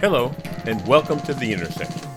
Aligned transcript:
Hello, 0.00 0.32
and 0.64 0.86
welcome 0.86 1.18
to 1.22 1.34
The 1.34 1.52
Intersection. 1.52 2.08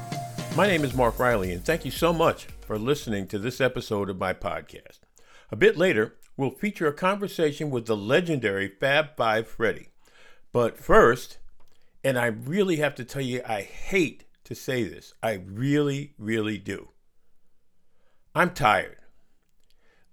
My 0.56 0.68
name 0.68 0.84
is 0.84 0.94
Mark 0.94 1.18
Riley, 1.18 1.52
and 1.52 1.66
thank 1.66 1.84
you 1.84 1.90
so 1.90 2.14
much 2.14 2.46
for 2.68 2.78
listening 2.78 3.26
to 3.30 3.40
this 3.40 3.60
episode 3.60 4.08
of 4.08 4.20
my 4.20 4.36
podcast. 4.36 5.00
A 5.50 5.56
bit 5.56 5.76
later, 5.78 6.14
we'll 6.38 6.52
feature 6.52 6.86
a 6.86 6.94
conversation 6.94 7.72
with 7.72 7.88
the 7.88 7.98
legendary 7.98 8.68
Fab 8.68 9.18
Five 9.18 9.48
Freddy. 9.48 9.90
But 10.54 10.78
first, 10.78 11.40
and 12.04 12.20
I 12.20 12.28
really 12.28 12.76
have 12.76 12.94
to 12.96 13.04
tell 13.04 13.24
you, 13.24 13.42
I 13.48 13.64
hate 13.64 14.26
to 14.44 14.54
say 14.54 14.84
this, 14.84 15.16
I 15.24 15.42
really, 15.44 16.14
really 16.20 16.60
do. 16.60 16.90
I'm 18.36 18.52
tired. 18.52 18.98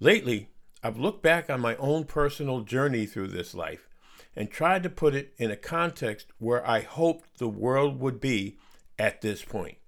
Lately, 0.00 0.48
I've 0.82 0.98
looked 0.98 1.22
back 1.22 1.50
on 1.50 1.60
my 1.60 1.76
own 1.76 2.04
personal 2.04 2.62
journey 2.62 3.04
through 3.04 3.28
this 3.28 3.52
life 3.52 3.87
and 4.36 4.50
tried 4.50 4.82
to 4.82 4.90
put 4.90 5.14
it 5.14 5.34
in 5.36 5.50
a 5.50 5.56
context 5.56 6.28
where 6.38 6.66
I 6.66 6.80
hoped 6.80 7.38
the 7.38 7.48
world 7.48 8.00
would 8.00 8.20
be 8.20 8.58
at 8.98 9.20
this 9.20 9.44
point. 9.44 9.78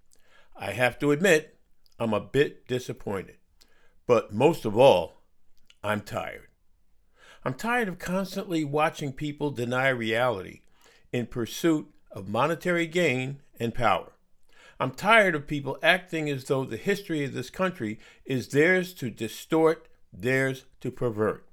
I 0.57 0.73
have 0.73 0.99
to 1.01 1.11
admit, 1.11 1.59
I'm 1.99 2.13
a 2.13 2.21
bit 2.21 2.67
disappointed. 2.67 3.37
But 4.07 4.33
most 4.33 4.65
of 4.65 4.77
all, 4.77 5.23
I'm 5.83 6.01
tired. 6.01 6.49
I'm 7.45 7.55
tired 7.55 7.89
of 7.89 7.99
constantly 7.99 8.65
watching 8.65 9.13
people 9.13 9.51
deny 9.51 9.89
reality 9.89 10.61
in 11.13 11.27
pursuit 11.27 11.89
of 12.11 12.29
monetary 12.29 12.87
gain 12.87 13.41
and 13.59 13.75
power. 13.75 14.13
I'm 14.79 14.93
tired 14.93 15.35
of 15.35 15.47
people 15.47 15.79
acting 15.83 16.29
as 16.29 16.45
though 16.45 16.65
the 16.65 16.77
history 16.77 17.25
of 17.25 17.33
this 17.33 17.51
country 17.51 17.99
is 18.25 18.49
theirs 18.49 18.95
to 18.95 19.11
distort, 19.11 19.89
theirs 20.13 20.65
to 20.81 20.91
pervert. 20.91 21.47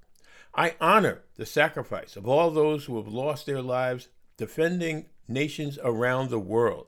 I 0.57 0.73
honor 0.81 1.21
the 1.35 1.45
sacrifice 1.45 2.15
of 2.15 2.27
all 2.27 2.49
those 2.49 2.85
who 2.85 2.97
have 2.97 3.07
lost 3.07 3.45
their 3.45 3.61
lives 3.61 4.09
defending 4.37 5.05
nations 5.27 5.77
around 5.83 6.31
the 6.31 6.39
world. 6.39 6.87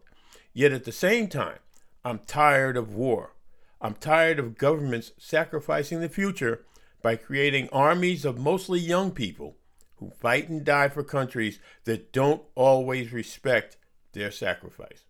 Yet 0.54 0.72
at 0.72 0.86
the 0.86 0.92
same 0.92 1.28
time, 1.28 1.60
I'm 2.04 2.20
tired 2.20 2.76
of 2.76 2.96
war. 2.96 3.36
I'm 3.80 3.94
tired 3.94 4.40
of 4.40 4.58
governments 4.58 5.12
sacrificing 5.20 6.02
the 6.02 6.10
future 6.10 6.66
by 7.04 7.16
creating 7.16 7.70
armies 7.72 8.26
of 8.26 8.40
mostly 8.40 8.80
young 8.80 9.12
people 9.12 9.56
who 9.98 10.10
fight 10.10 10.50
and 10.50 10.66
die 10.66 10.90
for 10.90 11.04
countries 11.04 11.60
that 11.84 12.12
don't 12.12 12.42
always 12.56 13.14
respect 13.14 13.78
their 14.14 14.32
sacrifice. 14.32 15.06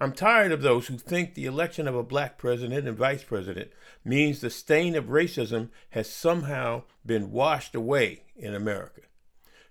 I'm 0.00 0.12
tired 0.12 0.52
of 0.52 0.62
those 0.62 0.88
who 0.88 0.98
think 0.98 1.34
the 1.34 1.46
election 1.46 1.86
of 1.86 1.94
a 1.94 2.02
black 2.02 2.36
president 2.36 2.86
and 2.86 2.96
vice 2.96 3.22
president 3.22 3.70
means 4.04 4.40
the 4.40 4.50
stain 4.50 4.96
of 4.96 5.06
racism 5.06 5.70
has 5.90 6.10
somehow 6.10 6.82
been 7.06 7.30
washed 7.30 7.74
away 7.74 8.24
in 8.36 8.54
America. 8.54 9.02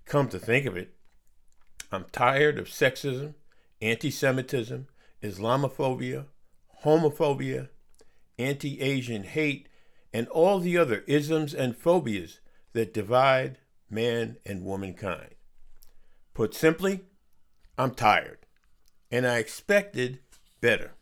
Come 0.05 0.29
to 0.29 0.39
think 0.39 0.65
of 0.65 0.77
it, 0.77 0.95
I'm 1.91 2.05
tired 2.11 2.57
of 2.57 2.67
sexism, 2.67 3.35
anti 3.81 4.09
Semitism, 4.09 4.87
Islamophobia, 5.21 6.25
homophobia, 6.83 7.69
anti 8.39 8.81
Asian 8.81 9.23
hate, 9.23 9.69
and 10.11 10.27
all 10.29 10.59
the 10.59 10.77
other 10.77 11.03
isms 11.05 11.53
and 11.53 11.77
phobias 11.77 12.39
that 12.73 12.93
divide 12.93 13.59
man 13.89 14.37
and 14.45 14.63
womankind. 14.63 15.35
Put 16.33 16.55
simply, 16.55 17.01
I'm 17.77 17.93
tired, 17.93 18.39
and 19.11 19.27
I 19.27 19.37
expected 19.37 20.19
better. 20.63 20.93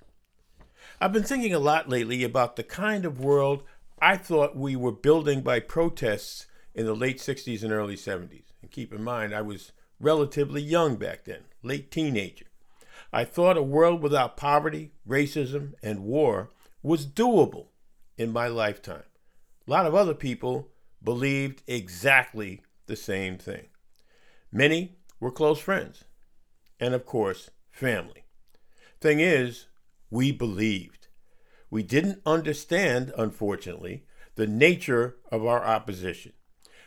I've 0.99 1.13
been 1.13 1.23
thinking 1.23 1.53
a 1.53 1.59
lot 1.59 1.87
lately 1.87 2.23
about 2.23 2.55
the 2.55 2.63
kind 2.63 3.05
of 3.05 3.19
world 3.19 3.61
I 4.01 4.17
thought 4.17 4.55
we 4.55 4.75
were 4.75 4.91
building 4.91 5.41
by 5.41 5.59
protests 5.59 6.47
in 6.73 6.87
the 6.87 6.95
late 6.95 7.19
60s 7.19 7.61
and 7.61 7.71
early 7.71 7.95
70s. 7.95 8.45
And 8.63 8.71
keep 8.71 8.91
in 8.91 9.03
mind, 9.03 9.35
I 9.35 9.43
was 9.43 9.71
relatively 9.99 10.63
young 10.63 10.95
back 10.95 11.25
then, 11.25 11.41
late 11.61 11.91
teenager. 11.91 12.47
I 13.13 13.23
thought 13.23 13.55
a 13.55 13.61
world 13.61 14.01
without 14.01 14.35
poverty, 14.35 14.93
racism, 15.07 15.73
and 15.83 16.05
war 16.05 16.49
was 16.81 17.05
doable 17.05 17.67
in 18.17 18.33
my 18.33 18.47
lifetime. 18.47 19.03
A 19.67 19.69
lot 19.69 19.85
of 19.85 19.93
other 19.93 20.15
people 20.15 20.69
believed 21.03 21.61
exactly 21.67 22.63
the 22.87 22.95
same 22.95 23.37
thing. 23.37 23.67
Many 24.51 24.95
were 25.19 25.29
close 25.29 25.59
friends, 25.59 26.05
and 26.79 26.95
of 26.95 27.05
course, 27.05 27.51
family. 27.69 28.20
Thing 29.01 29.19
is, 29.19 29.65
we 30.11 30.31
believed. 30.31 31.07
We 31.71 31.81
didn't 31.81 32.21
understand, 32.23 33.11
unfortunately, 33.17 34.05
the 34.35 34.45
nature 34.45 35.17
of 35.31 35.43
our 35.43 35.65
opposition. 35.65 36.33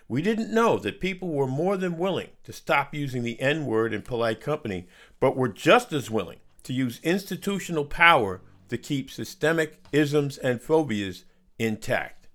We 0.06 0.22
didn't 0.22 0.54
know 0.54 0.78
that 0.78 1.00
people 1.00 1.30
were 1.30 1.48
more 1.48 1.76
than 1.76 1.98
willing 1.98 2.28
to 2.44 2.52
stop 2.52 2.94
using 2.94 3.24
the 3.24 3.40
N 3.40 3.66
word 3.66 3.92
in 3.92 4.02
polite 4.02 4.40
company, 4.40 4.86
but 5.18 5.36
were 5.36 5.48
just 5.48 5.92
as 5.92 6.08
willing 6.08 6.38
to 6.62 6.72
use 6.72 7.00
institutional 7.02 7.84
power 7.84 8.42
to 8.68 8.78
keep 8.78 9.10
systemic 9.10 9.82
isms 9.90 10.38
and 10.38 10.62
phobias 10.62 11.24
intact. 11.58 12.28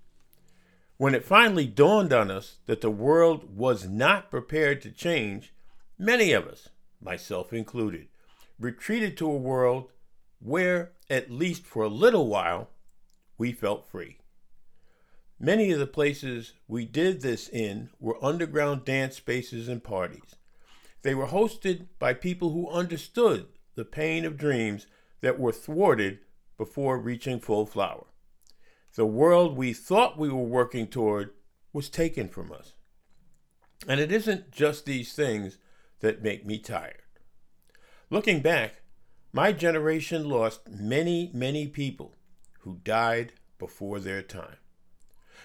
When 0.97 1.15
it 1.15 1.23
finally 1.23 1.67
dawned 1.67 2.11
on 2.11 2.29
us 2.29 2.57
that 2.65 2.81
the 2.81 2.91
world 2.91 3.55
was 3.55 3.87
not 3.87 4.29
prepared 4.29 4.81
to 4.81 4.91
change, 4.91 5.53
many 5.97 6.33
of 6.33 6.47
us, 6.47 6.67
myself 7.01 7.53
included, 7.53 8.07
retreated 8.59 9.17
to 9.17 9.31
a 9.31 9.37
world 9.37 9.89
where, 10.39 10.91
at 11.09 11.31
least 11.31 11.65
for 11.65 11.83
a 11.83 11.89
little 11.89 12.27
while, 12.27 12.69
we 13.37 13.51
felt 13.51 13.89
free. 13.89 14.17
Many 15.39 15.71
of 15.71 15.79
the 15.79 15.87
places 15.87 16.53
we 16.67 16.85
did 16.85 17.21
this 17.21 17.47
in 17.47 17.89
were 17.99 18.23
underground 18.23 18.83
dance 18.83 19.15
spaces 19.15 19.69
and 19.69 19.83
parties. 19.83 20.35
They 21.01 21.15
were 21.15 21.27
hosted 21.27 21.87
by 21.97 22.13
people 22.13 22.51
who 22.51 22.69
understood 22.69 23.47
the 23.75 23.85
pain 23.85 24.25
of 24.25 24.37
dreams 24.37 24.87
that 25.21 25.39
were 25.39 25.53
thwarted 25.53 26.19
before 26.57 26.99
reaching 26.99 27.39
full 27.39 27.65
flower. 27.65 28.07
The 28.95 29.05
world 29.05 29.55
we 29.55 29.71
thought 29.71 30.17
we 30.17 30.29
were 30.29 30.43
working 30.43 30.87
toward 30.87 31.31
was 31.71 31.89
taken 31.89 32.27
from 32.27 32.51
us. 32.51 32.73
And 33.87 34.01
it 34.01 34.11
isn't 34.11 34.51
just 34.51 34.85
these 34.85 35.13
things 35.13 35.57
that 36.01 36.21
make 36.21 36.45
me 36.45 36.59
tired. 36.59 37.03
Looking 38.11 38.41
back, 38.41 38.81
my 39.31 39.51
generation 39.51 40.27
lost 40.27 40.67
many, 40.67 41.29
many 41.31 41.67
people 41.67 42.15
who 42.61 42.79
died 42.83 43.33
before 43.59 43.99
their 43.99 44.23
time. 44.23 44.57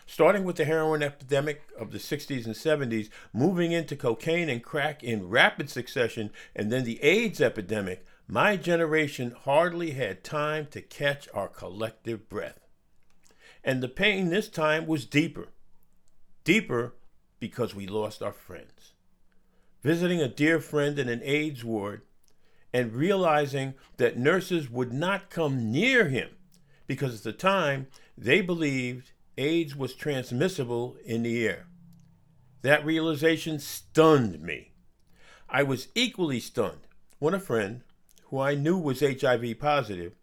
Starting 0.06 0.44
with 0.44 0.56
the 0.56 0.64
heroin 0.64 1.02
epidemic 1.02 1.64
of 1.78 1.90
the 1.90 1.98
60s 1.98 2.46
and 2.46 2.54
70s, 2.54 3.10
moving 3.34 3.72
into 3.72 3.96
cocaine 3.96 4.48
and 4.48 4.62
crack 4.62 5.04
in 5.04 5.28
rapid 5.28 5.68
succession, 5.68 6.30
and 6.56 6.72
then 6.72 6.84
the 6.84 7.02
AIDS 7.02 7.38
epidemic, 7.38 8.02
my 8.26 8.56
generation 8.56 9.34
hardly 9.44 9.90
had 9.90 10.24
time 10.24 10.66
to 10.70 10.80
catch 10.80 11.28
our 11.34 11.48
collective 11.48 12.30
breath. 12.30 12.60
And 13.62 13.82
the 13.82 13.88
pain 13.88 14.30
this 14.30 14.48
time 14.48 14.86
was 14.86 15.04
deeper. 15.04 15.48
Deeper 16.44 16.94
because 17.40 17.74
we 17.74 17.86
lost 17.86 18.22
our 18.22 18.32
friends. 18.32 18.92
Visiting 19.82 20.22
a 20.22 20.28
dear 20.28 20.60
friend 20.60 20.98
in 20.98 21.10
an 21.10 21.20
AIDS 21.24 21.62
ward 21.62 22.00
and 22.74 22.92
realizing 22.92 23.72
that 23.98 24.18
nurses 24.18 24.68
would 24.68 24.92
not 24.92 25.30
come 25.30 25.70
near 25.70 26.08
him 26.08 26.28
because 26.88 27.14
at 27.14 27.22
the 27.22 27.32
time 27.32 27.86
they 28.18 28.40
believed 28.40 29.12
AIDS 29.38 29.76
was 29.76 29.94
transmissible 29.94 30.96
in 31.04 31.22
the 31.22 31.46
air. 31.46 31.68
That 32.62 32.84
realization 32.84 33.60
stunned 33.60 34.40
me. 34.42 34.72
I 35.48 35.62
was 35.62 35.88
equally 35.94 36.40
stunned 36.40 36.88
when 37.20 37.32
a 37.32 37.38
friend, 37.38 37.82
who 38.24 38.40
I 38.40 38.56
knew 38.56 38.76
was 38.76 39.00
HIV 39.00 39.60
positive, 39.60 40.14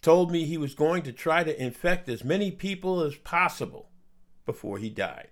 told 0.00 0.30
me 0.30 0.44
he 0.44 0.58
was 0.58 0.74
going 0.74 1.02
to 1.02 1.12
try 1.12 1.42
to 1.42 1.60
infect 1.60 2.08
as 2.08 2.22
many 2.22 2.52
people 2.52 3.00
as 3.00 3.16
possible 3.16 3.90
before 4.44 4.78
he 4.78 4.90
died. 4.90 5.30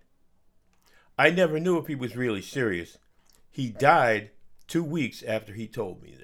I 1.17 1.31
never 1.31 1.61
knew 1.61 1.79
if 1.79 1.87
he 1.87 1.95
was 1.95 2.17
really 2.17 2.43
serious. 2.43 2.99
He 3.49 3.69
died 3.69 4.31
two 4.67 4.83
weeks 4.83 5.23
after 5.23 5.53
he 5.53 5.69
told 5.69 6.03
me 6.03 6.17
this. 6.19 6.24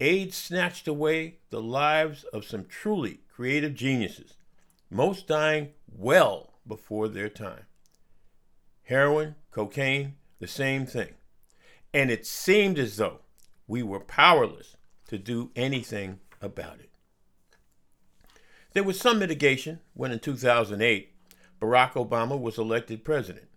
AIDS 0.00 0.36
snatched 0.36 0.86
away 0.86 1.38
the 1.50 1.62
lives 1.62 2.24
of 2.24 2.44
some 2.44 2.66
truly 2.66 3.20
creative 3.34 3.74
geniuses, 3.74 4.34
most 4.90 5.26
dying 5.26 5.70
well 5.86 6.54
before 6.66 7.08
their 7.08 7.28
time. 7.28 7.64
Heroin, 8.84 9.36
cocaine, 9.50 10.16
the 10.38 10.46
same 10.46 10.86
thing. 10.86 11.14
And 11.94 12.10
it 12.10 12.26
seemed 12.26 12.78
as 12.78 12.96
though 12.96 13.20
we 13.66 13.82
were 13.82 14.00
powerless 14.00 14.76
to 15.08 15.18
do 15.18 15.50
anything 15.56 16.20
about 16.42 16.78
it. 16.80 16.90
There 18.74 18.84
was 18.84 19.00
some 19.00 19.18
mitigation 19.18 19.80
when 19.94 20.12
in 20.12 20.18
2008 20.18 21.14
Barack 21.60 21.92
Obama 21.92 22.38
was 22.38 22.58
elected 22.58 23.04
president. 23.04 23.48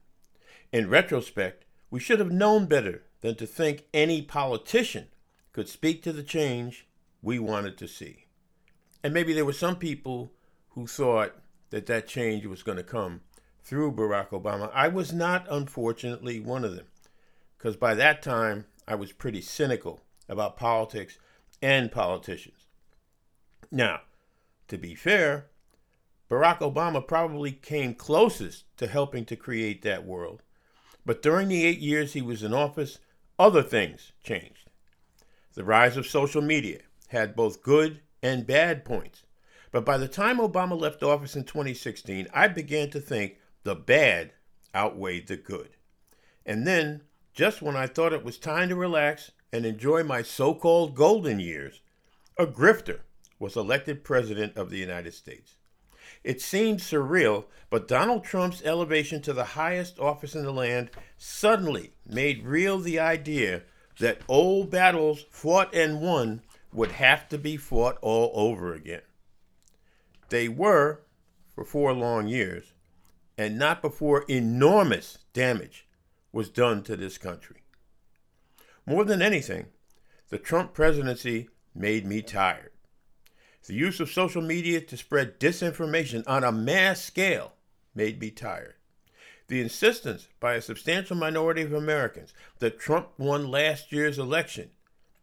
In 0.71 0.89
retrospect, 0.89 1.65
we 1.91 1.99
should 1.99 2.19
have 2.19 2.31
known 2.31 2.67
better 2.67 3.03
than 3.21 3.35
to 3.35 3.45
think 3.45 3.83
any 3.93 4.21
politician 4.21 5.07
could 5.51 5.67
speak 5.69 6.03
to 6.03 6.13
the 6.13 6.23
change 6.23 6.87
we 7.21 7.39
wanted 7.39 7.77
to 7.77 7.87
see. 7.87 8.25
And 9.03 9.13
maybe 9.13 9.33
there 9.33 9.45
were 9.45 9.53
some 9.53 9.75
people 9.75 10.33
who 10.69 10.87
thought 10.87 11.35
that 11.69 11.85
that 11.87 12.07
change 12.07 12.45
was 12.45 12.63
going 12.63 12.77
to 12.77 12.83
come 12.83 13.21
through 13.63 13.93
Barack 13.93 14.29
Obama. 14.29 14.71
I 14.73 14.87
was 14.87 15.13
not, 15.13 15.45
unfortunately, 15.49 16.39
one 16.39 16.63
of 16.63 16.75
them, 16.75 16.87
because 17.57 17.75
by 17.75 17.93
that 17.95 18.21
time 18.21 18.65
I 18.87 18.95
was 18.95 19.11
pretty 19.11 19.41
cynical 19.41 20.01
about 20.27 20.57
politics 20.57 21.17
and 21.61 21.91
politicians. 21.91 22.67
Now, 23.71 24.01
to 24.67 24.77
be 24.77 24.95
fair, 24.95 25.47
Barack 26.29 26.59
Obama 26.59 27.05
probably 27.05 27.51
came 27.51 27.93
closest 27.95 28.65
to 28.77 28.87
helping 28.87 29.25
to 29.25 29.35
create 29.35 29.81
that 29.81 30.05
world. 30.05 30.43
But 31.05 31.21
during 31.21 31.47
the 31.47 31.65
eight 31.65 31.79
years 31.79 32.13
he 32.13 32.21
was 32.21 32.43
in 32.43 32.53
office, 32.53 32.99
other 33.37 33.63
things 33.63 34.11
changed. 34.23 34.68
The 35.53 35.63
rise 35.63 35.97
of 35.97 36.07
social 36.07 36.41
media 36.41 36.79
had 37.07 37.35
both 37.35 37.63
good 37.63 38.01
and 38.21 38.45
bad 38.45 38.85
points. 38.85 39.23
But 39.71 39.85
by 39.85 39.97
the 39.97 40.07
time 40.07 40.37
Obama 40.37 40.79
left 40.79 41.03
office 41.03 41.35
in 41.35 41.43
2016, 41.43 42.27
I 42.33 42.47
began 42.47 42.89
to 42.91 42.99
think 42.99 43.37
the 43.63 43.75
bad 43.75 44.33
outweighed 44.75 45.27
the 45.27 45.37
good. 45.37 45.69
And 46.45 46.65
then, 46.65 47.01
just 47.33 47.61
when 47.61 47.75
I 47.75 47.87
thought 47.87 48.13
it 48.13 48.23
was 48.23 48.37
time 48.37 48.69
to 48.69 48.75
relax 48.75 49.31
and 49.51 49.65
enjoy 49.65 50.03
my 50.03 50.21
so 50.21 50.53
called 50.53 50.95
golden 50.95 51.39
years, 51.39 51.81
a 52.37 52.45
grifter 52.45 53.01
was 53.37 53.55
elected 53.55 54.03
President 54.03 54.55
of 54.57 54.69
the 54.69 54.77
United 54.77 55.13
States. 55.13 55.55
It 56.23 56.41
seemed 56.41 56.79
surreal, 56.79 57.45
but 57.69 57.87
Donald 57.87 58.23
Trump's 58.23 58.63
elevation 58.63 59.21
to 59.21 59.33
the 59.33 59.45
highest 59.45 59.99
office 59.99 60.35
in 60.35 60.43
the 60.43 60.51
land 60.51 60.89
suddenly 61.17 61.93
made 62.05 62.45
real 62.45 62.79
the 62.79 62.99
idea 62.99 63.63
that 63.99 64.21
old 64.27 64.71
battles 64.71 65.25
fought 65.29 65.73
and 65.73 66.01
won 66.01 66.41
would 66.73 66.91
have 66.93 67.27
to 67.29 67.37
be 67.37 67.57
fought 67.57 67.97
all 68.01 68.31
over 68.33 68.73
again. 68.73 69.01
They 70.29 70.47
were 70.47 71.01
for 71.53 71.63
four 71.63 71.93
long 71.93 72.27
years, 72.27 72.73
and 73.37 73.57
not 73.57 73.81
before 73.81 74.25
enormous 74.27 75.19
damage 75.33 75.87
was 76.31 76.49
done 76.49 76.83
to 76.83 76.95
this 76.95 77.17
country. 77.17 77.63
More 78.85 79.03
than 79.03 79.21
anything, 79.21 79.67
the 80.29 80.37
Trump 80.37 80.73
presidency 80.73 81.49
made 81.75 82.05
me 82.05 82.21
tired. 82.21 82.71
The 83.67 83.73
use 83.75 83.99
of 83.99 84.09
social 84.09 84.41
media 84.41 84.81
to 84.81 84.97
spread 84.97 85.39
disinformation 85.39 86.23
on 86.25 86.43
a 86.43 86.51
mass 86.51 87.03
scale 87.03 87.53
made 87.93 88.19
me 88.19 88.31
tired. 88.31 88.75
The 89.49 89.61
insistence 89.61 90.27
by 90.39 90.53
a 90.53 90.61
substantial 90.61 91.15
minority 91.15 91.63
of 91.63 91.73
Americans 91.73 92.35
that 92.59 92.79
Trump 92.79 93.09
won 93.17 93.49
last 93.49 93.91
year's 93.91 94.19
election 94.19 94.69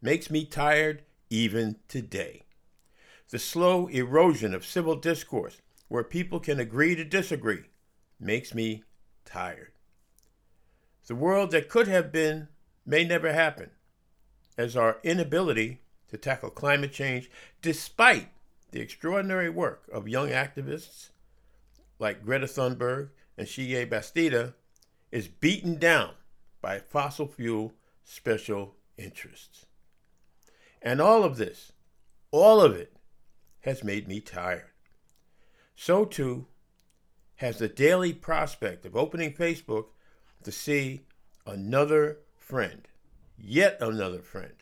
makes 0.01 0.29
me 0.29 0.43
tired 0.43 1.03
even 1.29 1.77
today. 1.87 2.43
The 3.29 3.39
slow 3.39 3.87
erosion 3.87 4.53
of 4.53 4.65
civil 4.65 4.97
discourse, 4.97 5.61
where 5.87 6.03
people 6.03 6.41
can 6.41 6.59
agree 6.59 6.93
to 6.95 7.05
disagree, 7.05 7.63
makes 8.19 8.53
me 8.53 8.83
tired. 9.23 9.71
The 11.07 11.15
world 11.15 11.51
that 11.51 11.69
could 11.69 11.87
have 11.87 12.11
been 12.11 12.49
may 12.85 13.05
never 13.05 13.31
happen, 13.31 13.71
as 14.57 14.75
our 14.75 14.97
inability 15.03 15.79
to 16.09 16.17
tackle 16.17 16.49
climate 16.49 16.91
change, 16.91 17.31
despite 17.61 18.27
the 18.71 18.81
extraordinary 18.81 19.49
work 19.49 19.83
of 19.89 20.09
young 20.09 20.29
activists 20.29 21.11
like 21.97 22.25
Greta 22.25 22.45
Thunberg 22.45 23.09
and 23.37 23.47
Xiye 23.47 23.89
Bastida, 23.89 24.53
is 25.11 25.27
beaten 25.27 25.77
down 25.77 26.11
by 26.61 26.79
fossil 26.79 27.27
fuel 27.27 27.73
special 28.03 28.75
interests. 28.97 29.65
And 30.81 31.01
all 31.01 31.23
of 31.23 31.37
this, 31.37 31.71
all 32.31 32.61
of 32.61 32.75
it, 32.75 32.93
has 33.61 33.83
made 33.83 34.07
me 34.07 34.19
tired. 34.19 34.71
So 35.75 36.05
too 36.05 36.47
has 37.35 37.59
the 37.59 37.67
daily 37.67 38.13
prospect 38.13 38.85
of 38.85 38.95
opening 38.95 39.33
Facebook 39.33 39.87
to 40.43 40.51
see 40.51 41.01
another 41.45 42.17
friend, 42.35 42.87
yet 43.37 43.77
another 43.81 44.21
friend, 44.21 44.53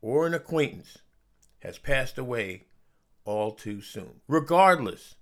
or 0.00 0.26
an 0.26 0.34
acquaintance 0.34 0.98
has 1.60 1.78
passed 1.78 2.16
away 2.16 2.64
all 3.24 3.52
too 3.52 3.82
soon, 3.82 4.20
regardless 4.26 5.14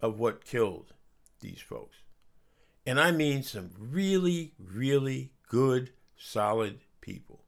of 0.00 0.18
what 0.18 0.44
killed 0.44 0.92
these 1.40 1.60
folks. 1.60 1.98
And 2.86 3.00
I 3.00 3.10
mean 3.10 3.42
some 3.42 3.70
really, 3.78 4.52
really 4.58 5.32
good, 5.48 5.90
solid 6.16 6.78
people. 7.00 7.42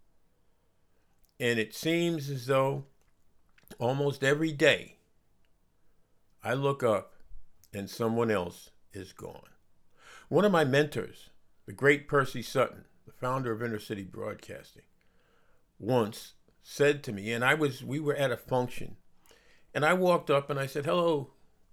And 1.38 1.61
it 1.61 1.75
seems 1.75 2.29
as 2.29 2.46
though 2.46 2.87
almost 3.79 4.25
every 4.25 4.50
day 4.50 4.96
I 6.43 6.55
look 6.55 6.82
up 6.82 7.14
and 7.73 7.88
someone 7.88 8.31
else 8.31 8.70
is 8.93 9.12
gone. 9.12 9.50
One 10.29 10.44
of 10.44 10.50
my 10.52 10.64
mentors, 10.64 11.31
the 11.67 11.73
great 11.73 12.08
Percy 12.08 12.43
Sutton, 12.43 12.87
the 13.06 13.12
founder 13.12 13.52
of 13.52 13.62
Inner 13.62 13.79
City 13.79 14.02
Broadcasting, 14.02 14.82
once 15.79 16.32
said 16.62 17.02
to 17.05 17.12
me, 17.12 17.32
and 17.32 17.44
I 17.44 17.55
was 17.55 17.85
we 17.85 18.00
were 18.00 18.17
at 18.17 18.32
a 18.32 18.37
function, 18.37 18.96
and 19.73 19.85
I 19.85 19.94
walked 19.94 20.31
up 20.31 20.50
and 20.50 20.58
I 20.58 20.67
said, 20.67 20.85
"Hello, 20.85 21.31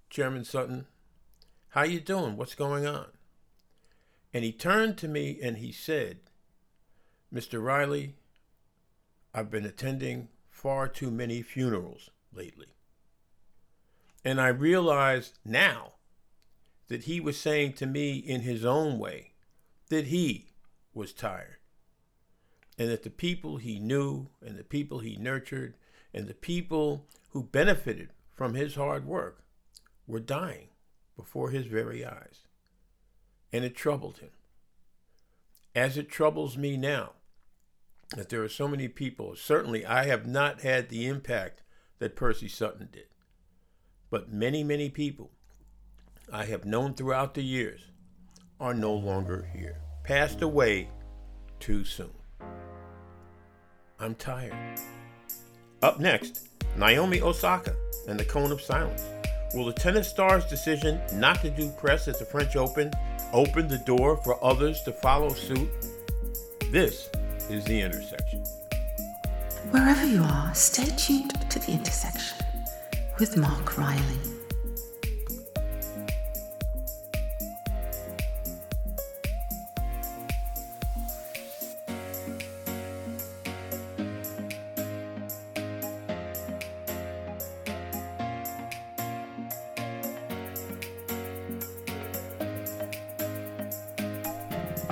Chairman 0.09 0.45
Sutton. 0.45 0.85
How 1.69 1.83
you 1.83 1.99
doing? 1.99 2.37
What's 2.37 2.55
going 2.55 2.85
on?" 2.85 3.14
And 4.35 4.43
he 4.43 4.51
turned 4.51 4.97
to 4.97 5.07
me 5.07 5.39
and 5.41 5.59
he 5.59 5.71
said, 5.71 6.19
"Mr. 7.33 7.63
Riley, 7.63 8.15
I've 9.33 9.49
been 9.49 9.65
attending 9.65 10.27
far 10.49 10.89
too 10.89 11.09
many 11.09 11.41
funerals 11.41 12.09
lately. 12.33 12.75
And 14.25 14.41
I 14.41 14.49
realize 14.49 15.35
now 15.45 15.93
that 16.89 17.03
he 17.03 17.21
was 17.21 17.39
saying 17.39 17.75
to 17.75 17.85
me 17.85 18.17
in 18.17 18.41
his 18.41 18.65
own 18.65 18.99
way 18.99 19.35
that 19.87 20.07
he 20.07 20.51
was 20.93 21.13
tired. 21.13 21.59
And 22.77 22.89
that 22.89 23.03
the 23.03 23.09
people 23.09 23.55
he 23.55 23.79
knew 23.79 24.27
and 24.45 24.57
the 24.57 24.65
people 24.65 24.99
he 24.99 25.15
nurtured 25.15 25.77
and 26.13 26.27
the 26.27 26.33
people 26.33 27.07
who 27.29 27.41
benefited 27.41 28.11
from 28.33 28.53
his 28.53 28.75
hard 28.75 29.05
work 29.05 29.45
were 30.05 30.19
dying 30.19 30.67
before 31.15 31.51
his 31.51 31.67
very 31.67 32.03
eyes. 32.03 32.44
And 33.55 33.63
it 33.63 33.73
troubled 33.73 34.17
him. 34.17 34.31
As 35.73 35.97
it 35.97 36.09
troubles 36.09 36.57
me 36.57 36.75
now 36.75 37.11
that 38.17 38.27
there 38.27 38.43
are 38.43 38.49
so 38.49 38.67
many 38.67 38.89
people. 38.89 39.33
Certainly, 39.37 39.85
I 39.85 40.07
have 40.07 40.27
not 40.27 40.59
had 40.59 40.89
the 40.89 41.07
impact 41.07 41.61
that 41.99 42.17
Percy 42.17 42.49
Sutton 42.49 42.89
did. 42.91 43.05
But 44.09 44.29
many, 44.29 44.61
many 44.61 44.89
people 44.89 45.31
I 46.29 46.43
have 46.43 46.65
known 46.65 46.95
throughout 46.95 47.33
the 47.33 47.43
years 47.43 47.91
are 48.59 48.73
no 48.73 48.93
longer 48.93 49.49
here, 49.53 49.79
passed 50.03 50.41
away 50.41 50.89
too 51.61 51.85
soon. 51.85 52.11
I'm 54.01 54.15
tired. 54.15 54.81
Up 55.81 56.01
next, 56.01 56.49
Naomi 56.75 57.21
Osaka 57.21 57.73
and 58.09 58.19
the 58.19 58.25
Cone 58.25 58.51
of 58.51 58.59
Silence. 58.59 59.03
Will 59.55 59.63
the 59.63 59.71
tennis 59.71 60.09
star's 60.09 60.43
decision 60.43 60.99
not 61.13 61.39
to 61.39 61.49
do 61.49 61.69
press 61.69 62.09
at 62.09 62.19
the 62.19 62.25
French 62.25 62.57
Open 62.57 62.91
open 63.31 63.69
the 63.69 63.77
door 63.77 64.17
for 64.17 64.37
others 64.43 64.81
to 64.81 64.91
follow 64.91 65.29
suit? 65.29 65.69
This 66.71 67.09
is 67.49 67.63
The 67.63 67.79
Intersection. 67.79 68.43
Wherever 69.71 70.05
you 70.05 70.23
are, 70.23 70.53
stay 70.53 70.93
tuned 70.97 71.49
to 71.49 71.59
The 71.59 71.71
Intersection 71.71 72.45
with 73.17 73.37
Mark 73.37 73.77
Riley. 73.77 74.34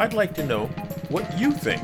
I'd 0.04 0.12
like 0.12 0.34
to 0.36 0.46
know 0.46 0.66
what 1.08 1.40
you 1.40 1.54
think 1.54 1.82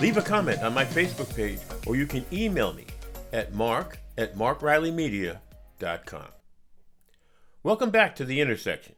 Leave 0.00 0.16
a 0.16 0.22
comment 0.22 0.60
on 0.60 0.74
my 0.74 0.84
Facebook 0.84 1.34
page 1.36 1.60
or 1.86 1.94
you 1.94 2.04
can 2.04 2.26
email 2.32 2.72
me 2.72 2.84
at 3.32 3.54
mark 3.54 4.00
at 4.18 4.34
markrileymedia.com. 4.34 6.26
Welcome 7.62 7.90
back 7.90 8.16
to 8.16 8.24
The 8.24 8.40
Intersection. 8.40 8.96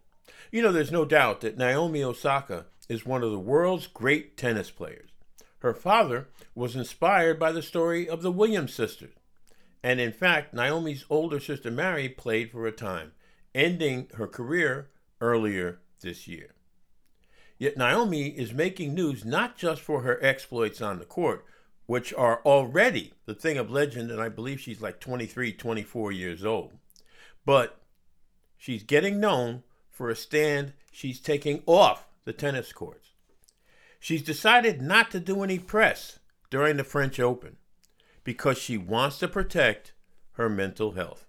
You 0.51 0.63
know, 0.63 0.73
there's 0.73 0.91
no 0.91 1.05
doubt 1.05 1.43
that 1.43 1.59
Naomi 1.59 2.03
Osaka 2.03 2.65
is 2.89 3.05
one 3.05 3.23
of 3.23 3.31
the 3.31 3.39
world's 3.39 3.87
great 3.87 4.39
tennis 4.39 4.71
players. 4.71 5.11
Her 5.59 5.75
father 5.75 6.29
was 6.55 6.75
inspired 6.75 7.39
by 7.39 7.53
the 7.53 7.63
story 7.63 8.09
of 8.09 8.23
the 8.23 8.33
Williams 8.33 8.73
sisters. 8.73 9.15
And 9.83 10.01
in 10.01 10.13
fact, 10.13 10.55
Naomi's 10.55 11.05
older 11.11 11.41
sister 11.41 11.71
Mari 11.71 12.09
played 12.09 12.51
for 12.51 12.67
a 12.67 12.73
time, 12.73 13.13
ending 13.55 14.09
her 14.15 14.27
career 14.27 14.89
earlier 15.21 15.81
this 16.01 16.27
year. 16.27 16.56
Yet 17.59 17.77
Naomi 17.77 18.29
is 18.29 18.53
making 18.53 18.95
news 18.95 19.25
not 19.25 19.57
just 19.57 19.81
for 19.81 20.03
her 20.03 20.23
exploits 20.23 20.83
on 20.83 20.99
the 20.99 21.05
court, 21.05 21.45
which 21.87 22.13
are 22.15 22.43
already 22.45 23.15
the 23.25 23.35
thing 23.35 23.57
of 23.57 23.71
legend, 23.71 24.11
and 24.11 24.21
I 24.21 24.29
believe 24.29 24.61
she's 24.61 24.83
like 24.83 25.01
23, 25.01 25.53
24 25.53 26.13
years 26.13 26.45
old, 26.45 26.73
but 27.45 27.81
she's 28.59 28.83
getting 28.83 29.21
known 29.21 29.63
for 29.91 30.11
a 30.11 30.17
stand 30.17 30.75
she's 30.93 31.21
taking 31.21 31.63
off 31.67 32.09
the 32.25 32.33
tennis 32.33 32.73
courts. 32.73 33.11
She's 34.01 34.23
decided 34.23 34.83
not 34.83 35.11
to 35.13 35.21
do 35.21 35.43
any 35.43 35.59
press 35.59 36.19
during 36.51 36.77
the 36.77 36.85
French 36.85 37.19
Open 37.19 37.57
because 38.25 38.59
she 38.59 38.77
wants 38.77 39.19
to 39.19 39.29
protect 39.29 39.93
her 40.33 40.49
mental 40.49 40.93
health. 40.93 41.27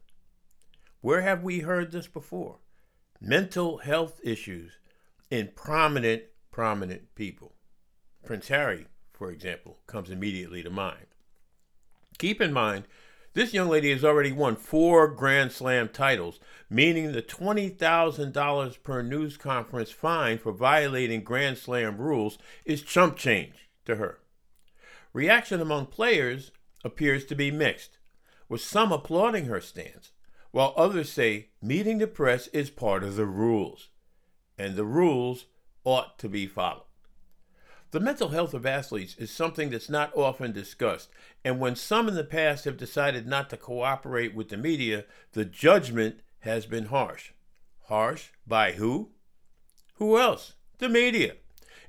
Where 1.01 1.21
have 1.21 1.43
we 1.43 1.59
heard 1.59 1.91
this 1.91 2.07
before? 2.07 2.57
Mental 3.21 3.77
health 3.77 4.19
issues 4.23 4.73
in 5.29 5.49
prominent, 5.55 6.23
prominent 6.51 7.13
people. 7.15 7.53
Prince 8.25 8.47
Harry, 8.47 8.87
for 9.13 9.31
example, 9.31 9.79
comes 9.87 10.09
immediately 10.09 10.63
to 10.63 10.69
mind. 10.69 11.07
Keep 12.17 12.41
in 12.41 12.53
mind, 12.53 12.85
this 13.33 13.53
young 13.53 13.69
lady 13.69 13.91
has 13.91 14.03
already 14.03 14.31
won 14.31 14.55
four 14.55 15.07
Grand 15.07 15.51
Slam 15.51 15.89
titles, 15.89 16.39
meaning 16.69 17.11
the 17.11 17.21
$20,000 17.21 18.83
per 18.83 19.03
news 19.03 19.37
conference 19.37 19.91
fine 19.91 20.39
for 20.39 20.51
violating 20.51 21.23
Grand 21.23 21.57
Slam 21.57 21.97
rules 21.97 22.39
is 22.65 22.81
chump 22.81 23.15
change 23.15 23.69
to 23.85 23.97
her. 23.97 24.19
Reaction 25.13 25.61
among 25.61 25.85
players 25.85 26.51
appears 26.83 27.25
to 27.25 27.35
be 27.35 27.51
mixed, 27.51 27.99
with 28.49 28.61
some 28.61 28.91
applauding 28.91 29.45
her 29.45 29.61
stance, 29.61 30.11
while 30.51 30.73
others 30.75 31.11
say 31.11 31.49
meeting 31.61 31.99
the 31.99 32.07
press 32.07 32.47
is 32.47 32.71
part 32.71 33.03
of 33.03 33.15
the 33.15 33.25
rules, 33.25 33.89
and 34.57 34.75
the 34.75 34.85
rules 34.85 35.45
ought 35.83 36.17
to 36.19 36.29
be 36.29 36.47
followed. 36.47 36.83
The 37.91 37.99
mental 38.01 38.29
health 38.29 38.53
of 38.53 38.65
athletes 38.65 39.15
is 39.17 39.31
something 39.31 39.69
that's 39.69 39.89
not 39.89 40.15
often 40.15 40.51
discussed, 40.51 41.09
and 41.45 41.59
when 41.59 41.75
some 41.75 42.09
in 42.09 42.15
the 42.15 42.23
past 42.25 42.65
have 42.65 42.75
decided 42.75 43.25
not 43.25 43.49
to 43.49 43.57
cooperate 43.57 44.35
with 44.35 44.49
the 44.49 44.57
media, 44.57 45.05
the 45.31 45.45
judgment 45.45 46.19
has 46.39 46.65
been 46.65 46.87
harsh. 46.87 47.31
Harsh 47.85 48.29
by 48.45 48.73
who? 48.73 49.11
Who 49.95 50.17
else? 50.17 50.53
The 50.79 50.89
media. 50.89 51.35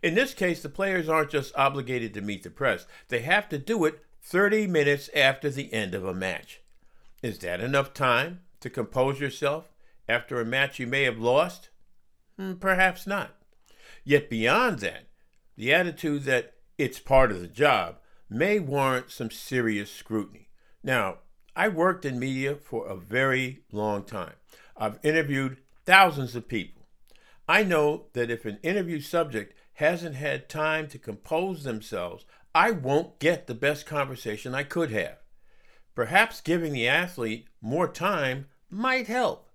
In 0.00 0.14
this 0.14 0.34
case, 0.34 0.62
the 0.62 0.68
players 0.68 1.08
aren't 1.08 1.30
just 1.30 1.56
obligated 1.56 2.14
to 2.14 2.20
meet 2.20 2.44
the 2.44 2.50
press, 2.50 2.87
they 3.08 3.20
have 3.20 3.48
to 3.48 3.58
do 3.58 3.84
it 3.84 4.00
30 4.22 4.68
minutes 4.68 5.10
after 5.16 5.50
the 5.50 5.72
end 5.72 5.94
of 5.94 6.04
a 6.04 6.14
match. 6.14 6.60
Is 7.22 7.38
that 7.40 7.60
enough 7.60 7.92
time 7.92 8.42
to 8.60 8.70
compose 8.70 9.20
yourself 9.20 9.72
after 10.08 10.40
a 10.40 10.44
match 10.44 10.78
you 10.78 10.87
may 10.87 11.02
have 11.02 11.18
lost? 11.18 11.70
Hmm, 12.38 12.54
perhaps 12.54 13.07
not. 13.07 13.35
Yet 14.04 14.30
beyond 14.30 14.78
that, 14.78 15.09
the 15.57 15.75
attitude 15.75 16.23
that 16.25 16.54
it's 16.78 17.00
part 17.00 17.33
of 17.33 17.40
the 17.40 17.49
job 17.49 17.97
may 18.30 18.61
warrant 18.61 19.11
some 19.11 19.30
serious 19.30 19.90
scrutiny. 19.90 20.49
Now, 20.83 21.18
I 21.57 21.68
worked 21.68 22.04
in 22.04 22.21
media 22.21 22.54
for 22.54 22.87
a 22.87 22.97
very 22.97 23.64
long 23.73 24.04
time. 24.04 24.35
I've 24.76 25.00
interviewed 25.02 25.59
thousands 25.85 26.37
of 26.37 26.47
people. 26.47 26.87
I 27.49 27.64
know 27.64 28.04
that 28.12 28.30
if 28.30 28.45
an 28.45 28.59
interview 28.62 29.00
subject 29.00 29.54
hasn't 29.75 30.14
had 30.14 30.49
time 30.49 30.87
to 30.88 30.99
compose 30.99 31.64
themselves, 31.64 32.25
I 32.54 32.71
won't 32.71 33.18
get 33.18 33.47
the 33.47 33.54
best 33.54 33.87
conversation 33.87 34.54
I 34.54 34.62
could 34.62 34.90
have. 34.92 35.18
Perhaps 35.95 36.42
giving 36.42 36.73
the 36.73 36.87
athlete 36.87 37.49
more 37.61 37.88
time 37.88 38.47
might 38.71 39.09
help. 39.09 39.50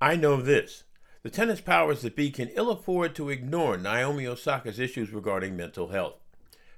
I 0.00 0.16
know 0.16 0.42
this 0.42 0.84
the 1.22 1.30
tennis 1.30 1.60
powers 1.60 2.02
that 2.02 2.14
be 2.14 2.30
can 2.30 2.48
ill 2.48 2.70
afford 2.70 3.14
to 3.14 3.28
ignore 3.28 3.76
Naomi 3.76 4.26
Osaka's 4.26 4.78
issues 4.78 5.12
regarding 5.12 5.56
mental 5.56 5.88
health. 5.88 6.14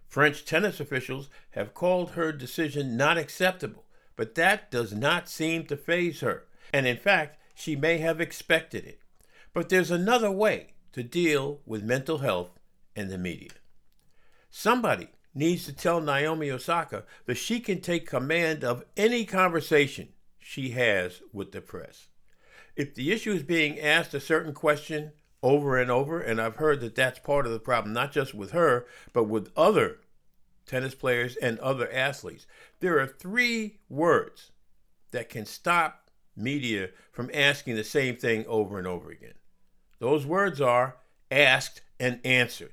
French 0.06 0.44
tennis 0.44 0.80
officials 0.80 1.28
have 1.50 1.74
called 1.74 2.12
her 2.12 2.32
decision 2.32 2.96
not 2.96 3.18
acceptable, 3.18 3.84
but 4.16 4.34
that 4.34 4.70
does 4.70 4.92
not 4.92 5.28
seem 5.28 5.64
to 5.66 5.76
faze 5.76 6.20
her, 6.20 6.44
and 6.72 6.86
in 6.86 6.96
fact, 6.96 7.38
she 7.54 7.76
may 7.76 7.98
have 7.98 8.20
expected 8.20 8.84
it. 8.84 9.00
But 9.52 9.68
there's 9.68 9.90
another 9.90 10.30
way 10.30 10.74
to 10.92 11.02
deal 11.02 11.60
with 11.66 11.82
mental 11.82 12.18
health 12.18 12.58
and 12.96 13.10
the 13.10 13.18
media. 13.18 13.50
Somebody 14.50 15.08
needs 15.34 15.64
to 15.66 15.72
tell 15.72 16.00
Naomi 16.00 16.50
Osaka 16.50 17.04
that 17.26 17.36
she 17.36 17.60
can 17.60 17.80
take 17.80 18.06
command 18.06 18.64
of 18.64 18.84
any 18.96 19.24
conversation 19.24 20.08
she 20.38 20.70
has 20.70 21.22
with 21.32 21.52
the 21.52 21.60
press 21.60 22.08
if 22.80 22.94
the 22.94 23.12
issue 23.12 23.32
is 23.32 23.42
being 23.42 23.78
asked 23.78 24.14
a 24.14 24.20
certain 24.20 24.54
question 24.54 25.12
over 25.42 25.78
and 25.78 25.90
over, 25.90 26.18
and 26.18 26.40
I've 26.40 26.56
heard 26.56 26.80
that 26.80 26.94
that's 26.94 27.18
part 27.18 27.44
of 27.44 27.52
the 27.52 27.58
problem, 27.60 27.92
not 27.92 28.10
just 28.10 28.34
with 28.34 28.52
her, 28.52 28.86
but 29.12 29.24
with 29.24 29.52
other 29.54 29.98
tennis 30.64 30.94
players 30.94 31.36
and 31.36 31.58
other 31.58 31.92
athletes, 31.92 32.46
there 32.80 32.98
are 32.98 33.06
three 33.06 33.80
words 33.90 34.52
that 35.10 35.28
can 35.28 35.44
stop 35.44 36.10
media 36.34 36.88
from 37.12 37.30
asking 37.34 37.76
the 37.76 37.84
same 37.84 38.16
thing 38.16 38.46
over 38.46 38.78
and 38.78 38.86
over 38.86 39.10
again. 39.10 39.34
Those 39.98 40.24
words 40.24 40.58
are 40.58 40.96
asked 41.30 41.82
and 41.98 42.18
answered. 42.24 42.72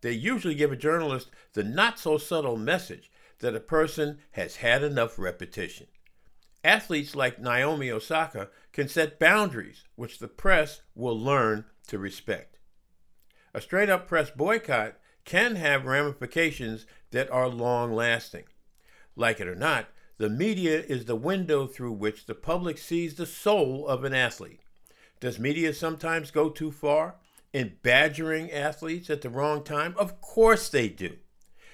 They 0.00 0.12
usually 0.12 0.54
give 0.54 0.72
a 0.72 0.76
journalist 0.76 1.28
the 1.52 1.64
not 1.64 1.98
so 1.98 2.16
subtle 2.16 2.56
message 2.56 3.10
that 3.40 3.54
a 3.54 3.60
person 3.60 4.18
has 4.30 4.56
had 4.56 4.82
enough 4.82 5.18
repetition. 5.18 5.88
Athletes 6.68 7.16
like 7.16 7.40
Naomi 7.40 7.90
Osaka 7.90 8.50
can 8.74 8.88
set 8.88 9.18
boundaries 9.18 9.84
which 9.96 10.18
the 10.18 10.28
press 10.28 10.82
will 10.94 11.18
learn 11.18 11.64
to 11.86 11.98
respect. 11.98 12.58
A 13.54 13.60
straight 13.62 13.88
up 13.88 14.06
press 14.06 14.30
boycott 14.30 14.98
can 15.24 15.56
have 15.56 15.86
ramifications 15.86 16.84
that 17.10 17.30
are 17.30 17.48
long 17.48 17.94
lasting. 17.94 18.44
Like 19.16 19.40
it 19.40 19.48
or 19.48 19.54
not, 19.54 19.86
the 20.18 20.28
media 20.28 20.82
is 20.82 21.06
the 21.06 21.16
window 21.16 21.66
through 21.66 21.92
which 21.92 22.26
the 22.26 22.34
public 22.34 22.76
sees 22.76 23.14
the 23.14 23.24
soul 23.24 23.88
of 23.88 24.04
an 24.04 24.12
athlete. 24.12 24.60
Does 25.20 25.38
media 25.38 25.72
sometimes 25.72 26.30
go 26.30 26.50
too 26.50 26.70
far 26.70 27.14
in 27.50 27.78
badgering 27.82 28.52
athletes 28.52 29.08
at 29.08 29.22
the 29.22 29.30
wrong 29.30 29.64
time? 29.64 29.94
Of 29.96 30.20
course 30.20 30.68
they 30.68 30.90
do. 30.90 31.16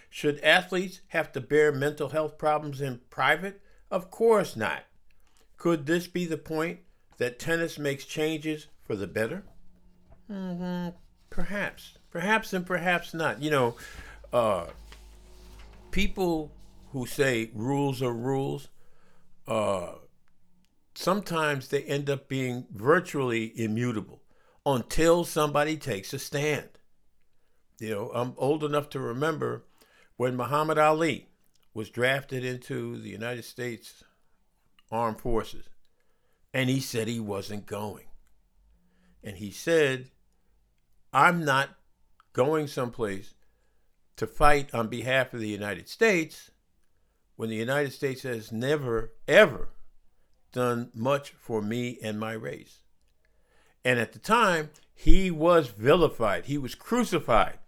Should 0.09 0.39
athletes 0.45 1.01
have 1.09 1.33
to 1.33 1.41
bear 1.41 1.73
mental 1.73 2.11
health 2.11 2.39
problems 2.39 2.81
in 2.81 3.01
private? 3.11 3.61
Of 3.91 4.11
course 4.11 4.57
not. 4.57 4.85
Could 5.57 5.87
this 5.87 6.07
be 6.07 6.27
the 6.27 6.37
point 6.37 6.81
that 7.19 7.39
tennis 7.39 7.79
makes 7.79 8.05
changes 8.05 8.67
for 8.83 8.97
the 8.97 9.07
better? 9.07 9.45
Mm-hmm. 10.31 10.97
Perhaps. 11.31 11.99
Perhaps 12.11 12.53
and 12.53 12.67
perhaps 12.67 13.15
not. 13.15 13.43
You 13.43 13.51
know, 13.51 13.77
uh, 14.33 14.67
people 15.91 16.53
who 16.93 17.07
say 17.07 17.51
rules 17.55 18.03
are 18.03 18.13
rules, 18.13 18.69
uh, 19.47 19.95
sometimes 20.95 21.69
they 21.69 21.83
end 21.83 22.09
up 22.09 22.29
being 22.29 22.67
virtually 22.73 23.53
immutable 23.59 24.23
until 24.67 25.25
somebody 25.25 25.77
takes 25.77 26.13
a 26.13 26.19
stand. 26.19 26.69
You 27.81 27.91
know, 27.91 28.11
I'm 28.15 28.35
old 28.37 28.63
enough 28.65 28.89
to 28.91 29.01
remember 29.01 29.65
when 30.17 30.37
Muhammad 30.37 30.79
Ali 30.79 31.29
was 31.75 31.91
drafted 31.91 32.45
into 32.45 32.97
the 32.97 33.11
United 33.11 33.45
States 33.45 34.05
Armed 34.91 35.21
Forces. 35.21 35.69
And 36.53 36.71
he 36.71 36.81
said 36.81 37.09
he 37.09 37.21
wasn't 37.21 37.67
going. 37.67 38.07
And 39.23 39.37
he 39.37 39.51
said, 39.51 40.11
I'm 41.13 41.45
not 41.45 41.71
going 42.33 42.69
someplace 42.69 43.35
to 44.17 44.27
fight 44.27 44.73
on 44.73 44.89
behalf 44.89 45.35
of 45.35 45.41
the 45.41 45.49
United 45.49 45.89
States 45.89 46.53
when 47.37 47.49
the 47.49 47.57
United 47.57 47.93
States 47.93 48.23
has 48.23 48.53
never, 48.53 49.13
ever 49.27 49.71
done 50.53 50.91
much 50.95 51.31
for 51.31 51.61
me 51.61 51.99
and 52.03 52.21
my 52.21 52.33
race. 52.33 52.79
And 53.85 53.99
at 53.99 54.13
the 54.13 54.21
time, 54.21 54.71
he 54.95 55.31
was 55.31 55.69
vilified, 55.69 56.45
he 56.45 56.57
was 56.57 56.77
crucified 56.77 57.59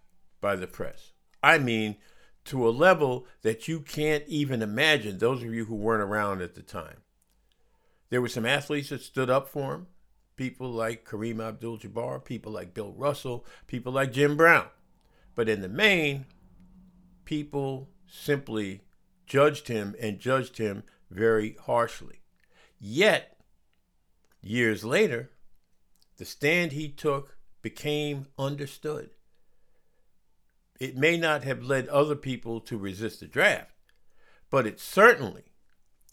by 0.41 0.55
the 0.55 0.69
press. 0.69 1.13
I 1.43 1.59
mean, 1.59 1.97
to 2.47 2.69
a 2.69 2.71
level 2.71 3.27
that 3.43 3.69
you 3.69 3.81
can't 3.81 4.25
even 4.27 4.63
imagine, 4.63 5.19
those 5.19 5.43
of 5.43 5.53
you 5.53 5.67
who 5.67 5.75
weren't 5.75 6.03
around 6.03 6.41
at 6.41 6.55
the 6.55 6.63
time. 6.63 6.99
There 8.09 8.23
were 8.23 8.29
some 8.29 8.47
athletes 8.47 8.91
that 8.91 9.03
stood 9.03 9.29
up 9.29 9.49
for 9.49 9.75
him, 9.75 9.87
people 10.37 10.71
like 10.71 11.05
Kareem 11.05 11.41
Abdul 11.41 11.79
Jabbar, 11.79 12.25
people 12.25 12.53
like 12.53 12.75
Bill 12.75 12.93
Russell, 12.93 13.45
people 13.67 13.93
like 13.93 14.13
Jim 14.13 14.37
Brown. 14.37 14.69
But 15.35 15.49
in 15.49 15.61
the 15.61 15.69
main, 15.69 16.27
people 17.25 17.91
simply 18.07 18.83
judged 19.27 19.69
him 19.69 19.97
and 20.01 20.21
judged 20.21 20.59
him 20.59 20.85
very 21.11 21.57
harshly. 21.65 22.21
Yet, 22.79 23.39
years 24.41 24.85
later, 24.85 25.31
the 26.17 26.25
stand 26.25 26.73
he 26.73 26.89
took 26.89 27.37
became 27.61 28.27
understood 28.39 29.11
it 30.81 30.97
may 30.97 31.17
not 31.17 31.45
have 31.45 31.63
led 31.63 31.89
other 31.89 32.17
people 32.17 32.61
to 32.61 32.79
resist 32.79 33.21
the 33.21 33.27
draft, 33.27 33.73
but 34.51 34.67
it 34.67 34.81
certainly 34.81 35.45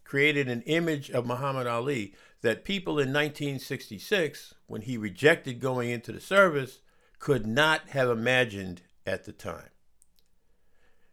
created 0.04 0.48
an 0.48 0.62
image 0.64 1.10
of 1.10 1.26
Muhammad 1.26 1.68
Ali 1.68 2.14
that 2.42 2.66
people 2.66 2.94
in 2.94 3.10
1966, 3.10 4.54
when 4.68 4.82
he 4.82 4.98
rejected 4.98 5.60
going 5.60 5.90
into 5.90 6.12
the 6.12 6.20
service, 6.20 6.80
could 7.20 7.48
not 7.48 7.90
have 7.90 8.10
imagined 8.10 8.82
at 9.06 9.24
the 9.24 9.32
time. 9.32 9.70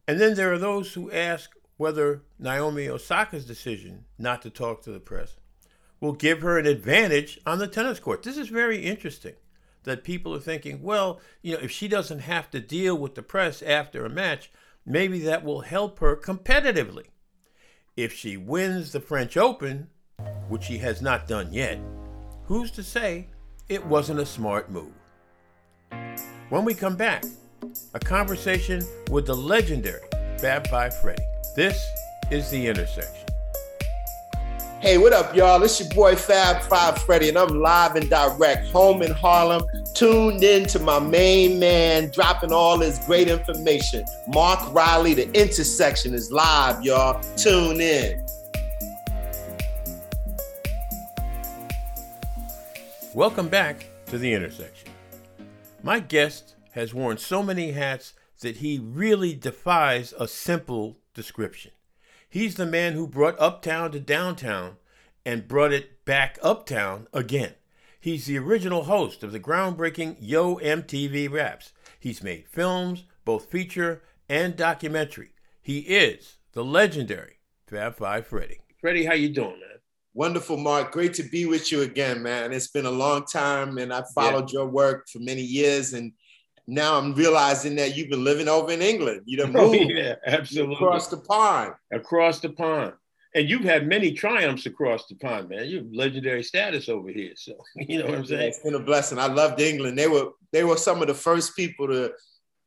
And 0.07 0.21
then 0.21 0.35
there 0.35 0.53
are 0.53 0.59
those 0.59 0.95
who 0.95 1.11
ask 1.11 1.51
whether 1.77 2.23
Naomi 2.39 2.89
Osaka's 2.89 3.47
decision 3.47 4.05
not 4.19 4.43
to 4.43 4.51
talk 4.51 4.83
to 4.83 4.91
the 4.91 5.01
press 5.01 5.37
will 6.01 6.13
give 6.13 6.43
her 6.43 6.59
an 6.59 6.67
advantage 6.67 7.39
on 7.47 7.59
the 7.59 7.69
tennis 7.69 8.01
court. 8.01 8.23
This 8.23 8.37
is 8.37 8.49
very 8.49 8.85
interesting 8.85 9.35
that 9.85 10.05
people 10.05 10.35
are 10.35 10.41
thinking, 10.41 10.83
well, 10.83 11.21
you 11.43 11.55
know, 11.55 11.63
if 11.63 11.71
she 11.71 11.89
doesn't 11.89 12.21
have 12.21 12.51
to 12.51 12.61
deal 12.61 12.97
with 12.97 13.15
the 13.15 13.23
press 13.23 13.63
after 13.63 14.05
a 14.05 14.11
match, 14.11 14.51
maybe 14.85 15.21
that 15.21 15.45
will 15.45 15.63
help 15.63 15.99
her 15.99 16.17
competitively. 16.17 17.07
If 17.97 18.13
she 18.13 18.37
wins 18.37 18.93
the 18.93 19.01
French 19.01 19.37
Open, 19.37 19.89
which 20.49 20.65
she 20.65 20.79
has 20.79 21.01
not 21.01 21.27
done 21.27 21.53
yet, 21.53 21.79
who's 22.45 22.71
to 22.73 22.83
say 22.83 23.29
it 23.69 23.85
wasn't 23.87 24.21
a 24.21 24.27
smart 24.27 24.71
move? 24.71 24.93
When 26.49 26.65
we 26.65 26.75
come 26.75 26.97
back, 26.97 27.25
a 27.95 28.01
conversation 28.01 28.83
with 29.11 29.27
the 29.27 29.37
legendary 29.37 30.03
Fab 30.39 30.67
Five 30.69 30.99
Freddy. 31.01 31.23
This 31.55 31.79
is 32.31 32.51
The 32.51 32.67
Intersection. 32.67 33.30
Hey, 34.81 34.97
what 34.97 35.13
up, 35.13 35.37
y'all? 35.37 35.63
It's 35.63 35.79
your 35.79 35.91
boy 35.91 36.17
Fab 36.17 36.63
Five 36.63 37.03
Freddy, 37.03 37.29
and 37.29 37.37
I'm 37.37 37.61
live 37.61 37.97
and 37.97 38.09
direct 38.09 38.71
home 38.71 39.03
in 39.03 39.11
Harlem, 39.11 39.63
tuned 39.93 40.43
in 40.43 40.65
to 40.69 40.79
my 40.79 40.99
main 40.99 41.59
man, 41.59 42.11
dropping 42.11 42.51
all 42.51 42.79
this 42.79 42.99
great 43.05 43.29
information. 43.29 44.07
Mark 44.29 44.73
Riley, 44.73 45.13
The 45.13 45.31
Intersection 45.39 46.15
is 46.15 46.33
live, 46.33 46.83
y'all. 46.83 47.23
Tune 47.37 47.79
in. 47.79 48.25
Welcome 53.13 53.49
back 53.51 53.85
to 54.07 54.17
The 54.17 54.33
Intersection. 54.33 54.89
My 55.83 56.01
guest 56.01 56.55
has 56.71 56.95
worn 56.95 57.19
so 57.19 57.43
many 57.43 57.73
hats 57.73 58.15
that 58.41 58.57
he 58.57 58.79
really 58.79 59.35
defies 59.35 60.15
a 60.19 60.27
simple 60.27 60.97
description. 61.13 61.73
He's 62.31 62.55
the 62.55 62.65
man 62.65 62.93
who 62.93 63.09
brought 63.09 63.41
Uptown 63.41 63.91
to 63.91 63.99
downtown 63.99 64.77
and 65.27 65.49
brought 65.49 65.73
it 65.73 66.05
back 66.05 66.39
uptown 66.41 67.09
again. 67.13 67.55
He's 68.01 68.27
the 68.27 68.39
original 68.39 68.85
host 68.85 69.25
of 69.25 69.33
the 69.33 69.41
groundbreaking 69.41 70.17
Yo 70.21 70.55
MTV 70.57 71.29
Raps. 71.29 71.73
He's 71.99 72.23
made 72.23 72.47
films, 72.47 73.03
both 73.25 73.51
feature 73.51 74.03
and 74.29 74.55
documentary. 74.55 75.31
He 75.61 75.81
is 75.81 76.37
the 76.53 76.65
legendary 76.65 77.41
Fab 77.67 77.97
Five 77.97 78.29
Freddy. 78.29 78.61
Freddy, 78.81 79.05
how 79.05 79.15
you 79.15 79.31
doing, 79.31 79.59
man? 79.59 79.81
Wonderful, 80.15 80.57
Mark. 80.57 80.93
Great 80.93 81.15
to 81.15 81.25
be 81.25 81.47
with 81.47 81.73
you 81.73 81.83
again, 81.83 82.23
man. 82.23 82.53
It's 82.53 82.69
been 82.69 82.87
a 82.87 82.91
long 82.93 83.25
time, 83.27 83.77
and 83.79 83.93
I 83.93 84.05
followed 84.15 84.53
yeah. 84.53 84.61
your 84.61 84.69
work 84.69 85.09
for 85.09 85.19
many 85.19 85.43
years, 85.43 85.95
and 85.95 86.13
now 86.71 86.97
I'm 86.97 87.15
realizing 87.15 87.75
that 87.77 87.97
you've 87.97 88.11
been 88.11 88.23
living 88.23 88.49
over 88.49 88.71
in 88.71 88.81
England. 88.81 89.23
You 89.25 89.39
done 89.39 89.53
moved 89.53 89.77
oh, 89.77 89.89
yeah, 89.89 90.15
absolutely. 90.25 90.77
across 90.77 91.09
the 91.09 91.19
pond. 91.19 91.73
Across 91.93 92.41
the 92.41 92.51
pond. 92.51 92.93
And 93.35 93.49
you've 93.49 93.65
had 93.65 93.87
many 93.87 94.13
triumphs 94.13 94.67
across 94.67 95.07
the 95.07 95.17
pond, 95.17 95.49
man. 95.49 95.67
You 95.67 95.79
have 95.79 95.93
legendary 95.93 96.43
status 96.43 96.89
over 96.89 97.11
here. 97.11 97.33
So 97.37 97.55
you 97.75 97.99
know 97.99 98.07
what 98.07 98.15
I'm 98.15 98.27
saying? 98.27 98.49
It's 98.49 98.61
been 98.61 98.75
a 98.75 98.81
blessing. 98.81 99.19
I 99.19 99.27
loved 99.27 99.61
England. 99.61 99.99
They 99.99 100.09
were 100.09 100.31
they 100.53 100.65
were 100.65 100.77
some 100.77 101.01
of 101.03 101.09
the 101.09 101.15
first 101.15 101.57
people 101.57 101.89
to 101.89 102.13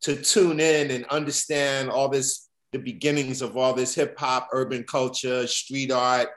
to 0.01 0.21
tune 0.21 0.59
in 0.59 0.91
and 0.91 1.05
understand 1.05 1.89
all 1.89 2.09
this, 2.09 2.49
the 2.73 2.79
beginnings 2.79 3.41
of 3.41 3.55
all 3.55 3.73
this 3.73 3.95
hip 3.95 4.19
hop, 4.19 4.49
urban 4.51 4.83
culture, 4.83 5.47
street 5.47 5.91
art. 5.91 6.27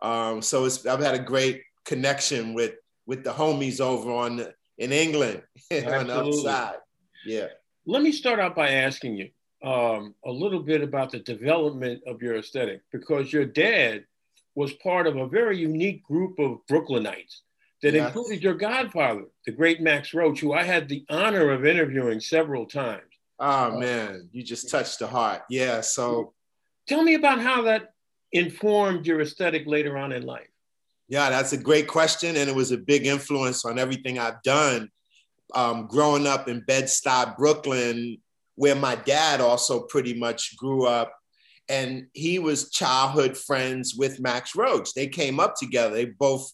Um, 0.00 0.42
so 0.42 0.64
it's 0.64 0.86
I've 0.86 1.02
had 1.02 1.16
a 1.16 1.22
great 1.22 1.62
connection 1.84 2.54
with 2.54 2.74
with 3.06 3.24
the 3.24 3.32
homies 3.32 3.80
over 3.80 4.12
on 4.12 4.46
in 4.78 4.92
England 4.92 5.42
on 5.72 6.06
the 6.06 6.14
other 6.14 6.32
side. 6.32 6.76
Yeah. 7.24 7.48
Let 7.86 8.02
me 8.02 8.12
start 8.12 8.40
out 8.40 8.54
by 8.54 8.70
asking 8.70 9.16
you 9.16 9.30
um, 9.62 10.14
a 10.24 10.30
little 10.30 10.60
bit 10.60 10.82
about 10.82 11.10
the 11.10 11.20
development 11.20 12.02
of 12.06 12.22
your 12.22 12.36
aesthetic 12.36 12.82
because 12.92 13.32
your 13.32 13.44
dad 13.44 14.04
was 14.54 14.72
part 14.74 15.06
of 15.06 15.16
a 15.16 15.28
very 15.28 15.58
unique 15.58 16.02
group 16.02 16.38
of 16.38 16.58
Brooklynites 16.70 17.40
that 17.82 17.94
yes. 17.94 18.06
included 18.06 18.42
your 18.42 18.54
godfather, 18.54 19.24
the 19.46 19.52
great 19.52 19.80
Max 19.80 20.12
Roach, 20.12 20.40
who 20.40 20.52
I 20.52 20.64
had 20.64 20.88
the 20.88 21.04
honor 21.08 21.50
of 21.50 21.64
interviewing 21.64 22.20
several 22.20 22.66
times. 22.66 23.02
Oh 23.38 23.78
man, 23.78 24.28
you 24.32 24.42
just 24.42 24.70
touched 24.70 24.98
the 24.98 25.06
heart. 25.06 25.42
Yeah. 25.48 25.80
So 25.80 26.34
tell 26.86 27.02
me 27.02 27.14
about 27.14 27.40
how 27.40 27.62
that 27.62 27.94
informed 28.32 29.06
your 29.06 29.22
aesthetic 29.22 29.66
later 29.66 29.96
on 29.96 30.12
in 30.12 30.24
life. 30.24 30.46
Yeah, 31.08 31.30
that's 31.30 31.52
a 31.52 31.56
great 31.56 31.88
question. 31.88 32.36
And 32.36 32.48
it 32.48 32.54
was 32.54 32.70
a 32.70 32.76
big 32.76 33.06
influence 33.06 33.64
on 33.64 33.78
everything 33.78 34.18
I've 34.18 34.42
done 34.42 34.90
um, 35.54 35.86
growing 35.86 36.26
up 36.26 36.48
in 36.48 36.60
Bed-Stuy, 36.60 37.36
Brooklyn, 37.36 38.18
where 38.56 38.74
my 38.74 38.94
dad 38.94 39.40
also 39.40 39.80
pretty 39.80 40.14
much 40.14 40.56
grew 40.56 40.86
up. 40.86 41.12
And 41.68 42.08
he 42.14 42.38
was 42.38 42.70
childhood 42.70 43.36
friends 43.36 43.94
with 43.94 44.20
Max 44.20 44.56
Roach. 44.56 44.92
They 44.92 45.06
came 45.06 45.38
up 45.38 45.54
together. 45.54 45.94
They 45.94 46.06
both, 46.06 46.50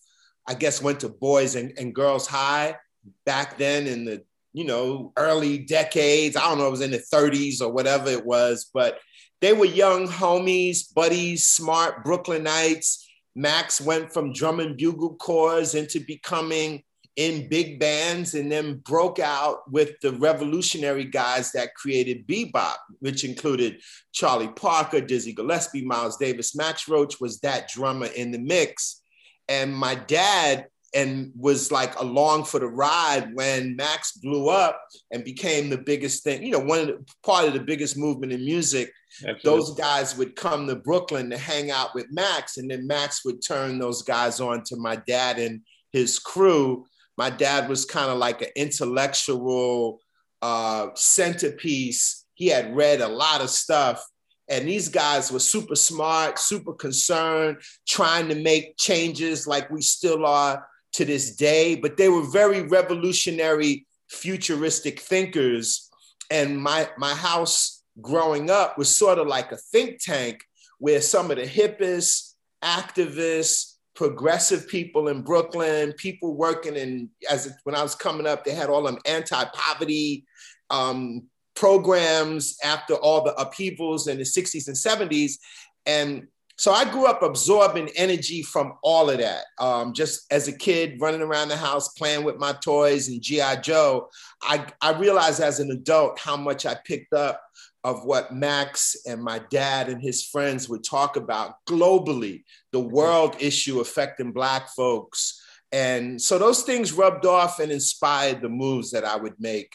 I 0.46 0.54
guess, 0.54 0.82
went 0.82 1.00
to 1.00 1.08
boys 1.08 1.54
and, 1.54 1.72
and 1.78 1.94
girls 1.94 2.26
high 2.26 2.76
back 3.24 3.56
then 3.56 3.86
in 3.86 4.04
the, 4.04 4.22
you 4.52 4.64
know, 4.64 5.12
early 5.16 5.58
decades. 5.58 6.36
I 6.36 6.42
don't 6.42 6.58
know, 6.58 6.68
it 6.68 6.70
was 6.70 6.80
in 6.80 6.90
the 6.90 7.04
30s 7.12 7.60
or 7.60 7.72
whatever 7.72 8.10
it 8.10 8.24
was, 8.24 8.70
but 8.72 8.98
they 9.40 9.52
were 9.52 9.66
young 9.66 10.06
homies, 10.08 10.92
buddies, 10.94 11.44
smart 11.44 12.04
Brooklynites. 12.04 13.04
Max 13.34 13.80
went 13.80 14.12
from 14.12 14.32
drum 14.32 14.60
and 14.60 14.76
bugle 14.76 15.14
corps 15.16 15.74
into 15.74 16.00
becoming 16.00 16.82
in 17.16 17.48
big 17.48 17.80
bands 17.80 18.34
and 18.34 18.52
then 18.52 18.76
broke 18.78 19.18
out 19.18 19.70
with 19.72 19.98
the 20.02 20.12
revolutionary 20.12 21.04
guys 21.04 21.50
that 21.52 21.74
created 21.74 22.26
bebop, 22.26 22.76
which 23.00 23.24
included 23.24 23.80
Charlie 24.12 24.48
Parker, 24.48 25.00
Dizzy 25.00 25.32
Gillespie, 25.32 25.84
Miles 25.84 26.18
Davis, 26.18 26.54
Max 26.54 26.88
Roach 26.88 27.18
was 27.18 27.40
that 27.40 27.68
drummer 27.68 28.06
in 28.06 28.30
the 28.30 28.38
mix. 28.38 29.02
And 29.48 29.74
my 29.74 29.94
dad 29.94 30.66
and 30.94 31.32
was 31.36 31.72
like 31.72 31.98
along 32.00 32.44
for 32.44 32.60
the 32.60 32.66
ride 32.66 33.34
when 33.34 33.76
Max 33.76 34.12
blew 34.12 34.48
up 34.48 34.80
and 35.10 35.24
became 35.24 35.68
the 35.68 35.78
biggest 35.78 36.22
thing, 36.22 36.42
you 36.42 36.52
know, 36.52 36.58
one 36.58 36.80
of 36.80 36.86
the 36.86 37.04
part 37.22 37.46
of 37.46 37.54
the 37.54 37.60
biggest 37.60 37.96
movement 37.96 38.32
in 38.32 38.44
music. 38.44 38.92
Absolutely. 39.26 39.40
Those 39.44 39.74
guys 39.74 40.16
would 40.16 40.36
come 40.36 40.66
to 40.66 40.76
Brooklyn 40.76 41.30
to 41.30 41.38
hang 41.38 41.70
out 41.70 41.94
with 41.94 42.06
Max, 42.10 42.58
and 42.58 42.70
then 42.70 42.86
Max 42.86 43.24
would 43.24 43.42
turn 43.42 43.78
those 43.78 44.02
guys 44.02 44.40
on 44.40 44.62
to 44.64 44.76
my 44.76 44.96
dad 45.06 45.38
and 45.38 45.62
his 45.92 46.18
crew 46.18 46.84
my 47.16 47.30
dad 47.30 47.68
was 47.68 47.84
kind 47.84 48.10
of 48.10 48.18
like 48.18 48.42
an 48.42 48.48
intellectual 48.56 50.00
uh, 50.42 50.88
centerpiece. 50.94 52.24
He 52.34 52.48
had 52.48 52.76
read 52.76 53.00
a 53.00 53.08
lot 53.08 53.40
of 53.40 53.50
stuff. 53.50 54.06
And 54.48 54.68
these 54.68 54.88
guys 54.88 55.32
were 55.32 55.40
super 55.40 55.74
smart, 55.74 56.38
super 56.38 56.72
concerned, 56.72 57.58
trying 57.86 58.28
to 58.28 58.36
make 58.36 58.76
changes 58.76 59.46
like 59.46 59.70
we 59.70 59.82
still 59.82 60.24
are 60.24 60.64
to 60.92 61.04
this 61.04 61.34
day. 61.34 61.74
But 61.74 61.96
they 61.96 62.08
were 62.08 62.22
very 62.22 62.62
revolutionary, 62.62 63.86
futuristic 64.08 65.00
thinkers. 65.00 65.90
And 66.30 66.60
my, 66.60 66.88
my 66.96 67.14
house 67.14 67.82
growing 68.00 68.50
up 68.50 68.78
was 68.78 68.94
sort 68.94 69.18
of 69.18 69.26
like 69.26 69.50
a 69.50 69.56
think 69.56 70.00
tank 70.00 70.44
where 70.78 71.00
some 71.00 71.30
of 71.30 71.38
the 71.38 71.46
hippest 71.46 72.34
activists, 72.62 73.75
progressive 73.96 74.68
people 74.68 75.08
in 75.08 75.22
Brooklyn, 75.22 75.92
people 75.94 76.36
working 76.36 76.76
in 76.76 77.10
as 77.28 77.52
when 77.64 77.74
I 77.74 77.82
was 77.82 77.94
coming 77.94 78.26
up, 78.26 78.44
they 78.44 78.52
had 78.52 78.68
all 78.68 78.82
them 78.82 78.98
anti-poverty 79.06 80.24
um, 80.70 81.22
programs 81.54 82.56
after 82.62 82.94
all 82.94 83.24
the 83.24 83.34
upheavals 83.34 84.06
in 84.06 84.18
the 84.18 84.24
60s 84.24 84.68
and 84.68 84.76
70s. 84.76 85.38
And 85.86 86.28
so 86.58 86.72
I 86.72 86.90
grew 86.90 87.06
up 87.06 87.22
absorbing 87.22 87.90
energy 87.96 88.42
from 88.42 88.74
all 88.82 89.10
of 89.10 89.18
that. 89.18 89.44
Um, 89.58 89.92
just 89.92 90.30
as 90.30 90.48
a 90.48 90.56
kid, 90.56 91.00
running 91.00 91.22
around 91.22 91.48
the 91.48 91.56
house, 91.56 91.88
playing 91.88 92.24
with 92.24 92.36
my 92.36 92.52
toys 92.64 93.08
and 93.08 93.20
G.I. 93.20 93.56
Joe, 93.56 94.08
I, 94.42 94.66
I 94.80 94.92
realized 94.98 95.40
as 95.40 95.60
an 95.60 95.70
adult 95.70 96.18
how 96.18 96.36
much 96.36 96.64
I 96.66 96.76
picked 96.86 97.12
up 97.12 97.42
of 97.86 98.04
what 98.04 98.34
Max 98.34 98.96
and 99.06 99.22
my 99.22 99.38
dad 99.48 99.88
and 99.88 100.02
his 100.02 100.24
friends 100.24 100.68
would 100.68 100.82
talk 100.82 101.14
about 101.14 101.64
globally, 101.68 102.42
the 102.72 102.80
world 102.80 103.36
issue 103.38 103.78
affecting 103.78 104.32
Black 104.32 104.68
folks. 104.70 105.40
And 105.70 106.20
so 106.20 106.36
those 106.36 106.64
things 106.64 106.92
rubbed 106.92 107.26
off 107.26 107.60
and 107.60 107.70
inspired 107.70 108.42
the 108.42 108.48
moves 108.48 108.90
that 108.90 109.04
I 109.04 109.14
would 109.14 109.36
make. 109.38 109.72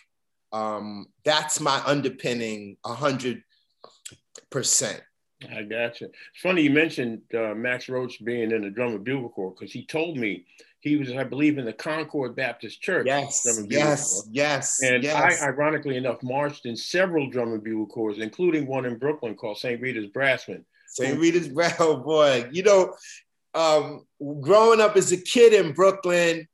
Um, 0.51 1.05
that's 1.23 1.61
my 1.61 1.81
underpinning 1.85 2.75
100%. 2.85 3.41
I 5.49 5.61
got 5.63 6.01
you. 6.01 6.07
It's 6.07 6.41
funny 6.43 6.63
you 6.63 6.69
mentioned 6.69 7.21
uh, 7.33 7.55
Max 7.55 7.87
Roach 7.87 8.21
being 8.25 8.51
in 8.51 8.63
the 8.63 8.69
drummer 8.71 8.97
bugle 8.97 9.29
corps 9.29 9.55
because 9.57 9.71
he 9.71 9.85
told 9.85 10.17
me 10.17 10.45
he 10.81 10.97
was, 10.97 11.11
I 11.11 11.23
believe, 11.23 11.59
in 11.59 11.65
the 11.65 11.73
Concord 11.73 12.35
Baptist 12.35 12.81
Church. 12.81 13.05
Yes, 13.05 13.47
yes, 13.69 14.27
yes. 14.31 14.81
And 14.83 15.03
yes. 15.03 15.41
I, 15.41 15.47
ironically 15.47 15.95
enough, 15.95 16.23
marched 16.23 16.65
in 16.65 16.75
several 16.75 17.29
drum 17.29 17.53
and 17.53 17.63
bugle 17.63 17.85
corps, 17.85 18.17
including 18.17 18.65
one 18.65 18.85
in 18.85 18.97
Brooklyn 18.97 19.35
called 19.35 19.59
St. 19.59 19.79
Rita's 19.79 20.07
Brassmen. 20.07 20.63
St. 20.87 21.19
Rita's 21.19 21.47
Brass, 21.47 21.75
oh 21.79 21.97
boy. 21.97 22.49
You 22.51 22.63
know, 22.63 22.95
um, 23.53 24.07
growing 24.41 24.81
up 24.81 24.97
as 24.97 25.11
a 25.11 25.17
kid 25.17 25.53
in 25.53 25.71
Brooklyn, 25.73 26.47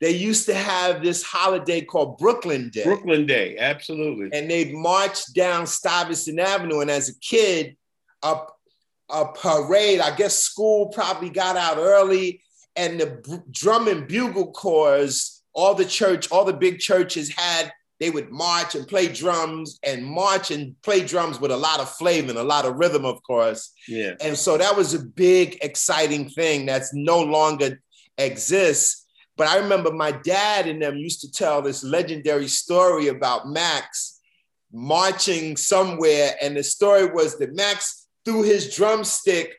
they 0.00 0.12
used 0.12 0.46
to 0.46 0.54
have 0.54 1.02
this 1.02 1.22
holiday 1.22 1.82
called 1.82 2.16
Brooklyn 2.16 2.70
Day. 2.70 2.84
Brooklyn 2.84 3.26
Day, 3.26 3.58
absolutely. 3.58 4.36
And 4.36 4.50
they'd 4.50 4.72
march 4.72 5.32
down 5.34 5.66
Stuyvesant 5.66 6.40
Avenue. 6.40 6.80
And 6.80 6.90
as 6.90 7.10
a 7.10 7.18
kid, 7.20 7.76
up 8.22 8.56
a 9.10 9.26
parade, 9.26 10.00
I 10.00 10.16
guess 10.16 10.38
school 10.38 10.88
probably 10.88 11.28
got 11.28 11.56
out 11.56 11.76
early 11.76 12.40
and 12.76 13.00
the 13.00 13.42
drum 13.50 13.88
and 13.88 14.06
bugle 14.06 14.52
corps, 14.52 15.42
all 15.52 15.74
the 15.74 15.84
church, 15.84 16.30
all 16.30 16.44
the 16.44 16.52
big 16.52 16.78
churches 16.78 17.30
had, 17.30 17.72
they 18.00 18.10
would 18.10 18.30
march 18.30 18.74
and 18.74 18.88
play 18.88 19.06
drums 19.06 19.78
and 19.84 20.04
march 20.04 20.50
and 20.50 20.74
play 20.82 21.04
drums 21.04 21.40
with 21.40 21.52
a 21.52 21.56
lot 21.56 21.80
of 21.80 21.88
flavor 21.88 22.30
and 22.30 22.38
a 22.38 22.42
lot 22.42 22.64
of 22.64 22.76
rhythm, 22.76 23.04
of 23.04 23.22
course. 23.22 23.72
Yeah. 23.86 24.14
And 24.20 24.36
so 24.36 24.58
that 24.58 24.76
was 24.76 24.94
a 24.94 25.04
big, 25.04 25.58
exciting 25.62 26.28
thing 26.28 26.66
that's 26.66 26.92
no 26.92 27.22
longer 27.22 27.80
exists. 28.18 29.06
But 29.36 29.48
I 29.48 29.58
remember 29.58 29.92
my 29.92 30.10
dad 30.12 30.66
and 30.66 30.82
them 30.82 30.96
used 30.96 31.20
to 31.20 31.30
tell 31.30 31.62
this 31.62 31.84
legendary 31.84 32.48
story 32.48 33.08
about 33.08 33.48
Max 33.48 34.20
marching 34.72 35.56
somewhere. 35.56 36.34
And 36.42 36.56
the 36.56 36.64
story 36.64 37.06
was 37.06 37.38
that 37.38 37.54
Max 37.54 38.06
threw 38.24 38.42
his 38.42 38.74
drumstick 38.74 39.54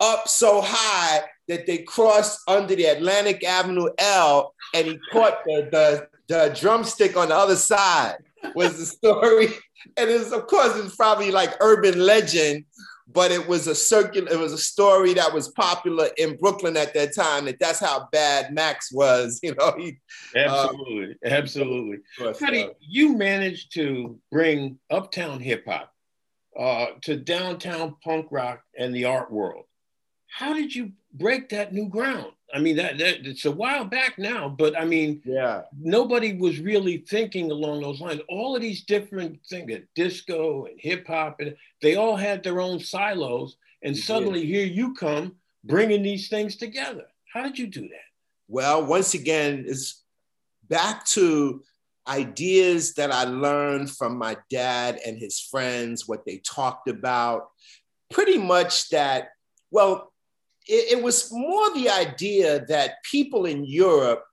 up 0.00 0.28
so 0.28 0.62
high 0.62 1.22
that 1.50 1.66
they 1.66 1.78
crossed 1.78 2.40
under 2.46 2.76
the 2.76 2.84
Atlantic 2.84 3.44
Avenue 3.44 3.88
L 3.98 4.54
and 4.72 4.86
he 4.86 5.00
caught 5.10 5.44
the, 5.44 5.68
the, 5.72 6.08
the 6.28 6.56
drumstick 6.58 7.16
on 7.16 7.30
the 7.30 7.34
other 7.34 7.56
side 7.56 8.18
was 8.54 8.78
the 8.78 8.86
story. 8.86 9.48
And 9.96 10.08
it's 10.08 10.30
of 10.30 10.46
course 10.46 10.76
it's 10.76 10.94
probably 10.94 11.32
like 11.32 11.56
urban 11.60 11.98
legend, 11.98 12.66
but 13.08 13.32
it 13.32 13.48
was 13.48 13.66
a 13.66 13.74
circular, 13.74 14.30
it 14.30 14.38
was 14.38 14.52
a 14.52 14.58
story 14.58 15.12
that 15.14 15.34
was 15.34 15.48
popular 15.48 16.08
in 16.18 16.36
Brooklyn 16.36 16.76
at 16.76 16.94
that 16.94 17.16
time. 17.16 17.46
That 17.46 17.58
that's 17.58 17.80
how 17.80 18.08
bad 18.12 18.54
Max 18.54 18.92
was, 18.92 19.40
you 19.42 19.56
know. 19.56 19.74
He, 19.76 19.98
absolutely, 20.36 21.16
uh, 21.26 21.30
absolutely. 21.30 21.98
Cuddy, 22.38 22.64
uh, 22.64 22.68
you 22.78 23.16
managed 23.16 23.74
to 23.74 24.20
bring 24.30 24.78
uptown 24.88 25.40
hip 25.40 25.64
hop 25.66 25.92
uh, 26.56 26.86
to 27.02 27.16
downtown 27.16 27.96
punk 28.04 28.26
rock 28.30 28.62
and 28.78 28.94
the 28.94 29.06
art 29.06 29.32
world. 29.32 29.64
How 30.28 30.52
did 30.52 30.72
you 30.72 30.92
break 31.12 31.48
that 31.50 31.72
new 31.72 31.88
ground? 31.88 32.32
I 32.52 32.58
mean, 32.58 32.76
that, 32.76 32.98
that 32.98 33.26
it's 33.26 33.44
a 33.44 33.50
while 33.50 33.84
back 33.84 34.18
now, 34.18 34.48
but 34.48 34.78
I 34.78 34.84
mean, 34.84 35.22
yeah, 35.24 35.62
nobody 35.78 36.32
was 36.32 36.58
really 36.58 36.98
thinking 36.98 37.50
along 37.50 37.82
those 37.82 38.00
lines. 38.00 38.20
All 38.28 38.56
of 38.56 38.62
these 38.62 38.82
different 38.84 39.38
things, 39.46 39.72
disco 39.94 40.66
and 40.66 40.74
hip 40.78 41.06
hop, 41.06 41.40
and 41.40 41.54
they 41.80 41.94
all 41.94 42.16
had 42.16 42.42
their 42.42 42.60
own 42.60 42.80
silos. 42.80 43.56
And 43.82 43.96
you 43.96 44.02
suddenly, 44.02 44.40
did. 44.40 44.48
here 44.48 44.66
you 44.66 44.94
come 44.94 45.36
bringing 45.64 46.02
these 46.02 46.28
things 46.28 46.56
together. 46.56 47.06
How 47.32 47.42
did 47.42 47.58
you 47.58 47.66
do 47.66 47.82
that? 47.82 48.08
Well, 48.48 48.84
once 48.84 49.14
again, 49.14 49.64
it's 49.66 50.02
back 50.68 51.06
to 51.06 51.62
ideas 52.08 52.94
that 52.94 53.12
I 53.12 53.24
learned 53.24 53.90
from 53.90 54.18
my 54.18 54.36
dad 54.50 54.98
and 55.06 55.18
his 55.18 55.38
friends, 55.38 56.08
what 56.08 56.24
they 56.24 56.38
talked 56.38 56.88
about. 56.88 57.50
Pretty 58.10 58.38
much 58.38 58.88
that, 58.90 59.28
well, 59.70 60.09
it, 60.66 60.98
it 60.98 61.02
was 61.02 61.32
more 61.32 61.74
the 61.74 61.90
idea 61.90 62.64
that 62.66 63.02
people 63.02 63.46
in 63.46 63.64
Europe 63.64 64.24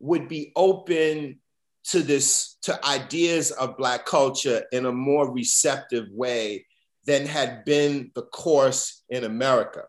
would 0.00 0.28
be 0.28 0.52
open 0.54 1.40
to 1.84 2.02
this 2.02 2.56
to 2.62 2.86
ideas 2.86 3.50
of 3.52 3.76
black 3.76 4.04
culture 4.04 4.64
in 4.72 4.86
a 4.86 4.92
more 4.92 5.32
receptive 5.32 6.06
way 6.12 6.66
than 7.06 7.26
had 7.26 7.64
been 7.64 8.10
the 8.14 8.22
course 8.22 9.02
in 9.08 9.24
America. 9.24 9.84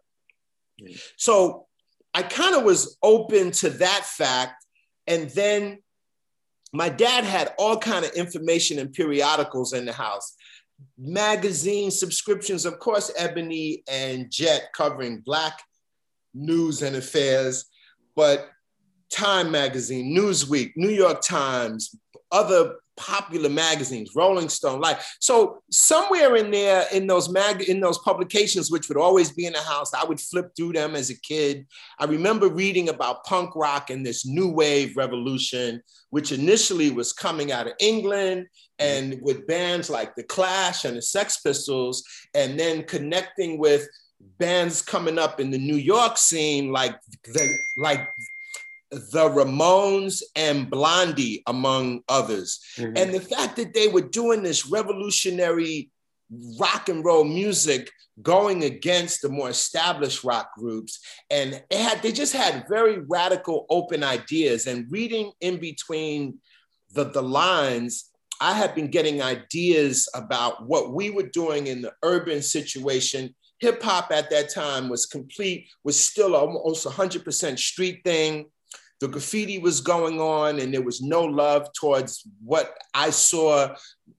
Mm. 0.82 1.00
So 1.18 1.68
I 2.14 2.24
kind 2.24 2.56
of 2.56 2.64
was 2.64 2.98
open 3.04 3.52
to 3.52 3.70
that 3.70 4.06
fact 4.06 4.66
and 5.08 5.30
then 5.32 5.80
my 6.72 6.88
dad 6.88 7.24
had 7.24 7.54
all 7.58 7.78
kind 7.78 8.06
of 8.06 8.12
information 8.12 8.80
and 8.80 8.94
periodicals 8.94 9.74
in 9.74 9.86
the 9.86 9.94
house 9.94 10.36
magazine 10.98 11.92
subscriptions 11.92 12.66
of 12.66 12.80
course 12.80 13.12
ebony 13.18 13.84
and 13.90 14.32
jet 14.32 14.70
covering 14.74 15.20
black 15.20 15.62
news 16.34 16.82
and 16.82 16.96
affairs, 16.96 17.66
but 18.16 18.50
Time 19.12 19.52
Magazine, 19.52 20.16
Newsweek, 20.16 20.74
New 20.76 20.90
York 20.90 21.22
Times, 21.22 21.96
other 22.32 22.76
popular 23.00 23.50
magazines, 23.50 24.12
Rolling 24.14 24.50
Stone, 24.50 24.82
like 24.82 25.00
so 25.20 25.64
somewhere 25.72 26.36
in 26.36 26.52
there 26.52 26.86
in 26.92 27.08
those 27.08 27.30
mag 27.30 27.62
in 27.62 27.80
those 27.80 27.98
publications, 28.00 28.70
which 28.70 28.90
would 28.90 28.98
always 28.98 29.32
be 29.32 29.46
in 29.46 29.54
the 29.54 29.62
house, 29.62 29.94
I 29.94 30.04
would 30.04 30.20
flip 30.20 30.52
through 30.56 30.74
them 30.74 30.96
as 30.96 31.10
a 31.10 31.20
kid. 31.20 31.66
I 31.98 32.06
remember 32.06 32.50
reading 32.50 32.90
about 32.90 33.24
punk 33.24 33.56
rock 33.56 33.90
and 33.90 34.06
this 34.06 34.26
new 34.26 34.50
wave 34.50 34.98
revolution, 34.98 35.82
which 36.10 36.32
initially 36.34 36.92
was 36.92 37.14
coming 37.14 37.52
out 37.52 37.68
of 37.68 37.74
England 37.80 38.48
and 38.80 39.20
with 39.22 39.48
bands 39.48 39.90
like 39.90 40.16
The 40.16 40.24
Clash 40.24 40.86
and 40.86 40.98
the 40.98 41.02
Sex 41.02 41.40
Pistols, 41.40 42.04
and 42.34 42.60
then 42.60 42.84
connecting 42.84 43.60
with 43.60 43.88
bands 44.38 44.82
coming 44.82 45.18
up 45.18 45.40
in 45.40 45.52
the 45.52 45.58
New 45.58 45.76
York 45.76 46.18
scene 46.18 46.72
like 46.72 46.96
the 47.26 47.58
like 47.78 48.10
the 48.92 49.30
Ramones 49.30 50.24
and 50.36 50.70
Blondie, 50.70 51.44
among 51.46 52.02
others. 52.10 52.60
Mm-hmm. 52.76 52.98
And 52.98 53.14
the 53.14 53.22
fact 53.22 53.56
that 53.58 53.74
they 53.74 53.88
were 53.88 54.02
doing 54.02 54.42
this 54.42 54.68
revolutionary 54.68 55.92
rock 56.60 56.90
and 56.90 57.04
roll 57.04 57.24
music 57.24 57.92
going 58.22 58.64
against 58.64 59.22
the 59.22 59.30
more 59.30 59.50
established 59.50 60.24
rock 60.24 60.52
groups 60.56 61.00
and 61.32 61.64
had 61.72 62.02
they 62.02 62.12
just 62.12 62.34
had 62.34 62.66
very 62.70 63.00
radical 63.08 63.66
open 63.70 64.04
ideas 64.04 64.68
and 64.68 64.92
reading 64.92 65.32
in 65.42 65.58
between 65.58 66.38
the, 66.94 67.06
the 67.06 67.22
lines 67.22 68.12
i 68.42 68.54
had 68.54 68.76
been 68.76 68.90
getting 68.90 69.22
ideas 69.22 70.08
about 70.14 70.68
what 70.68 70.94
we 70.94 71.10
were 71.10 71.30
doing 71.34 71.68
in 71.68 71.82
the 71.82 71.94
urban 72.04 72.42
situation 72.42 73.34
hip 73.60 73.82
hop 73.84 74.12
at 74.12 74.30
that 74.30 74.50
time 74.54 74.90
was 74.90 75.06
complete, 75.06 75.68
was 75.84 76.00
still 76.00 76.36
almost 76.36 76.86
100% 76.86 77.60
street 77.60 78.02
thing. 78.04 78.46
The 79.00 79.08
graffiti 79.08 79.60
was 79.60 79.80
going 79.80 80.20
on, 80.20 80.60
and 80.60 80.74
there 80.74 80.82
was 80.82 81.02
no 81.02 81.24
love 81.24 81.72
towards 81.74 82.28
what 82.44 82.78
I 82.94 83.12
saw 83.12 83.76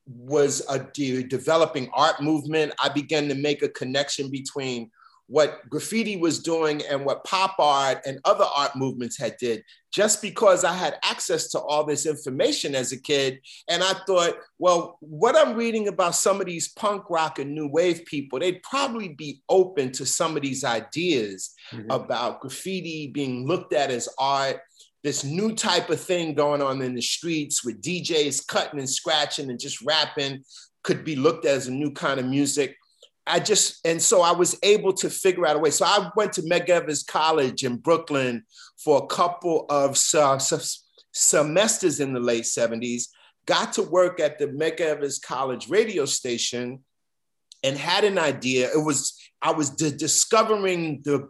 was 0.07 0.63
a 0.71 0.79
de- 0.79 1.23
developing 1.23 1.91
art 1.93 2.23
movement. 2.23 2.73
I 2.83 2.89
began 2.89 3.29
to 3.29 3.35
make 3.35 3.63
a 3.63 3.69
connection 3.69 4.31
between 4.31 4.91
what 5.31 5.61
graffiti 5.71 6.17
was 6.17 6.43
doing 6.43 6.83
and 6.91 7.05
what 7.05 7.23
pop 7.23 7.55
art 7.61 8.01
and 8.05 8.19
other 8.25 8.45
art 8.57 8.75
movements 8.75 9.17
had 9.17 9.37
did 9.39 9.63
just 9.93 10.21
because 10.21 10.65
I 10.65 10.73
had 10.73 10.99
access 11.05 11.51
to 11.51 11.61
all 11.61 11.85
this 11.85 12.05
information 12.05 12.75
as 12.75 12.91
a 12.91 13.01
kid. 13.01 13.41
And 13.69 13.83
I 13.83 13.95
thought, 14.07 14.35
well, 14.59 14.99
what 15.01 15.37
I'm 15.37 15.57
reading 15.57 15.87
about 15.87 16.17
some 16.17 16.41
of 16.41 16.47
these 16.47 16.73
punk 16.73 17.05
rock 17.11 17.39
and 17.39 17.55
new 17.55 17.69
wave 17.69 18.05
people, 18.07 18.41
they'd 18.41 18.63
probably 18.65 19.09
be 19.09 19.41
open 19.49 19.93
to 19.93 20.05
some 20.05 20.37
of 20.37 20.43
these 20.43 20.65
ideas 20.65 21.55
mm-hmm. 21.73 21.91
about 21.91 22.41
graffiti 22.41 23.09
being 23.09 23.47
looked 23.47 23.73
at 23.73 23.91
as 23.91 24.09
art, 24.19 24.59
this 25.05 25.25
new 25.25 25.55
type 25.55 25.91
of 25.91 26.01
thing 26.01 26.35
going 26.35 26.61
on 26.61 26.83
in 26.83 26.95
the 26.95 27.03
streets 27.03 27.65
with 27.65 27.81
DJs 27.81 28.47
cutting 28.49 28.81
and 28.81 28.91
scratching 28.91 29.49
and 29.49 29.61
just 29.61 29.81
rapping 29.83 30.43
could 30.83 31.05
be 31.05 31.17
looked 31.17 31.45
at 31.45 31.55
as 31.55 31.69
a 31.69 31.73
new 31.73 31.93
kind 31.93 32.19
of 32.19 32.27
music. 32.27 32.77
I 33.31 33.39
just, 33.39 33.87
and 33.87 34.03
so 34.03 34.23
I 34.23 34.33
was 34.33 34.59
able 34.63 34.93
to 34.95 35.09
figure 35.09 35.47
out 35.47 35.57
a 35.57 35.61
way. 35.61 35.71
So 35.71 35.85
I 35.85 36.11
went 36.17 36.33
to 36.35 36.43
Evers 36.69 37.05
College 37.05 37.65
in 37.65 37.77
Brooklyn 37.77 38.45
for 38.77 38.99
a 38.99 39.07
couple 39.07 39.67
of 39.71 39.97
semesters 39.97 42.01
in 42.01 42.13
the 42.13 42.21
late 42.21 42.45
70s, 42.45 43.05
got 43.47 43.73
to 43.75 43.83
work 43.83 44.19
at 44.19 44.39
the 44.39 44.49
Evers 44.81 45.21
College 45.21 45.69
radio 45.69 46.07
station 46.07 46.81
and 47.63 47.77
had 47.77 48.05
an 48.05 48.19
idea. 48.19 48.69
It 48.75 48.85
was, 48.85 49.17
I 49.41 49.53
was 49.53 49.71
d- 49.71 49.97
discovering 49.97 51.03
the, 51.05 51.29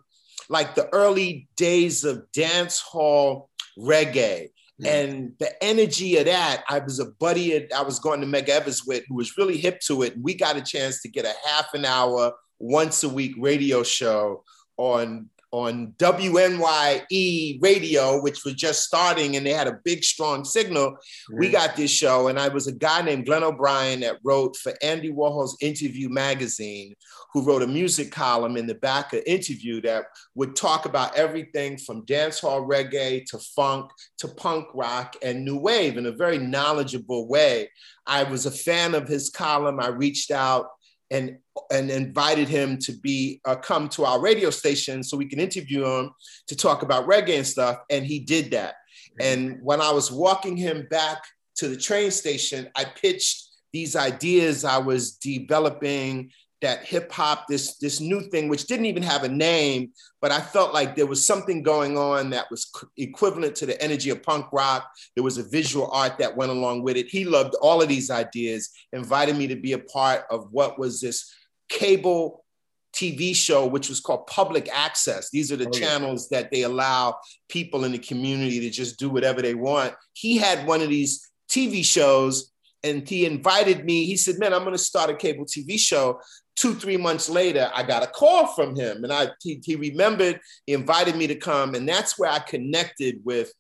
like 0.49 0.75
the 0.75 0.89
early 0.95 1.49
days 1.57 2.05
of 2.05 2.25
dance 2.33 2.81
hall 2.81 3.51
reggae 3.79 4.49
and 4.87 5.33
the 5.39 5.63
energy 5.63 6.17
of 6.17 6.27
that, 6.27 6.65
I 6.69 6.79
was 6.79 7.01
a 7.01 7.07
buddy, 7.07 7.73
I 7.73 7.83
was 7.83 7.99
going 7.99 8.21
to 8.21 8.27
Medgar 8.27 8.61
Evers 8.61 8.85
with, 8.87 9.05
who 9.09 9.17
was 9.17 9.37
really 9.37 9.57
hip 9.57 9.81
to 9.87 10.03
it. 10.03 10.15
And 10.15 10.25
we 10.25 10.35
got 10.35 10.57
a 10.57 10.63
chance 10.63 11.03
to 11.03 11.09
get 11.09 11.25
a 11.25 11.35
half 11.47 11.75
an 11.75 11.85
hour, 11.85 12.33
once 12.59 13.03
a 13.05 13.09
week 13.09 13.35
radio 13.39 13.83
show 13.83 14.45
on 14.77 15.31
on 15.53 15.95
WNYE 15.99 17.59
radio, 17.61 18.23
which 18.23 18.45
was 18.45 18.55
just 18.55 18.85
starting 18.85 19.37
and 19.37 19.45
they 19.45 19.53
had 19.53 19.67
a 19.67 19.81
big, 19.85 20.05
strong 20.05 20.45
signal. 20.45 20.91
Mm-hmm. 20.91 21.39
We 21.39 21.51
got 21.51 21.77
this 21.77 21.91
show, 21.91 22.29
and 22.29 22.39
I 22.39 22.49
was 22.49 22.67
a 22.67 22.73
guy 22.73 23.03
named 23.03 23.27
Glenn 23.27 23.43
O'Brien 23.43 24.01
that 24.01 24.19
wrote 24.23 24.57
for 24.57 24.73
Andy 24.83 25.11
Warhol's 25.11 25.57
Interview 25.61 26.09
magazine, 26.09 26.95
who 27.33 27.45
wrote 27.45 27.63
a 27.63 27.67
music 27.67 28.13
column 28.13 28.57
in 28.57 28.67
the 28.67 28.75
back 28.75 29.13
of 29.13 29.23
Interview 29.27 29.81
that 29.83 30.05
would 30.35 30.55
talk 30.55 30.87
about 30.87 31.17
everything 31.17 31.77
from 31.79 32.07
dancehall 32.07 32.69
reggae 32.69 33.25
to 33.27 33.39
funk 33.39 33.91
to 34.19 34.29
punk 34.29 34.67
rock 34.75 35.17
and 35.23 35.45
new 35.45 35.59
wave 35.59 35.97
in 35.97 36.07
a 36.07 36.13
very 36.13 36.39
knowledgeable 36.39 37.29
way. 37.29 37.69
I 38.07 38.25
was 38.25 38.47
a 38.47 38.51
fan 38.51 38.95
of 38.95 39.09
his 39.09 39.31
column. 39.31 39.81
I 39.81 39.89
reached 39.89 40.31
out 40.31 40.69
and 41.11 41.39
and 41.71 41.91
invited 41.91 42.49
him 42.49 42.79
to 42.79 42.93
be 42.93 43.41
uh, 43.45 43.57
come 43.57 43.89
to 43.89 44.05
our 44.05 44.21
radio 44.21 44.51
station 44.51 45.03
so 45.03 45.17
we 45.17 45.27
can 45.27 45.41
interview 45.41 45.85
him 45.85 46.11
to 46.47 46.57
talk 46.57 46.83
about 46.83 47.07
reggae 47.07 47.37
and 47.37 47.47
stuff 47.47 47.79
and 47.91 48.05
he 48.07 48.21
did 48.21 48.51
that. 48.53 48.75
And 49.19 49.59
when 49.63 49.81
i 49.81 49.91
was 49.91 50.11
walking 50.11 50.57
him 50.57 50.87
back 50.91 51.23
to 51.57 51.69
the 51.69 51.77
train 51.77 52.11
station 52.11 52.69
i 52.75 52.85
pitched 52.85 53.49
these 53.73 53.97
ideas 53.97 54.65
i 54.65 54.79
was 54.79 55.17
developing 55.17 56.31
that 56.63 56.85
hip 56.85 57.11
hop, 57.11 57.47
this 57.49 57.77
this 57.79 58.01
new 58.01 58.21
thing, 58.21 58.49
which 58.49 58.67
didn't 58.67 58.87
even 58.87 59.03
have 59.03 59.25
a 59.25 59.29
name, 59.29 59.93
but 60.21 60.31
I 60.31 60.41
felt 60.41 60.75
like 60.75 60.95
there 60.95 61.07
was 61.07 61.27
something 61.27 61.63
going 61.63 61.97
on 61.97 62.31
that 62.31 62.51
was 62.51 62.71
equivalent 62.97 63.55
to 63.57 63.67
the 63.67 63.81
energy 63.83 64.11
of 64.11 64.23
punk 64.23 64.47
rock. 64.53 64.91
There 65.15 65.25
was 65.25 65.39
a 65.39 65.49
visual 65.49 65.91
art 65.91 66.19
that 66.19 66.37
went 66.37 66.51
along 66.51 66.83
with 66.83 66.97
it. 66.97 67.07
He 67.09 67.25
loved 67.25 67.55
all 67.63 67.81
of 67.81 67.89
these 67.89 68.11
ideas, 68.11 68.71
invited 68.93 69.37
me 69.37 69.47
to 69.49 69.57
be 69.57 69.73
a 69.73 69.79
part 69.79 70.25
of 70.31 70.49
what 70.51 70.79
was 70.79 71.01
this 71.01 71.35
cable 71.69 72.45
TV 72.93 73.35
show, 73.35 73.67
which 73.67 73.89
was 73.89 74.01
called 74.01 74.27
Public 74.27 74.69
Access. 74.73 75.31
These 75.31 75.53
are 75.53 75.57
the 75.57 75.69
oh, 75.69 75.71
channels 75.71 76.29
yeah. 76.31 76.41
that 76.41 76.51
they 76.51 76.63
allow 76.63 77.19
people 77.49 77.85
in 77.85 77.93
the 77.93 77.99
community 77.99 78.61
to 78.61 78.71
just 78.71 78.99
do 78.99 79.09
whatever 79.09 79.41
they 79.41 79.55
want. 79.55 79.95
He 80.13 80.37
had 80.37 80.67
one 80.67 80.83
of 80.83 80.89
these 80.89 81.31
TV 81.49 81.85
shows 81.85 82.53
and 82.83 83.07
he 83.09 83.27
invited 83.27 83.85
me. 83.85 84.07
He 84.07 84.17
said, 84.17 84.39
Man, 84.39 84.53
I'm 84.55 84.63
going 84.65 84.73
to 84.73 84.79
start 84.79 85.11
a 85.11 85.15
cable 85.15 85.45
TV 85.45 85.79
show 85.79 86.21
two, 86.61 86.75
three 86.75 86.99
months 86.99 87.31
later, 87.31 87.71
I 87.75 87.83
got 87.83 88.03
a 88.03 88.07
call 88.07 88.47
from 88.49 88.77
him 88.77 89.03
and 89.03 89.11
I, 89.11 89.29
he, 89.43 89.63
he 89.65 89.77
remembered, 89.77 90.41
he 90.67 90.75
invited 90.75 91.17
me 91.17 91.27
to 91.27 91.35
come. 91.35 91.75
And 91.75 91.89
that's 91.89 92.19
where 92.19 92.31
I 92.31 92.39
connected 92.39 93.21
with 93.25 93.51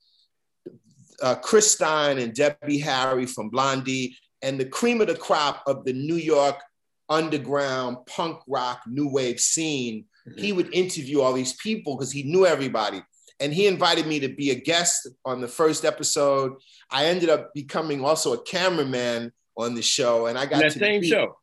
uh, 1.22 1.36
Chris 1.36 1.72
Stein 1.72 2.18
and 2.18 2.34
Debbie 2.34 2.78
Harry 2.78 3.24
from 3.24 3.48
Blondie 3.48 4.18
and 4.42 4.60
the 4.60 4.66
cream 4.66 5.00
of 5.00 5.06
the 5.06 5.14
crop 5.14 5.62
of 5.66 5.84
the 5.86 5.94
New 5.94 6.16
York 6.16 6.62
underground 7.08 7.96
punk 8.06 8.40
rock 8.46 8.82
new 8.86 9.08
wave 9.08 9.40
scene. 9.40 10.04
Mm-hmm. 10.28 10.40
He 10.40 10.52
would 10.52 10.74
interview 10.74 11.22
all 11.22 11.32
these 11.32 11.54
people 11.54 11.96
because 11.96 12.12
he 12.12 12.22
knew 12.22 12.44
everybody. 12.44 13.02
And 13.40 13.52
he 13.52 13.66
invited 13.66 14.06
me 14.06 14.20
to 14.20 14.28
be 14.28 14.50
a 14.50 14.54
guest 14.54 15.08
on 15.24 15.40
the 15.40 15.48
first 15.48 15.84
episode. 15.84 16.52
I 16.90 17.06
ended 17.06 17.30
up 17.30 17.54
becoming 17.54 18.04
also 18.04 18.34
a 18.34 18.42
cameraman 18.42 19.32
on 19.56 19.74
the 19.74 19.82
show. 19.82 20.26
And 20.26 20.38
I 20.38 20.46
got 20.46 20.60
that 20.60 20.72
same 20.72 21.02
show 21.02 21.36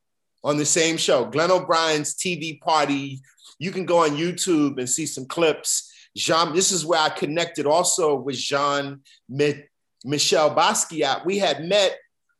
on 0.44 0.58
the 0.58 0.66
same 0.66 0.98
show, 0.98 1.26
Glenn 1.26 1.52
O'Brien's 1.52 2.16
TV 2.16 2.60
party. 2.62 3.20
You 3.60 3.72
can 3.72 3.86
go 3.86 4.04
on 4.04 4.12
YouTube 4.12 4.78
and 4.78 4.90
see 4.90 5.06
some 5.06 5.26
clips. 5.26 5.92
Jean, 6.16 6.54
this 6.54 6.72
is 6.72 6.86
where 6.86 7.02
I 7.02 7.10
connected 7.10 7.66
also 7.66 8.16
with 8.16 8.38
Jean 8.38 9.02
Michel 9.28 10.56
Basquiat. 10.56 11.26
We 11.26 11.38
had 11.38 11.66
met 11.66 11.98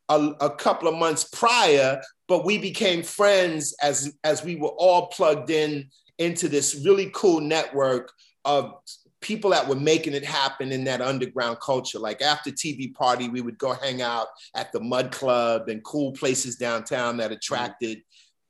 a, 0.08 0.32
a, 0.40 0.50
couple 0.50 0.88
of 0.88 0.94
months 0.94 1.24
prior, 1.24 2.00
but 2.28 2.44
we 2.44 2.56
became 2.56 3.02
friends 3.02 3.74
as, 3.82 4.16
as 4.24 4.42
we 4.42 4.56
were 4.56 4.68
all 4.68 5.08
plugged 5.08 5.50
in 5.50 5.90
into 6.18 6.48
this 6.48 6.80
really 6.84 7.10
cool 7.12 7.40
network 7.40 8.10
of 8.44 8.74
people 9.20 9.50
that 9.50 9.66
were 9.66 9.74
making 9.74 10.14
it 10.14 10.24
happen 10.24 10.72
in 10.72 10.84
that 10.84 11.00
underground 11.00 11.58
culture. 11.60 11.98
Like 11.98 12.22
after 12.22 12.50
TV 12.50 12.92
party, 12.94 13.28
we 13.28 13.40
would 13.40 13.58
go 13.58 13.72
hang 13.72 14.00
out 14.02 14.28
at 14.54 14.72
the 14.72 14.80
Mud 14.80 15.10
Club 15.10 15.68
and 15.68 15.82
cool 15.84 16.12
places 16.12 16.56
downtown 16.56 17.16
that 17.16 17.32
attracted 17.32 18.02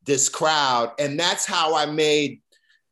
this 0.05 0.29
crowd. 0.29 0.93
And 0.99 1.19
that's 1.19 1.47
how 1.47 1.75
I 1.75 1.87
made 1.87 2.41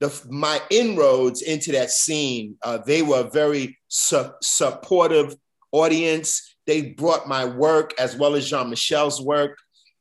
the, 0.01 0.27
my 0.29 0.61
inroads 0.71 1.43
into 1.43 1.73
that 1.73 1.91
scene. 1.91 2.57
Uh, 2.63 2.79
they 2.79 3.03
were 3.03 3.21
a 3.21 3.31
very 3.31 3.77
su- 3.89 4.33
supportive 4.43 5.37
audience. 5.73 6.57
They 6.67 6.91
brought 6.91 7.29
my 7.29 7.45
work 7.45 7.93
as 7.99 8.17
well 8.17 8.35
as 8.35 8.49
Jean 8.49 8.71
Michel's 8.71 9.21
work. 9.21 9.59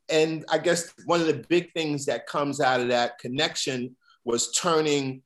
And 0.10 0.46
I 0.50 0.60
guess 0.60 0.94
one 1.06 1.22
of 1.22 1.28
the 1.28 1.46
big 1.50 1.72
things 1.74 2.06
that 2.06 2.28
comes 2.28 2.62
out 2.62 2.80
of 2.80 2.90
that 2.90 3.18
connection 3.20 3.96
was 4.24 4.52
turning 4.52 5.22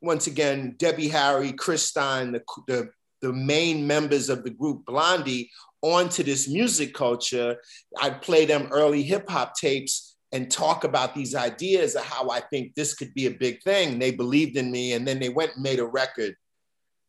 once 0.00 0.26
again, 0.26 0.74
Debbie 0.78 1.08
Harry, 1.08 1.52
Chris 1.52 1.84
Stein, 1.84 2.32
the, 2.32 2.42
the, 2.66 2.90
the 3.22 3.32
main 3.32 3.86
members 3.86 4.28
of 4.28 4.44
the 4.44 4.50
group 4.50 4.84
Blondie, 4.86 5.50
onto 5.82 6.22
this 6.22 6.48
music 6.48 6.94
culture. 6.94 7.56
I'd 8.00 8.22
play 8.22 8.44
them 8.44 8.68
early 8.70 9.02
hip 9.02 9.28
hop 9.28 9.54
tapes 9.54 10.16
and 10.32 10.50
talk 10.50 10.84
about 10.84 11.14
these 11.14 11.34
ideas 11.34 11.94
of 11.94 12.04
how 12.04 12.30
I 12.30 12.40
think 12.40 12.74
this 12.74 12.94
could 12.94 13.14
be 13.14 13.26
a 13.26 13.30
big 13.30 13.62
thing. 13.62 13.98
They 13.98 14.10
believed 14.10 14.56
in 14.56 14.70
me, 14.70 14.92
and 14.92 15.06
then 15.06 15.18
they 15.18 15.28
went 15.28 15.54
and 15.54 15.62
made 15.62 15.78
a 15.78 15.86
record 15.86 16.34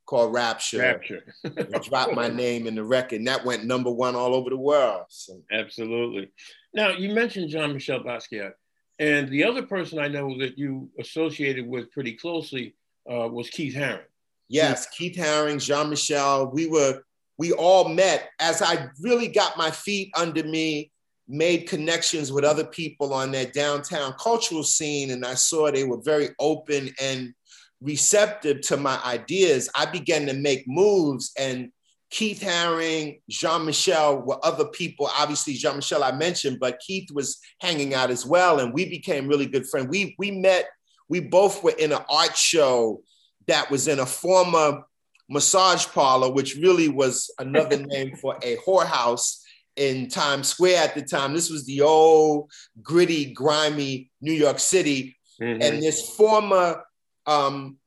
called 0.06 0.34
Rapture. 0.34 0.80
Rapture. 0.80 1.24
dropped 1.84 2.14
my 2.14 2.30
name 2.30 2.68
in 2.68 2.76
the 2.76 2.84
record, 2.84 3.18
and 3.18 3.28
that 3.28 3.44
went 3.44 3.66
number 3.66 3.92
one 3.92 4.16
all 4.16 4.34
over 4.34 4.50
the 4.50 4.58
world. 4.58 5.04
So. 5.10 5.42
Absolutely. 5.52 6.32
Now, 6.74 6.90
you 6.90 7.14
mentioned 7.14 7.50
Jean 7.50 7.74
Michel 7.74 8.00
Basquiat. 8.00 8.54
And 9.00 9.30
the 9.30 9.44
other 9.44 9.62
person 9.62 10.00
I 10.00 10.08
know 10.08 10.38
that 10.40 10.58
you 10.58 10.90
associated 11.00 11.68
with 11.68 11.92
pretty 11.92 12.14
closely 12.14 12.76
uh, 13.10 13.28
was 13.28 13.50
Keith 13.50 13.76
Haring. 13.76 14.02
Yes, 14.50 14.88
Keith 14.88 15.16
Haring, 15.16 15.64
Jean 15.64 15.90
Michel. 15.90 16.50
We 16.52 16.68
were, 16.68 17.02
we 17.38 17.52
all 17.52 17.90
met 17.90 18.30
as 18.40 18.62
I 18.62 18.90
really 19.02 19.28
got 19.28 19.58
my 19.58 19.70
feet 19.70 20.12
under 20.18 20.44
me, 20.44 20.92
made 21.28 21.68
connections 21.68 22.32
with 22.32 22.44
other 22.44 22.64
people 22.64 23.14
on 23.14 23.32
that 23.34 23.54
downtown 23.54 24.14
cultural 24.20 24.64
scene, 24.64 25.12
and 25.12 25.26
I 25.26 25.36
saw 25.36 25.70
they 25.70 25.84
were 25.84 26.02
very 26.02 26.30
open 26.40 26.90
and 27.02 27.34
receptive 27.82 28.62
to 28.62 28.78
my 28.78 29.00
ideas. 29.06 29.70
I 29.76 29.86
began 29.86 30.26
to 30.28 30.34
make 30.34 30.64
moves 30.68 31.32
and 31.38 31.72
Keith 32.10 32.42
Haring, 32.42 33.22
Jean 33.30 33.66
Michel 33.66 34.22
were 34.22 34.44
other 34.46 34.66
people. 34.66 35.10
Obviously, 35.18 35.54
Jean 35.54 35.76
Michel 35.76 36.04
I 36.04 36.14
mentioned, 36.14 36.58
but 36.60 36.80
Keith 36.80 37.10
was 37.12 37.40
hanging 37.60 37.94
out 37.94 38.10
as 38.10 38.26
well, 38.26 38.60
and 38.60 38.74
we 38.74 38.90
became 38.90 39.28
really 39.28 39.46
good 39.46 39.68
friends. 39.68 39.88
We 39.90 40.16
we 40.18 40.32
met. 40.32 40.66
We 41.10 41.20
both 41.22 41.64
were 41.64 41.76
in 41.78 41.92
an 41.92 42.02
art 42.10 42.36
show 42.36 43.02
that 43.48 43.72
was 43.72 43.88
in 43.88 44.00
a 44.00 44.06
former 44.06 44.84
massage 45.30 45.86
parlor, 45.88 46.32
which 46.32 46.56
really 46.56 46.90
was 46.90 47.32
another 47.40 47.78
name 47.88 48.16
for 48.16 48.38
a 48.44 48.58
whorehouse 48.58 49.42
in 49.76 50.10
Times 50.10 50.48
Square 50.48 50.84
at 50.84 50.96
the 50.96 51.02
time. 51.02 51.34
This 51.34 51.50
was 51.50 51.66
the 51.66 51.82
old 51.82 52.52
gritty, 52.82 53.34
grimy 53.34 54.12
New 54.22 54.34
York 54.34 54.60
City, 54.60 55.18
mm-hmm. 55.42 55.62
and 55.62 55.82
this 55.82 56.16
former, 56.16 56.84
um, 57.26 57.78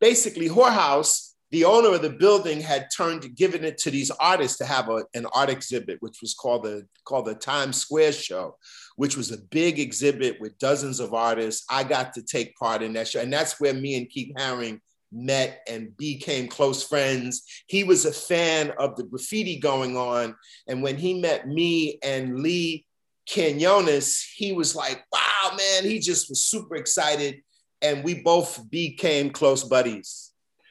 basically 0.00 0.48
whorehouse 0.48 1.29
the 1.50 1.64
owner 1.64 1.94
of 1.94 2.02
the 2.02 2.10
building 2.10 2.60
had 2.60 2.88
turned 2.96 3.34
given 3.34 3.64
it 3.64 3.76
to 3.78 3.90
these 3.90 4.10
artists 4.12 4.58
to 4.58 4.64
have 4.64 4.88
a, 4.88 5.04
an 5.14 5.26
art 5.32 5.50
exhibit 5.50 5.96
which 6.00 6.18
was 6.20 6.34
called 6.34 6.64
the 6.64 6.86
called 7.04 7.26
the 7.26 7.34
times 7.34 7.76
square 7.76 8.12
show 8.12 8.56
which 9.00 9.16
was 9.16 9.30
a 9.30 9.38
big 9.38 9.78
exhibit 9.78 10.38
with 10.42 10.58
dozens 10.58 11.00
of 11.00 11.14
artists. 11.14 11.64
I 11.70 11.84
got 11.84 12.12
to 12.12 12.22
take 12.22 12.54
part 12.56 12.82
in 12.82 12.92
that 12.92 13.08
show. 13.08 13.20
And 13.20 13.32
that's 13.32 13.58
where 13.58 13.72
me 13.72 13.96
and 13.96 14.06
keith 14.06 14.34
haring 14.36 14.78
met 15.10 15.62
and 15.66 15.96
became 15.96 16.48
close 16.48 16.86
friends. 16.86 17.42
He 17.66 17.82
was 17.82 18.04
a 18.04 18.12
fan 18.12 18.72
of 18.78 18.96
the 18.96 19.04
graffiti 19.04 19.58
going 19.58 19.96
on. 19.96 20.36
And 20.68 20.82
when 20.82 20.98
he 20.98 21.18
met 21.18 21.48
me 21.48 21.98
and 22.02 22.40
lee 22.40 22.84
Quinones, 23.32 24.22
he 24.36 24.52
was 24.52 24.76
like 24.76 25.02
wow 25.10 25.56
man 25.56 25.84
he 25.84 25.98
just 25.98 26.28
was 26.28 26.44
super 26.44 26.76
excited. 26.76 27.40
And 27.80 28.04
we 28.04 28.20
both 28.22 28.68
became 28.68 29.30
close 29.30 29.64
buddies 29.64 30.29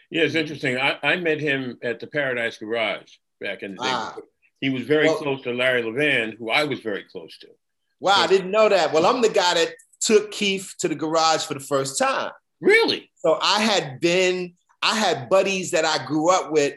yeah, 0.10 0.24
it's 0.24 0.36
interesting. 0.36 0.78
I, 0.78 0.98
I 1.04 1.16
met 1.18 1.40
him 1.40 1.78
at 1.84 2.00
the 2.00 2.08
Paradise 2.08 2.58
Garage 2.58 3.12
back 3.40 3.64
in 3.64 3.76
the 3.76 3.84
day. 3.84 3.90
Ah. 3.90 4.18
He 4.62 4.70
was 4.70 4.84
very 4.84 5.08
well, 5.08 5.18
close 5.18 5.42
to 5.44 5.54
Larry 5.54 5.84
Levan, 5.84 6.38
who 6.38 6.50
I 6.50 6.66
was 6.66 6.80
very 6.80 7.04
close 7.04 7.38
to. 7.40 7.48
Wow, 8.00 8.16
so, 8.16 8.22
I 8.22 8.28
didn't 8.28 8.52
know 8.52 8.68
that. 8.68 8.92
Well, 8.92 9.06
I'm 9.06 9.22
the 9.22 9.30
guy 9.30 9.54
that 9.54 9.74
took 10.02 10.32
Keith 10.32 10.74
to 10.80 10.88
the 10.88 10.96
garage 10.96 11.46
for 11.46 11.54
the 11.54 11.60
first 11.60 11.98
time. 11.98 12.32
Really? 12.60 13.10
So 13.16 13.38
I 13.42 13.62
had 13.62 14.00
been, 14.02 14.54
I 14.82 14.96
had 14.96 15.30
buddies 15.30 15.72
that 15.72 15.86
I 15.86 16.06
grew 16.06 16.30
up 16.30 16.52
with. 16.52 16.74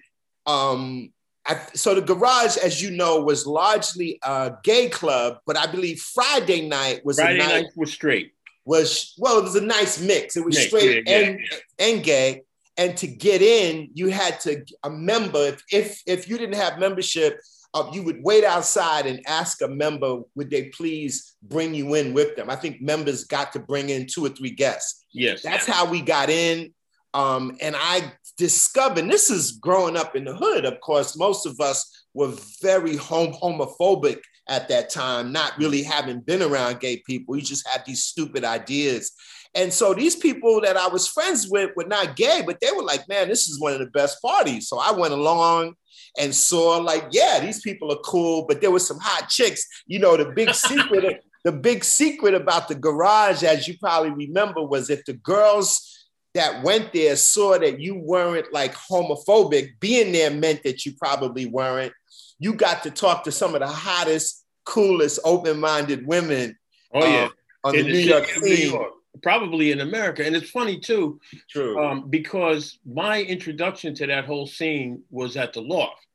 Um, 0.47 1.13
I, 1.45 1.61
so 1.75 1.95
the 1.95 2.03
garage, 2.03 2.57
as 2.57 2.81
you 2.81 2.93
know, 2.93 3.21
was 3.21 3.47
largely 3.47 4.21
a 4.23 4.53
gay 4.63 4.89
club, 4.89 5.39
but 5.45 5.57
I 5.57 5.67
believe 5.67 6.01
Friday 6.01 6.69
night 6.69 7.05
was 7.05 7.19
Friday 7.19 7.39
night, 7.39 7.63
night 7.63 7.67
was 7.77 7.93
straight. 7.93 8.33
Was 8.65 9.15
well, 9.19 9.39
it 9.39 9.43
was 9.43 9.57
a 9.57 9.61
nice 9.61 10.01
mix. 10.01 10.37
It 10.37 10.45
was 10.45 10.55
mix, 10.55 10.69
straight 10.69 11.03
yeah, 11.05 11.17
and 11.17 11.41
yeah. 11.41 11.59
and 11.81 12.05
gay 12.05 12.43
and 12.77 12.97
to 12.97 13.07
get 13.07 13.43
in 13.43 13.91
you 13.95 14.09
had 14.09 14.41
to 14.41 14.65
a 14.85 14.91
member 14.91 15.39
if 15.39 15.63
if, 15.71 16.03
if 16.07 16.29
you 16.29 16.39
didn't 16.39 16.57
have 16.57 16.79
membership 16.79 17.39
uh, 17.75 17.91
you 17.93 18.03
would 18.03 18.23
wait 18.23 18.45
outside 18.45 19.07
and 19.07 19.21
ask 19.27 19.63
a 19.63 19.69
member 19.69 20.21
would 20.35 20.51
they 20.51 20.65
please 20.65 21.37
bring 21.43 21.75
you 21.75 21.95
in 21.95 22.13
with 22.13 22.37
them? 22.37 22.51
I 22.51 22.57
think 22.57 22.83
members 22.83 23.25
got 23.25 23.53
to 23.55 23.61
bring 23.61 23.89
in 23.89 24.07
two 24.07 24.25
or 24.25 24.29
three 24.29 24.51
guests. 24.51 25.07
Yes. 25.13 25.43
That's 25.43 25.67
how 25.67 25.91
we 25.91 26.03
got 26.03 26.29
in. 26.29 26.73
Um, 27.15 27.57
and 27.61 27.75
i 27.77 28.11
discovered 28.39 29.11
this 29.11 29.29
is 29.29 29.53
growing 29.53 29.99
up 29.99 30.17
in 30.17 30.25
the 30.25 30.35
hood 30.35 30.65
of 30.65 30.81
course 30.81 31.15
most 31.19 31.45
of 31.45 31.61
us 31.61 32.07
were 32.15 32.33
very 32.63 32.97
home 32.97 33.35
homophobic 33.35 34.23
at 34.49 34.67
that 34.71 34.89
time 34.89 35.31
not 35.31 35.57
really 35.59 35.83
having 35.83 36.21
been 36.21 36.43
around 36.43 36.81
gay 36.81 37.03
people. 37.07 37.37
You 37.37 37.43
just 37.43 37.69
had 37.69 37.85
these 37.85 38.05
stupid 38.05 38.45
ideas 38.45 39.13
and 39.55 39.73
so 39.73 39.93
these 39.93 40.17
people 40.17 40.61
that 40.63 40.77
I 40.77 40.89
was 40.89 41.07
friends 41.07 41.49
with 41.49 41.71
were 41.77 41.87
not 41.87 42.17
gay, 42.17 42.43
but 42.45 42.59
they 42.61 42.71
were 42.71 42.83
like, 42.83 43.07
man, 43.09 43.29
this 43.29 43.49
is 43.49 43.61
one 43.61 43.75
of 43.75 43.81
the 43.81 43.87
best 43.87 44.21
parties. 44.23 44.69
So 44.69 44.79
I 44.79 44.93
went 44.93 45.13
along 45.13 45.75
and 46.19 46.35
saw 46.35 46.79
like, 46.79 47.05
yeah, 47.11 47.39
these 47.41 47.61
people 47.61 47.93
are 47.93 48.01
cool, 48.05 48.47
but 48.47 48.61
there 48.61 48.71
were 48.71 48.79
some 48.79 48.99
hot 49.01 49.29
chicks. 49.29 49.67
You 49.87 49.99
know, 49.99 50.17
the 50.17 50.27
big 50.27 50.55
secret, 50.55 51.23
the 51.45 51.53
big 51.53 51.85
secret 51.85 52.35
about 52.35 52.69
the 52.69 52.75
garage, 52.75 53.43
as 53.43 53.69
you 53.69 53.77
probably 53.79 54.11
remember, 54.11 54.63
was 54.63 54.89
if 54.89 55.05
the 55.05 55.15
girls 55.15 55.89
that 56.35 56.63
went 56.63 56.95
there 56.95 57.15
saw 57.17 57.59
that 57.59 57.79
you 57.79 57.97
weren't 57.97 58.53
like 58.55 58.75
homophobic, 58.75 59.79
being 59.81 60.13
there 60.13 60.31
meant 60.31 60.63
that 60.63 60.87
you 60.87 60.95
probably 60.95 61.45
weren't. 61.45 61.93
You 62.39 62.55
got 62.55 62.83
to 62.85 62.91
talk 62.91 63.25
to 63.25 63.33
some 63.33 63.55
of 63.55 63.61
the 63.61 63.69
hottest, 63.69 64.47
coolest, 64.65 65.21
open-minded 65.25 66.07
women. 66.07 66.57
Oh 66.95 67.05
yeah. 67.05 67.25
Um, 67.25 67.33
on 67.65 67.77
the 67.77 67.83
New 67.83 67.99
York 67.99 68.25
of 68.35 68.43
New 68.43 68.57
scene. 68.57 68.73
York, 68.73 68.93
probably 69.23 69.71
in 69.73 69.81
America. 69.81 70.25
And 70.25 70.35
it's 70.35 70.51
funny 70.51 70.79
too, 70.79 71.21
True. 71.51 71.83
um, 71.85 72.09
because 72.09 72.79
my 72.87 73.23
introduction 73.23 73.95
to 73.97 74.07
that 74.07 74.25
whole 74.25 74.47
scene 74.47 75.03
was 75.11 75.37
at 75.37 75.53
the 75.53 75.61
Loft, 75.61 76.07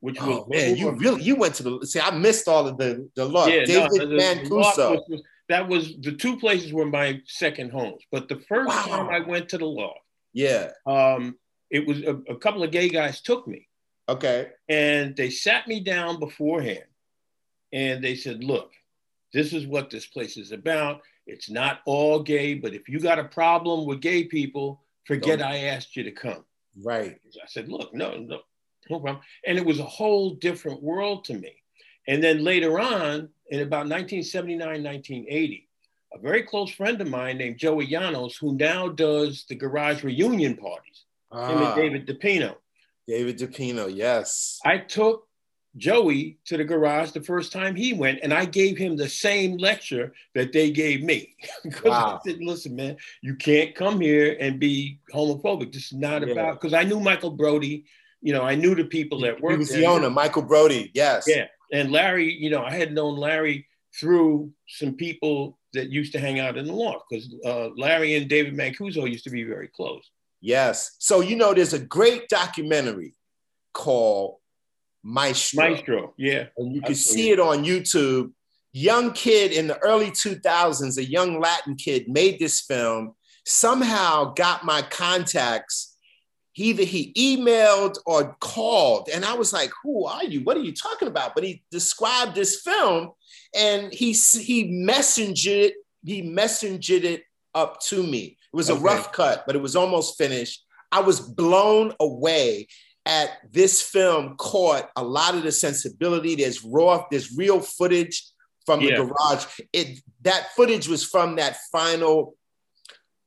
which 0.00 0.20
was 0.20 0.44
oh 0.44 0.46
man, 0.48 0.76
you 0.76 0.90
really 0.92 1.22
you 1.22 1.36
went 1.36 1.54
to 1.56 1.62
the 1.62 1.86
see. 1.86 2.00
I 2.00 2.10
missed 2.16 2.48
all 2.48 2.66
of 2.66 2.78
the 2.78 3.08
the 3.16 3.24
look. 3.24 3.48
yeah, 3.50 3.64
David 3.64 4.08
no, 4.08 4.16
Loft 4.56 4.78
Mancuso. 4.78 4.90
was- 4.92 5.04
was- 5.08 5.22
that 5.48 5.66
was 5.66 5.96
the 6.02 6.12
two 6.12 6.36
places 6.38 6.74
were 6.74 6.84
my 6.84 7.22
second 7.26 7.70
homes. 7.72 8.02
But 8.12 8.28
the 8.28 8.36
first 8.48 8.68
Wow. 8.68 8.84
time 8.84 9.08
I 9.08 9.20
went 9.20 9.48
to 9.48 9.56
the 9.58 9.64
Loft, 9.64 10.00
yeah. 10.34 10.72
um, 10.86 11.38
it 11.70 11.86
was 11.86 12.02
a, 12.02 12.16
a 12.30 12.36
couple 12.36 12.62
of 12.62 12.70
gay 12.70 12.90
guys 12.90 13.22
took 13.22 13.48
me 13.48 13.66
Okay. 14.10 14.48
and 14.68 15.16
they 15.16 15.30
sat 15.30 15.66
me 15.66 15.80
down 15.80 16.18
beforehand 16.20 16.84
and 17.72 18.04
they 18.04 18.14
said, 18.14 18.44
look, 18.44 18.72
this 19.32 19.54
is 19.54 19.66
what 19.66 19.88
this 19.88 20.04
place 20.06 20.36
is 20.36 20.52
about. 20.52 21.00
It's 21.28 21.50
not 21.50 21.80
all 21.84 22.22
gay, 22.22 22.54
but 22.54 22.72
if 22.74 22.88
you 22.88 22.98
got 22.98 23.18
a 23.18 23.24
problem 23.24 23.84
with 23.86 24.00
gay 24.00 24.24
people, 24.24 24.82
forget 25.04 25.38
Don't- 25.38 25.48
I 25.48 25.58
asked 25.64 25.94
you 25.94 26.02
to 26.04 26.10
come. 26.10 26.44
Right. 26.82 27.18
I 27.42 27.46
said, 27.46 27.68
look, 27.68 27.92
no, 27.92 28.12
no, 28.16 28.40
no 28.88 28.96
problem. 29.00 29.20
And 29.46 29.58
it 29.58 29.64
was 29.66 29.78
a 29.78 29.84
whole 29.84 30.34
different 30.34 30.82
world 30.82 31.24
to 31.26 31.34
me. 31.34 31.52
And 32.06 32.22
then 32.24 32.42
later 32.42 32.80
on, 32.80 33.28
in 33.50 33.60
about 33.60 33.86
1979, 33.88 34.82
1980, 34.82 35.68
a 36.14 36.18
very 36.18 36.42
close 36.42 36.70
friend 36.70 36.98
of 37.00 37.08
mine 37.08 37.36
named 37.36 37.58
Joey 37.58 37.86
Llanos, 37.88 38.38
who 38.38 38.56
now 38.56 38.88
does 38.88 39.44
the 39.48 39.54
garage 39.54 40.02
reunion 40.02 40.56
parties, 40.56 41.04
him 41.30 41.38
Ah, 41.38 41.74
and 41.74 41.76
David 41.76 42.06
DePino. 42.06 42.56
David 43.06 43.38
DePino. 43.38 43.94
Yes. 43.94 44.58
I 44.64 44.78
took 44.78 45.27
Joey 45.78 46.38
to 46.46 46.56
the 46.56 46.64
garage 46.64 47.12
the 47.12 47.22
first 47.22 47.52
time 47.52 47.74
he 47.74 47.92
went, 47.92 48.20
and 48.22 48.34
I 48.34 48.44
gave 48.44 48.76
him 48.76 48.96
the 48.96 49.08
same 49.08 49.56
lecture 49.56 50.12
that 50.34 50.52
they 50.52 50.70
gave 50.70 51.02
me. 51.02 51.34
Because 51.62 51.90
Wow. 51.90 52.20
I 52.24 52.28
said, 52.30 52.40
listen, 52.42 52.76
man, 52.76 52.96
you 53.22 53.34
can't 53.36 53.74
come 53.74 54.00
here 54.00 54.36
and 54.40 54.58
be 54.60 55.00
homophobic. 55.14 55.72
This 55.72 55.86
is 55.86 55.92
not 55.94 56.26
Yeah. 56.26 56.32
about 56.32 56.60
because 56.60 56.74
I 56.74 56.82
knew 56.84 57.00
Michael 57.00 57.30
Brody, 57.30 57.84
you 58.20 58.32
know, 58.32 58.42
I 58.42 58.54
knew 58.54 58.74
the 58.74 58.84
people 58.84 59.20
that 59.20 59.40
worked. 59.40 59.52
He 59.52 59.58
was 59.58 59.70
the 59.70 59.86
owner, 59.86 60.10
Michael 60.10 60.42
Brody. 60.42 60.90
Yes. 60.94 61.24
Yeah. 61.26 61.46
And 61.72 61.92
Larry, 61.92 62.32
you 62.32 62.50
know, 62.50 62.62
I 62.62 62.72
had 62.72 62.92
known 62.92 63.16
Larry 63.16 63.66
through 63.98 64.52
some 64.68 64.94
people 64.94 65.58
that 65.74 65.90
used 65.90 66.12
to 66.12 66.18
hang 66.18 66.38
out 66.40 66.56
in 66.56 66.64
the 66.66 66.72
loft 66.72 67.04
because 67.10 67.34
uh, 67.44 67.68
Larry 67.76 68.16
and 68.16 68.28
David 68.28 68.54
Mancuso 68.54 69.08
used 69.10 69.24
to 69.24 69.30
be 69.30 69.44
very 69.44 69.68
close. 69.68 70.10
Yes. 70.40 70.96
So 70.98 71.20
you 71.20 71.36
know, 71.36 71.52
there's 71.54 71.74
a 71.74 71.78
great 71.78 72.28
documentary 72.28 73.14
called 73.74 74.36
Maestro. 75.02 75.68
Maestro, 75.68 76.14
yeah. 76.16 76.46
and 76.56 76.74
you 76.74 76.80
can 76.82 76.94
see 76.94 77.30
it 77.30 77.40
on 77.40 77.64
YouTube. 77.64 78.32
Young 78.72 79.12
kid 79.12 79.52
in 79.52 79.66
the 79.66 79.78
early 79.78 80.10
2000s, 80.10 80.98
a 80.98 81.04
young 81.04 81.40
Latin 81.40 81.76
kid 81.76 82.08
made 82.08 82.38
this 82.38 82.60
film, 82.60 83.14
somehow 83.46 84.32
got 84.34 84.64
my 84.64 84.82
contacts. 84.82 85.96
Either 86.54 86.82
he 86.82 87.12
emailed 87.14 87.98
or 88.04 88.36
called, 88.40 89.08
and 89.12 89.24
I 89.24 89.34
was 89.34 89.52
like, 89.52 89.70
"Who 89.84 90.06
are 90.06 90.24
you? 90.24 90.40
What 90.42 90.56
are 90.56 90.62
you 90.62 90.72
talking 90.72 91.06
about?" 91.06 91.36
But 91.36 91.44
he 91.44 91.62
described 91.70 92.34
this 92.34 92.62
film, 92.62 93.12
and 93.54 93.92
he 93.92 94.12
he 94.12 94.64
messengered 94.64 95.70
he 96.04 96.22
messengered 96.22 97.04
it 97.04 97.22
up 97.54 97.80
to 97.82 98.02
me. 98.02 98.36
It 98.52 98.56
was 98.56 98.70
a 98.70 98.74
rough 98.74 99.12
cut, 99.12 99.44
but 99.46 99.54
it 99.54 99.62
was 99.62 99.76
almost 99.76 100.18
finished. 100.18 100.64
I 100.90 101.00
was 101.00 101.20
blown 101.20 101.94
away 102.00 102.68
at 103.08 103.38
this 103.50 103.80
film 103.80 104.36
caught 104.36 104.90
a 104.94 105.02
lot 105.02 105.34
of 105.34 105.42
the 105.42 105.50
sensibility. 105.50 106.36
There's 106.36 106.62
raw, 106.62 107.04
there's 107.10 107.34
real 107.36 107.58
footage 107.58 108.22
from 108.66 108.80
the 108.80 108.90
Yeah. 108.90 108.96
garage. 108.96 109.46
It 109.72 110.00
that 110.20 110.54
footage 110.54 110.86
was 110.88 111.04
from 111.04 111.36
that 111.36 111.56
final 111.72 112.36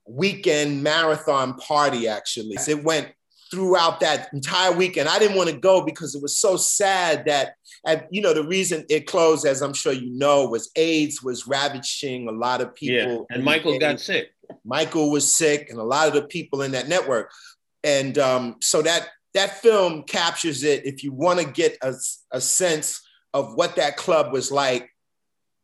weekend 0.08 0.84
marathon 0.84 1.56
party, 1.56 2.08
actually. 2.08 2.58
It 2.68 2.84
went 2.84 3.12
throughout 3.50 4.00
that 4.02 4.30
entire 4.34 4.72
weekend. 4.72 5.10
I 5.10 5.20
didn't 5.20 5.36
want 5.36 5.50
to 5.50 5.58
go 5.58 5.82
because 5.84 6.16
it 6.16 6.22
was 6.22 6.38
so 6.38 6.56
sad 6.58 7.26
that 7.26 7.56
and 7.86 8.04
you 8.12 8.22
know 8.22 8.34
the 8.34 8.46
reason 8.46 8.86
it 8.88 9.08
closed, 9.08 9.46
as 9.48 9.62
I'm 9.62 9.74
sure 9.74 9.94
you 9.94 10.12
know, 10.12 10.48
was 10.48 10.70
AIDS 10.76 11.24
was 11.24 11.48
ravaging 11.48 12.30
a 12.30 12.32
lot 12.32 12.62
of 12.62 12.76
people. 12.76 13.26
Yeah. 13.30 13.36
And 13.36 13.44
Michael 13.44 13.80
got 13.80 14.00
sick. 14.00 14.30
Michael 14.64 15.10
was 15.10 15.32
sick, 15.32 15.70
and 15.72 15.80
a 15.80 15.84
lot 15.84 16.08
of 16.08 16.14
the 16.14 16.24
people 16.24 16.62
in 16.62 16.72
that 16.72 16.88
network. 16.88 17.32
And 17.84 18.18
um, 18.20 18.58
so 18.62 18.84
that 18.84 19.10
that 19.34 19.62
film 19.62 20.04
captures 20.04 20.64
it. 20.64 20.86
If 20.86 21.04
you 21.04 21.12
want 21.14 21.40
to 21.40 21.46
get 21.46 21.78
a, 21.82 21.94
a 22.32 22.42
sense 22.42 23.02
of 23.34 23.56
what 23.56 23.76
that 23.78 23.98
club 23.98 24.34
was 24.34 24.52
like, 24.52 24.91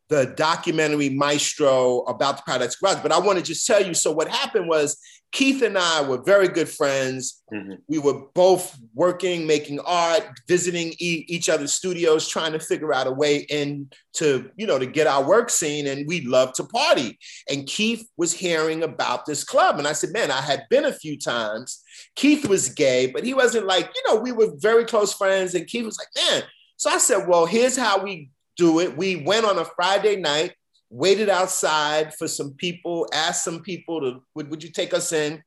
the 0.08 0.26
documentary 0.36 1.10
Maestro 1.10 2.00
about 2.00 2.38
the 2.38 2.42
Paradise 2.46 2.76
Garage. 2.76 3.02
But 3.02 3.12
I 3.12 3.18
want 3.18 3.38
to 3.38 3.44
just 3.44 3.66
tell 3.66 3.84
you. 3.84 3.94
So 3.94 4.10
what 4.10 4.28
happened 4.28 4.68
was 4.68 4.98
Keith 5.32 5.60
and 5.60 5.76
I 5.76 6.00
were 6.00 6.22
very 6.22 6.48
good 6.48 6.70
friends. 6.70 7.42
Mhm. 7.52 7.78
We 7.86 7.98
were 7.98 8.22
both 8.32 8.74
working, 8.94 9.46
making 9.46 9.80
art, 9.80 10.22
visiting 10.48 10.94
e- 10.98 11.26
each 11.28 11.50
other's 11.50 11.74
studios, 11.74 12.26
trying 12.26 12.52
to 12.52 12.58
figure 12.58 12.94
out 12.94 13.06
a 13.06 13.10
way 13.12 13.40
in 13.50 13.90
to, 14.14 14.50
you 14.56 14.66
know, 14.66 14.78
to 14.78 14.86
get 14.86 15.06
our 15.06 15.22
work 15.22 15.50
seen. 15.50 15.86
And 15.86 16.08
we 16.08 16.22
love 16.22 16.54
to 16.54 16.64
party. 16.64 17.18
And 17.50 17.66
Keith 17.66 18.08
was 18.16 18.32
hearing 18.32 18.82
about 18.82 19.26
this 19.26 19.44
club. 19.44 19.78
And 19.78 19.86
I 19.86 19.92
said, 19.92 20.14
man, 20.14 20.30
I 20.30 20.40
had 20.40 20.64
been 20.70 20.86
a 20.86 20.92
few 20.94 21.18
times. 21.18 21.82
Keith 22.16 22.48
was 22.48 22.70
gay, 22.70 23.08
but 23.08 23.22
he 23.24 23.34
wasn't 23.34 23.66
like, 23.66 23.90
you 23.94 24.02
know, 24.06 24.18
we 24.18 24.32
were 24.32 24.52
very 24.56 24.86
close 24.86 25.12
friends. 25.12 25.54
And 25.54 25.66
Keith 25.66 25.84
was 25.84 25.98
like, 25.98 26.08
man. 26.30 26.44
So 26.78 26.88
I 26.88 26.96
said, 26.96 27.28
well, 27.28 27.44
here's 27.44 27.76
how 27.76 28.02
we 28.02 28.30
do 28.58 28.80
it. 28.80 28.96
We 28.96 29.16
went 29.16 29.46
on 29.46 29.58
a 29.58 29.64
Friday 29.64 30.16
night, 30.16 30.52
waited 30.90 31.30
outside 31.30 32.12
for 32.14 32.28
some 32.28 32.52
people, 32.52 33.06
asked 33.14 33.44
some 33.44 33.62
people 33.62 34.00
to, 34.00 34.22
would, 34.34 34.50
would 34.50 34.62
you 34.62 34.70
take 34.70 34.92
us 34.92 35.12
in? 35.12 35.42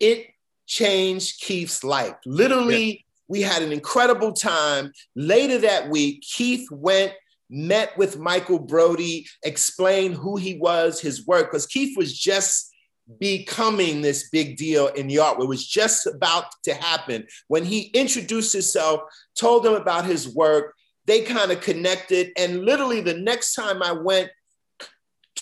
It 0.00 0.26
changed 0.66 1.40
Keith's 1.40 1.84
life. 1.84 2.16
Literally, 2.26 3.04
we 3.28 3.42
had 3.42 3.62
an 3.62 3.70
incredible 3.70 4.32
time. 4.32 4.92
Later 5.14 5.58
that 5.58 5.88
week, 5.88 6.22
Keith 6.22 6.68
went, 6.70 7.12
met 7.50 7.96
with 7.98 8.18
Michael 8.18 8.58
Brody, 8.58 9.26
explained 9.44 10.14
who 10.14 10.36
he 10.36 10.54
was, 10.54 11.00
his 11.00 11.26
work, 11.26 11.50
because 11.50 11.66
Keith 11.66 11.96
was 11.96 12.18
just 12.18 12.72
becoming 13.18 14.00
this 14.00 14.30
big 14.30 14.56
deal 14.56 14.86
in 14.88 15.08
the 15.08 15.18
art. 15.18 15.40
It 15.40 15.48
was 15.48 15.66
just 15.66 16.06
about 16.06 16.44
to 16.64 16.74
happen. 16.74 17.26
When 17.48 17.64
he 17.64 17.90
introduced 17.92 18.52
himself, 18.52 19.00
told 19.34 19.64
them 19.64 19.74
about 19.74 20.06
his 20.06 20.32
work, 20.32 20.74
they 21.06 21.22
kind 21.22 21.50
of 21.50 21.60
connected. 21.60 22.32
And 22.36 22.64
literally 22.64 23.00
the 23.00 23.14
next 23.14 23.54
time 23.54 23.82
I 23.82 23.92
went 23.92 24.30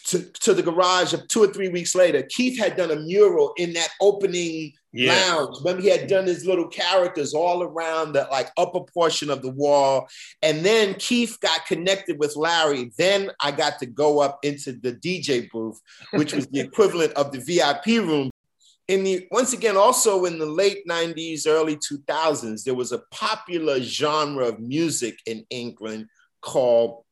to, 0.06 0.22
to 0.22 0.54
the 0.54 0.62
garage 0.62 1.12
of 1.12 1.28
two 1.28 1.42
or 1.42 1.48
three 1.48 1.68
weeks 1.68 1.94
later, 1.94 2.22
Keith 2.22 2.58
had 2.58 2.76
done 2.76 2.90
a 2.90 2.96
mural 2.96 3.52
in 3.58 3.72
that 3.74 3.88
opening 4.00 4.72
Yeah. 4.92 5.12
lounge. 5.12 5.56
Remember, 5.62 5.82
he 5.82 5.90
had 5.90 6.06
done 6.06 6.26
his 6.26 6.46
little 6.46 6.68
characters 6.68 7.34
all 7.34 7.62
around 7.62 8.12
the 8.14 8.26
like 8.30 8.50
upper 8.56 8.80
portion 8.80 9.28
of 9.28 9.42
the 9.42 9.50
wall. 9.50 10.08
And 10.42 10.64
then 10.64 10.94
Keith 10.94 11.38
got 11.40 11.66
connected 11.66 12.18
with 12.18 12.36
Larry. 12.36 12.90
Then 12.96 13.30
I 13.40 13.50
got 13.50 13.78
to 13.80 13.86
go 13.86 14.20
up 14.20 14.38
into 14.42 14.72
the 14.72 14.92
DJ 14.94 15.50
booth, 15.50 15.78
which 16.12 16.32
was 16.32 16.46
the 16.46 16.60
equivalent 16.68 17.12
of 17.12 17.32
the 17.32 17.40
VIP 17.40 17.86
room. 18.02 18.30
In 18.88 19.04
the 19.04 19.28
once 19.30 19.52
again, 19.52 19.76
also 19.76 20.24
in 20.24 20.38
the 20.38 20.46
late 20.46 20.86
90s, 20.88 21.46
early 21.46 21.76
2000s, 21.76 22.64
there 22.64 22.74
was 22.74 22.92
a 22.92 23.02
popular 23.10 23.80
genre 23.80 24.46
of 24.48 24.60
music 24.60 25.18
in 25.26 25.44
England 25.50 26.06
called 26.40 27.04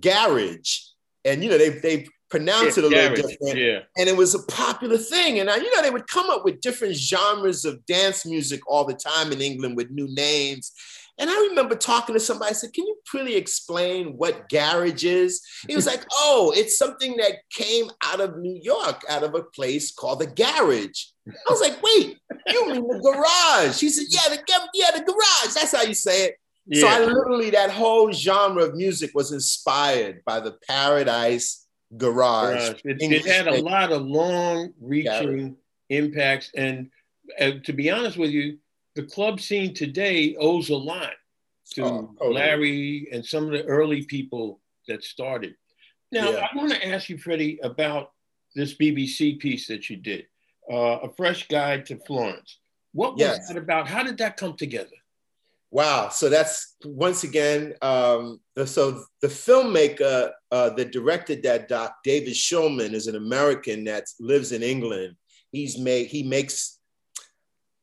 garage. 0.00 0.78
And 1.24 1.42
you 1.42 1.50
know, 1.50 1.58
they 1.58 1.70
they 1.70 2.06
pronounce 2.30 2.78
it 2.78 2.84
a 2.84 2.88
little 2.88 3.14
different 3.14 3.58
Yeah. 3.58 3.80
and 3.96 4.08
it 4.08 4.16
was 4.16 4.34
a 4.34 4.42
popular 4.44 4.98
thing. 4.98 5.38
And 5.38 5.48
I, 5.48 5.56
you 5.56 5.74
know, 5.74 5.82
they 5.82 5.90
would 5.90 6.08
come 6.08 6.30
up 6.30 6.44
with 6.44 6.60
different 6.60 6.96
genres 6.96 7.64
of 7.64 7.84
dance 7.86 8.26
music 8.26 8.60
all 8.66 8.84
the 8.84 8.94
time 8.94 9.30
in 9.30 9.40
England 9.40 9.76
with 9.76 9.90
new 9.90 10.08
names. 10.12 10.72
And 11.18 11.30
I 11.30 11.48
remember 11.48 11.76
talking 11.76 12.14
to 12.14 12.20
somebody, 12.20 12.50
I 12.50 12.54
said, 12.54 12.72
Can 12.72 12.86
you 12.86 12.96
really 13.12 13.36
explain 13.36 14.16
what 14.16 14.48
garage 14.48 15.04
is? 15.04 15.40
He 15.68 15.76
was 15.76 15.86
like, 15.92 16.04
Oh, 16.12 16.52
it's 16.56 16.76
something 16.76 17.16
that 17.18 17.36
came 17.50 17.90
out 18.02 18.20
of 18.20 18.38
New 18.38 18.58
York, 18.62 19.02
out 19.08 19.22
of 19.22 19.34
a 19.34 19.42
place 19.42 19.92
called 19.92 20.20
the 20.20 20.26
garage. 20.26 21.04
I 21.28 21.50
was 21.50 21.60
like, 21.60 21.82
Wait, 21.82 22.18
you 22.48 22.68
mean 22.68 22.86
the 22.86 23.00
garage? 23.00 23.80
He 23.80 23.88
said, 23.88 24.06
Yeah, 24.08 24.34
the, 24.34 24.42
yeah, 24.74 24.90
the 24.90 25.04
garage. 25.04 25.54
That's 25.54 25.74
how 25.74 25.82
you 25.82 25.94
say 25.94 26.26
it. 26.26 26.34
Yeah. 26.66 26.80
So 26.80 26.88
I 26.88 26.98
literally, 27.04 27.50
that 27.50 27.70
whole 27.70 28.10
genre 28.12 28.64
of 28.64 28.74
music 28.74 29.10
was 29.14 29.32
inspired 29.32 30.22
by 30.24 30.40
the 30.40 30.56
Paradise 30.66 31.66
Garage. 31.96 32.68
Garage. 32.70 32.80
It, 32.84 33.02
it 33.02 33.26
had 33.26 33.48
a 33.48 33.62
lot 33.62 33.92
of 33.92 34.02
long 34.02 34.72
reaching 34.80 35.56
impacts. 35.90 36.50
And 36.56 36.90
uh, 37.38 37.52
to 37.64 37.72
be 37.72 37.90
honest 37.90 38.16
with 38.16 38.30
you, 38.30 38.58
the 38.94 39.02
club 39.02 39.40
scene 39.40 39.74
today 39.74 40.36
owes 40.38 40.70
a 40.70 40.76
lot 40.76 41.12
to 41.72 41.82
Oh, 41.84 42.14
totally. 42.18 42.34
Larry 42.34 43.08
and 43.12 43.24
some 43.24 43.44
of 43.46 43.52
the 43.52 43.64
early 43.64 44.04
people 44.04 44.60
that 44.88 45.02
started. 45.02 45.56
Now, 46.12 46.30
Yeah. 46.30 46.46
I 46.52 46.56
want 46.56 46.72
to 46.72 46.86
ask 46.86 47.08
you, 47.08 47.18
Freddie, 47.18 47.58
about 47.62 48.12
this 48.54 48.74
BBC 48.74 49.34
piece 49.38 49.66
that 49.68 49.90
you 49.90 49.96
did, 49.96 50.26
uh, 50.70 51.00
A 51.02 51.12
Fresh 51.16 51.48
Guide 51.48 51.86
to 51.86 51.96
Florence. 52.06 52.58
What 52.92 53.14
was 53.14 53.20
Yes. 53.20 53.48
that 53.48 53.56
about? 53.56 53.88
How 53.88 54.02
did 54.04 54.18
that 54.18 54.36
come 54.36 54.56
together? 54.56 54.96
Wow. 55.72 56.10
So 56.10 56.28
that's 56.28 56.76
once 56.84 57.24
again, 57.24 57.74
um, 57.82 58.40
so 58.64 59.04
the 59.20 59.26
filmmaker 59.26 60.30
uh, 60.52 60.70
that 60.70 60.92
directed 60.92 61.42
that 61.42 61.66
doc, 61.66 61.96
David 62.04 62.34
Shulman, 62.34 62.92
is 62.92 63.08
an 63.08 63.16
American 63.16 63.82
that 63.84 64.04
lives 64.20 64.52
in 64.52 64.62
England. 64.62 65.16
He's 65.50 65.76
made, 65.76 66.06
he 66.06 66.22
makes 66.22 66.78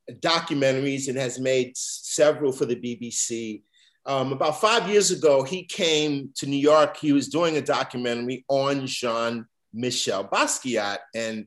documentaries 0.09 1.07
and 1.07 1.17
has 1.17 1.39
made 1.39 1.75
several 1.75 2.51
for 2.51 2.65
the 2.65 2.75
BBC. 2.75 3.61
Um, 4.05 4.31
about 4.31 4.59
five 4.59 4.89
years 4.89 5.11
ago, 5.11 5.43
he 5.43 5.63
came 5.63 6.31
to 6.35 6.47
New 6.47 6.57
York. 6.57 6.97
He 6.97 7.13
was 7.13 7.29
doing 7.29 7.57
a 7.57 7.61
documentary 7.61 8.45
on 8.47 8.87
Jean 8.87 9.45
Michel 9.73 10.27
Basquiat. 10.27 10.97
And, 11.15 11.45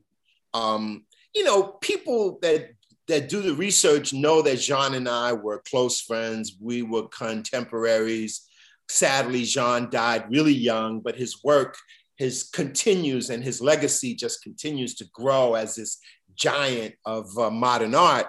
um, 0.53 1.03
you 1.33 1.43
know, 1.43 1.63
people 1.81 2.39
that 2.41 2.69
that 3.07 3.29
do 3.29 3.41
the 3.41 3.53
research 3.53 4.13
know 4.13 4.41
that 4.41 4.55
Jean 4.55 4.95
and 4.95 5.07
I 5.07 5.33
were 5.33 5.61
close 5.69 6.01
friends. 6.01 6.57
We 6.59 6.81
were 6.81 7.07
contemporaries. 7.09 8.47
Sadly, 8.89 9.43
Jean 9.43 9.91
died 9.91 10.25
really 10.31 10.53
young, 10.53 11.01
but 11.01 11.15
his 11.15 11.43
work 11.43 11.77
his 12.17 12.43
continues 12.43 13.29
and 13.29 13.43
his 13.43 13.61
legacy 13.61 14.15
just 14.15 14.41
continues 14.41 14.95
to 14.95 15.05
grow 15.13 15.55
as 15.55 15.75
this 15.75 15.99
giant 16.35 16.95
of 17.05 17.37
uh, 17.37 17.49
modern 17.49 17.95
art. 17.95 18.27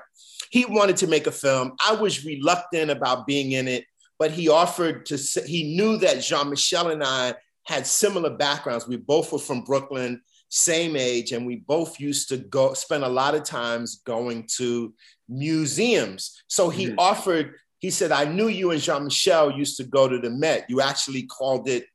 He 0.51 0.65
wanted 0.65 0.97
to 0.99 1.07
make 1.07 1.27
a 1.27 1.33
film. 1.33 1.73
I 1.85 1.95
was 1.95 2.25
reluctant 2.25 2.91
about 2.91 3.27
being 3.27 3.53
in 3.53 3.69
it, 3.69 3.85
but 4.19 4.31
he 4.31 4.49
offered 4.49 5.07
to. 5.07 5.17
He 5.47 5.77
knew 5.77 5.97
that 5.99 6.23
Jean 6.23 6.51
Michel 6.51 6.91
and 6.91 7.03
I 7.03 7.35
had 7.65 7.87
similar 7.87 8.31
backgrounds. 8.31 8.87
We 8.87 8.97
both 8.97 9.33
were 9.33 9.39
from 9.39 9.63
Brooklyn 9.63 10.21
same 10.49 10.97
age, 10.97 11.33
and 11.33 11.47
we 11.47 11.57
both 11.57 11.99
used 11.99 12.29
to 12.29 12.37
go 12.37 12.73
spend 12.75 13.05
a 13.05 13.09
lot 13.09 13.35
of 13.35 13.43
times 13.43 14.03
going 14.07 14.49
to 14.57 14.95
museums. 15.29 16.43
So 16.49 16.69
he 16.69 16.87
mm-hmm. 16.87 16.99
offered, 16.99 17.55
he 17.81 17.91
said, 17.91 18.13
I 18.13 18.25
knew 18.25 18.49
you 18.49 18.71
and 18.71 18.81
Jean 18.81 19.05
Michel 19.05 19.51
used 19.51 19.77
to 19.79 19.85
go 19.85 20.09
to 20.09 20.19
the 20.19 20.31
Met. 20.31 20.67
You 20.69 20.81
actually 20.81 21.25
called 21.25 21.69
it 21.69 21.87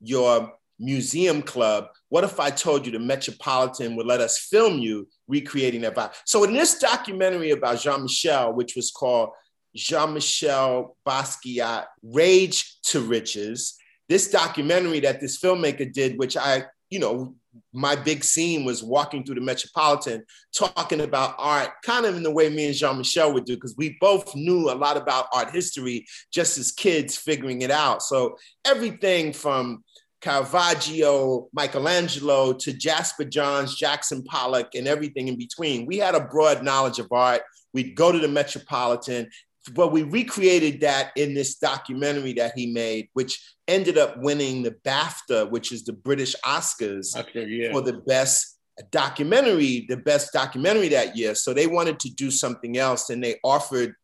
your 0.00 0.52
museum 0.80 1.42
club. 1.42 1.88
What 2.08 2.24
if 2.24 2.40
I 2.40 2.50
told 2.50 2.86
you 2.86 2.92
the 2.92 2.98
Metropolitan 2.98 3.94
would 3.96 4.06
let 4.06 4.20
us 4.20 4.38
film 4.38 4.78
you 4.78 5.06
recreating 5.28 5.82
that 5.82 5.94
vibe? 5.94 6.14
So 6.24 6.42
in 6.44 6.52
this 6.52 6.78
documentary 6.78 7.50
about 7.50 7.80
Jean 7.80 8.02
Michel, 8.02 8.54
which 8.54 8.74
was 8.74 8.90
called 8.90 9.30
Jean 9.76 10.14
Michel 10.14 10.96
Basquiat 11.06 11.84
Rage 12.02 12.80
to 12.84 13.00
Riches, 13.00 13.76
this 14.08 14.30
documentary 14.30 15.00
that 15.00 15.20
this 15.20 15.38
filmmaker 15.38 15.92
did, 15.92 16.18
which 16.18 16.36
I, 16.36 16.64
you 16.88 16.98
know, 16.98 17.36
my 17.72 17.94
big 17.94 18.24
scene 18.24 18.64
was 18.64 18.82
walking 18.82 19.24
through 19.24 19.34
the 19.36 19.40
Metropolitan 19.40 20.24
talking 20.56 21.00
about 21.00 21.34
art, 21.38 21.70
kind 21.84 22.06
of 22.06 22.16
in 22.16 22.22
the 22.22 22.30
way 22.30 22.48
me 22.48 22.66
and 22.66 22.74
Jean 22.74 22.98
Michel 22.98 23.32
would 23.32 23.44
do, 23.44 23.54
because 23.54 23.76
we 23.76 23.96
both 24.00 24.34
knew 24.34 24.70
a 24.70 24.74
lot 24.74 24.96
about 24.96 25.26
art 25.32 25.50
history 25.50 26.06
just 26.32 26.58
as 26.58 26.72
kids 26.72 27.16
figuring 27.16 27.62
it 27.62 27.70
out. 27.70 28.02
So 28.02 28.36
everything 28.64 29.32
from 29.32 29.84
Caravaggio, 30.20 31.48
Michelangelo 31.52 32.52
to 32.52 32.72
Jasper 32.72 33.24
Johns, 33.24 33.76
Jackson 33.76 34.22
Pollock, 34.22 34.74
and 34.74 34.86
everything 34.86 35.28
in 35.28 35.36
between. 35.36 35.86
We 35.86 35.98
had 35.98 36.14
a 36.14 36.26
broad 36.26 36.62
knowledge 36.62 36.98
of 36.98 37.08
art. 37.10 37.42
We'd 37.72 37.94
go 37.94 38.12
to 38.12 38.18
the 38.18 38.28
Metropolitan 38.28 39.28
but 39.72 39.92
we 39.92 40.02
recreated 40.02 40.80
that 40.80 41.12
in 41.16 41.34
this 41.34 41.56
documentary 41.56 42.32
that 42.34 42.52
he 42.56 42.72
made, 42.72 43.08
which 43.12 43.54
ended 43.68 43.98
up 43.98 44.16
winning 44.18 44.62
the 44.62 44.72
BAFTA, 44.84 45.50
which 45.50 45.70
is 45.72 45.84
the 45.84 45.92
British 45.92 46.34
Oscars 46.44 47.16
okay, 47.16 47.46
yeah. 47.46 47.72
for 47.72 47.82
the 47.82 47.94
best 48.06 48.58
documentary, 48.90 49.86
the 49.88 49.96
best 49.96 50.32
documentary 50.32 50.88
that 50.88 51.16
year. 51.16 51.34
So 51.34 51.52
they 51.52 51.66
wanted 51.66 52.00
to 52.00 52.10
do 52.10 52.30
something 52.30 52.78
else, 52.78 53.10
and 53.10 53.22
they 53.22 53.36
offered 53.44 53.94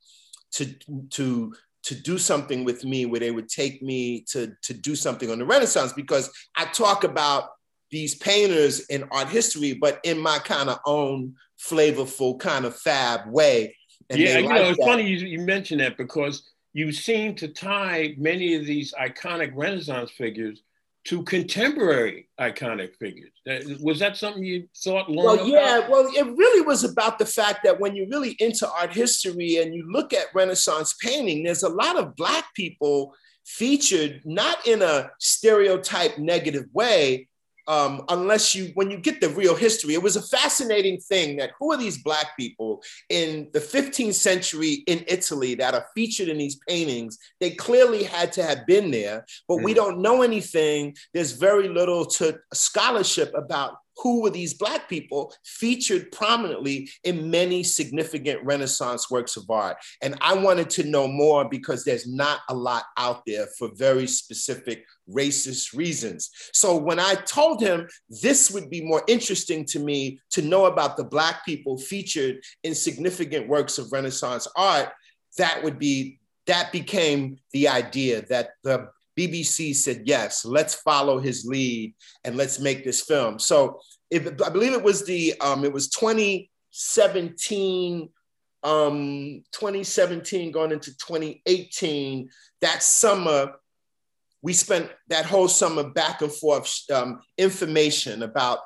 to 0.52 0.74
to 1.10 1.54
to 1.87 1.95
do 1.95 2.18
something 2.18 2.64
with 2.64 2.84
me 2.84 3.07
where 3.07 3.20
they 3.20 3.30
would 3.30 3.49
take 3.49 3.80
me 3.80 4.20
to 4.28 4.53
to 4.62 4.74
do 4.74 4.97
something 4.97 5.30
on 5.30 5.39
the 5.39 5.47
Renaissance 5.47 5.93
because 5.93 6.30
I 6.57 6.66
talk 6.66 7.05
about 7.05 7.51
these 7.91 8.16
painters 8.16 8.80
in 8.87 9.05
art 9.12 9.28
history, 9.28 9.72
but 9.74 10.01
in 10.03 10.18
my 10.18 10.39
kind 10.41 10.68
of 10.68 10.78
own 10.84 11.34
flavorful 11.64 12.39
kind 12.39 12.64
of 12.64 12.76
fab 12.76 13.28
way. 13.28 13.76
And 14.11 14.20
yeah, 14.20 14.39
you 14.39 14.49
like 14.49 14.55
know, 14.57 14.68
it's 14.68 14.78
that. 14.78 14.84
funny 14.87 15.07
you, 15.07 15.18
you 15.26 15.41
mentioned 15.41 15.80
that 15.80 15.97
because 15.97 16.43
you 16.72 16.91
seem 16.93 17.34
to 17.37 17.49
tie 17.49 18.14
many 18.18 18.55
of 18.55 18.66
these 18.66 18.93
iconic 19.01 19.53
Renaissance 19.55 20.11
figures 20.11 20.62
to 21.07 21.22
contemporary 21.22 22.28
iconic 22.40 22.96
figures. 22.96 23.30
Was 23.80 24.00
that 24.00 24.16
something 24.16 24.42
you 24.42 24.68
thought 24.76 25.09
long 25.09 25.24
well, 25.24 25.34
about? 25.34 25.46
Yeah, 25.46 25.88
well, 25.88 26.09
it 26.12 26.36
really 26.36 26.66
was 26.66 26.82
about 26.82 27.20
the 27.20 27.26
fact 27.26 27.61
that 27.62 27.78
when 27.78 27.94
you're 27.94 28.09
really 28.09 28.36
into 28.40 28.68
art 28.68 28.92
history 28.92 29.59
and 29.59 29.72
you 29.72 29.86
look 29.90 30.12
at 30.12 30.34
Renaissance 30.34 30.94
painting, 31.00 31.44
there's 31.44 31.62
a 31.62 31.68
lot 31.68 31.96
of 31.96 32.16
Black 32.16 32.52
people 32.54 33.14
featured, 33.44 34.20
not 34.24 34.66
in 34.66 34.82
a 34.82 35.09
stereotype 35.20 36.18
negative 36.18 36.64
way, 36.72 37.28
um, 37.68 38.04
unless 38.08 38.54
you, 38.54 38.70
when 38.74 38.90
you 38.90 38.98
get 38.98 39.20
the 39.20 39.28
real 39.30 39.54
history, 39.54 39.94
it 39.94 40.02
was 40.02 40.16
a 40.16 40.22
fascinating 40.22 40.98
thing 40.98 41.36
that 41.36 41.50
who 41.58 41.72
are 41.72 41.76
these 41.76 42.02
Black 42.02 42.36
people 42.36 42.82
in 43.08 43.48
the 43.52 43.60
15th 43.60 44.14
century 44.14 44.84
in 44.86 45.04
Italy 45.08 45.54
that 45.56 45.74
are 45.74 45.86
featured 45.94 46.28
in 46.28 46.38
these 46.38 46.58
paintings? 46.68 47.18
They 47.40 47.50
clearly 47.50 48.04
had 48.04 48.32
to 48.32 48.42
have 48.42 48.66
been 48.66 48.90
there, 48.90 49.26
but 49.48 49.58
mm. 49.58 49.64
we 49.64 49.74
don't 49.74 50.00
know 50.00 50.22
anything. 50.22 50.96
There's 51.12 51.32
very 51.32 51.68
little 51.68 52.04
to 52.06 52.38
scholarship 52.52 53.32
about 53.34 53.76
who 53.99 54.22
were 54.22 54.30
these 54.30 54.55
Black 54.55 54.88
people 54.88 55.32
featured 55.44 56.12
prominently 56.12 56.88
in 57.05 57.30
many 57.30 57.62
significant 57.62 58.44
Renaissance 58.44 59.11
works 59.11 59.36
of 59.36 59.49
art. 59.49 59.78
And 60.03 60.16
I 60.20 60.34
wanted 60.34 60.70
to 60.70 60.84
know 60.84 61.09
more 61.09 61.49
because 61.49 61.84
there's 61.84 62.07
not 62.07 62.40
a 62.49 62.55
lot 62.55 62.84
out 62.97 63.22
there 63.26 63.47
for 63.59 63.70
very 63.74 64.07
specific 64.07 64.84
racist 65.09 65.76
reasons. 65.76 66.30
So 66.53 66.76
when 66.76 66.99
I 66.99 67.14
told 67.14 67.61
him 67.61 67.88
this 68.22 68.51
would 68.51 68.68
be 68.70 68.82
more 68.82 69.03
interesting 69.07 69.64
to 69.66 69.78
me 69.78 70.20
to 70.30 70.42
know 70.42 70.66
about 70.66 70.97
the 70.97 71.05
Black 71.05 71.44
people 71.44 71.78
featured 71.78 72.40
in 72.64 72.74
significant 72.74 73.49
works 73.49 73.78
of 73.78 73.92
Renaissance 73.92 74.49
art, 74.57 74.90
that 75.38 75.62
would 75.62 75.78
be 75.78 76.18
that 76.47 76.70
became 76.70 77.38
the 77.53 77.68
idea 77.68 78.22
that 78.28 78.51
the 78.62 78.88
BBC 79.18 79.74
said, 79.74 80.02
yes, 80.04 80.44
let's 80.44 80.74
follow 80.74 81.18
his 81.18 81.46
lead 81.46 81.94
and 82.24 82.36
let's 82.36 82.60
make 82.60 82.84
this 82.84 83.00
film. 83.02 83.38
So 83.38 83.80
if, 84.10 84.26
I 84.42 84.50
believe 84.50 84.74
it 84.74 84.82
was 84.82 85.06
the, 85.06 85.32
um, 85.40 85.64
it 85.64 85.72
was 85.72 85.88
2017, 85.88 88.10
um, 88.62 89.42
2017 89.52 90.52
going 90.52 90.72
into 90.72 90.90
2018, 90.90 92.28
that 92.60 92.82
summer, 92.82 93.54
we 94.42 94.52
spent 94.52 94.90
that 95.08 95.24
whole 95.24 95.48
summer 95.48 95.88
back 95.90 96.20
and 96.22 96.32
forth 96.32 96.78
um, 96.92 97.20
information 97.38 98.22
about 98.22 98.58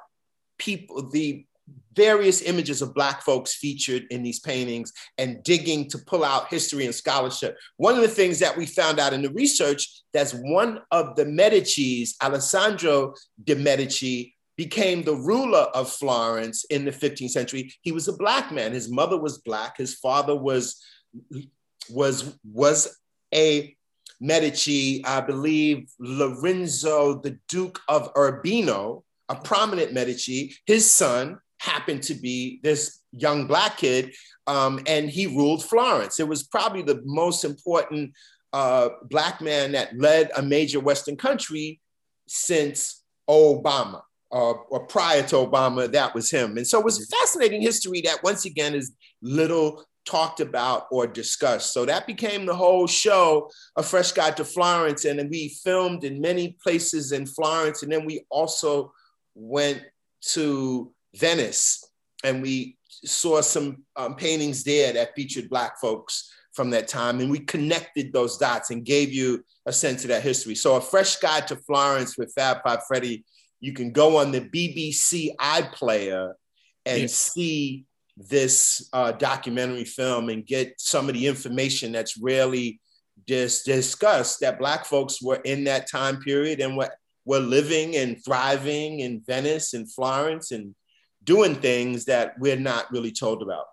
people, 0.59 1.09
the 1.11 1.46
various 1.95 2.43
images 2.43 2.83
of 2.83 2.95
Black 2.95 3.23
folks 3.23 3.55
featured 3.55 4.05
in 4.11 4.23
these 4.23 4.41
paintings 4.41 4.93
and 5.18 5.43
digging 5.43 5.89
to 5.91 5.99
pull 5.99 6.25
out 6.25 6.49
history 6.49 6.85
and 6.87 6.95
scholarship. 6.95 7.57
One 7.77 7.95
of 7.95 8.01
the 8.01 8.09
things 8.09 8.39
that 8.39 8.57
we 8.57 8.66
found 8.66 9.01
out 9.01 9.12
in 9.12 9.23
the 9.23 9.33
research 9.33 10.03
that's 10.12 10.33
one 10.33 10.81
of 10.91 11.16
the 11.16 11.25
Medicis, 11.25 12.11
Alessandro 12.23 13.14
de 13.45 13.55
Medici, 13.57 14.35
became 14.57 15.03
the 15.03 15.16
ruler 15.16 15.66
of 15.75 15.91
Florence 15.91 16.64
in 16.64 16.85
the 16.85 16.91
15th 16.91 17.31
century. 17.31 17.73
He 17.83 17.93
was 17.93 18.09
a 18.09 18.16
black 18.16 18.53
man. 18.53 18.73
His 18.73 18.91
mother 18.91 19.18
was 19.18 19.39
black. 19.39 19.79
His 19.79 19.95
father 19.95 20.37
was 20.37 20.83
was 21.89 22.39
was 22.45 22.99
a 23.35 23.75
Medici, 24.21 25.03
I 25.05 25.23
believe 25.23 25.91
Lorenzo, 25.99 27.21
the 27.21 27.39
Duke 27.49 27.81
of 27.89 28.11
Urbino, 28.16 29.03
a 29.31 29.35
prominent 29.35 29.95
Medici. 29.95 30.55
His 30.66 30.91
son 30.91 31.39
happened 31.61 32.03
to 32.03 32.15
be 32.15 32.59
this 32.63 33.01
young 33.13 33.47
black 33.47 33.77
kid, 33.77 34.15
um, 34.47 34.81
and 34.87 35.09
he 35.09 35.27
ruled 35.27 35.65
Florence. 35.65 36.19
It 36.19 36.27
was 36.27 36.43
probably 36.43 36.83
the 36.83 37.03
most 37.05 37.45
important 37.45 38.13
uh, 38.53 38.89
black 39.09 39.41
man 39.41 39.73
that 39.73 39.97
led 39.97 40.31
a 40.37 40.43
major 40.43 40.81
Western 40.81 41.17
country 41.17 41.81
since 42.27 43.05
Obama. 43.29 44.03
Uh, 44.33 44.53
or 44.71 44.87
prior 44.87 45.25
to 45.25 45.35
Obama, 45.37 45.91
that 45.91 46.15
was 46.15 46.31
him. 46.31 46.57
And 46.57 46.65
so 46.67 46.79
it 46.79 46.85
was 46.85 47.05
fascinating 47.07 47.63
history 47.63 48.01
that 48.03 48.23
once 48.23 48.45
again 48.45 48.75
is 48.75 48.93
little 49.23 49.85
talked 50.07 50.39
about 50.39 50.87
or 50.93 51.07
discussed. 51.07 51.75
So 51.75 51.85
that 51.85 52.07
became 52.07 52.47
the 52.47 52.55
whole 52.55 52.87
show, 52.87 53.51
A 53.77 53.83
Fresh 53.83 54.13
Guide 54.13 54.37
to 54.37 54.45
Florence. 54.45 55.05
And 55.05 55.29
we 55.29 55.49
filmed 55.65 56.05
in 56.05 56.21
many 56.21 56.57
places 56.63 57.11
in 57.11 57.27
Florence. 57.27 57.83
And 57.83 57.91
then 57.91 58.07
we 58.07 58.25
also 58.31 58.93
went 59.35 59.83
to 60.33 60.93
Venice, 61.15 61.85
and 62.25 62.43
we 62.43 62.77
saw 63.05 63.41
some 63.41 63.85
um, 63.97 64.15
paintings 64.17 64.65
there 64.65 64.93
that 64.93 65.15
featured 65.15 65.49
Black 65.49 65.81
folks 65.81 66.31
from 66.53 66.71
that 66.71 66.89
time, 66.89 67.21
and 67.21 67.31
we 67.31 67.41
connected 67.41 68.13
those 68.13 68.37
dots 68.37 68.71
and 68.71 68.85
gave 68.85 69.13
you 69.13 69.45
a 69.67 69.73
sense 69.73 70.05
of 70.05 70.09
that 70.09 70.23
history. 70.23 70.55
So, 70.55 70.77
a 70.77 70.81
fresh 70.81 71.17
guide 71.17 71.47
to 71.49 71.57
Florence 71.57 72.19
with 72.19 72.33
Fab 72.35 72.59
Five 72.65 72.81
Freddy. 72.87 73.25
You 73.61 73.73
can 73.73 73.93
go 73.93 74.17
on 74.17 74.33
the 74.33 74.41
BBC 74.41 75.37
iPlayer 75.37 76.33
and 76.87 77.11
see 77.11 77.85
this 78.17 78.89
uh, 78.93 79.13
documentary 79.13 79.85
film 79.85 80.29
and 80.29 80.47
get 80.47 80.75
some 80.79 81.09
of 81.09 81.15
the 81.15 81.27
information 81.27 81.93
that's 81.93 82.17
rarely 82.19 82.81
just 83.29 83.65
discuss 83.65 84.39
that 84.39 84.59
Black 84.59 84.85
folks 84.85 85.23
were 85.23 85.41
in 85.45 85.65
that 85.65 85.89
time 85.89 86.21
period 86.21 86.61
and 86.61 86.77
were, 86.77 86.91
were 87.25 87.39
living 87.39 87.97
and 87.97 88.23
thriving 88.25 89.01
in 89.01 89.23
Venice 89.27 89.75
and 89.75 89.91
Florence 89.93 90.53
and 90.53 90.75
doing 91.25 91.55
things 91.55 92.05
that 92.07 92.39
we're 92.39 92.57
not 92.57 92.91
really 92.91 93.12
told 93.12 93.43
about. 93.43 93.66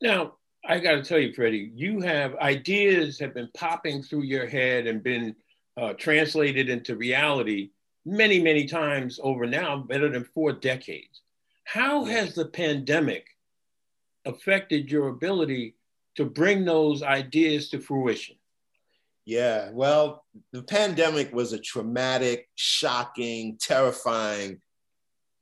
Now, 0.00 0.34
I 0.64 0.78
got 0.80 0.92
to 0.96 1.02
tell 1.02 1.18
you, 1.18 1.32
Freddie, 1.32 1.70
you 1.74 2.00
have 2.00 2.36
ideas 2.36 3.18
have 3.20 3.34
been 3.34 3.48
popping 3.54 4.02
through 4.02 4.22
your 4.22 4.46
head 4.46 4.86
and 4.86 5.02
been 5.02 5.34
uh, 5.76 5.94
translated 5.94 6.68
into 6.68 6.96
reality 6.96 7.70
many, 8.04 8.40
many 8.40 8.66
times 8.66 9.18
over 9.22 9.46
now, 9.46 9.78
better 9.78 10.08
than 10.08 10.24
four 10.24 10.52
decades. 10.52 11.22
How 11.64 12.04
has 12.04 12.34
the 12.34 12.46
pandemic 12.46 13.26
affected 14.24 14.90
your 14.90 15.08
ability 15.08 15.76
to 16.16 16.24
bring 16.24 16.64
those 16.64 17.02
ideas 17.02 17.70
to 17.70 17.80
fruition? 17.80 18.36
Yeah, 19.24 19.70
well, 19.72 20.24
the 20.52 20.62
pandemic 20.62 21.32
was 21.34 21.52
a 21.52 21.58
traumatic, 21.58 22.48
shocking, 22.54 23.58
terrifying 23.60 24.60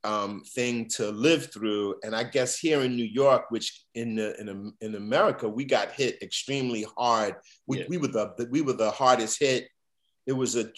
um, 0.07 0.43
thing 0.55 0.87
to 0.91 1.11
live 1.11 1.53
through. 1.53 1.97
And 2.05 2.15
I 2.15 2.23
guess 2.23 2.59
here 2.59 2.83
in 2.83 2.95
New 2.95 3.05
York, 3.05 3.51
which 3.51 3.85
in 3.95 4.15
the, 4.15 4.41
in, 4.41 4.73
in 4.81 4.95
America, 4.95 5.49
we 5.49 5.65
got 5.65 5.93
hit 5.93 6.23
extremely 6.23 6.87
hard. 6.97 7.35
We, 7.67 7.81
yeah. 7.81 7.85
we 7.89 7.99
were 7.99 8.09
the 8.09 8.49
we 8.51 8.63
were 8.63 8.73
the 8.73 8.91
hardest 8.91 9.41
hit. 9.41 9.69
It 10.27 10.33
was 10.33 10.57
a, 10.57 10.71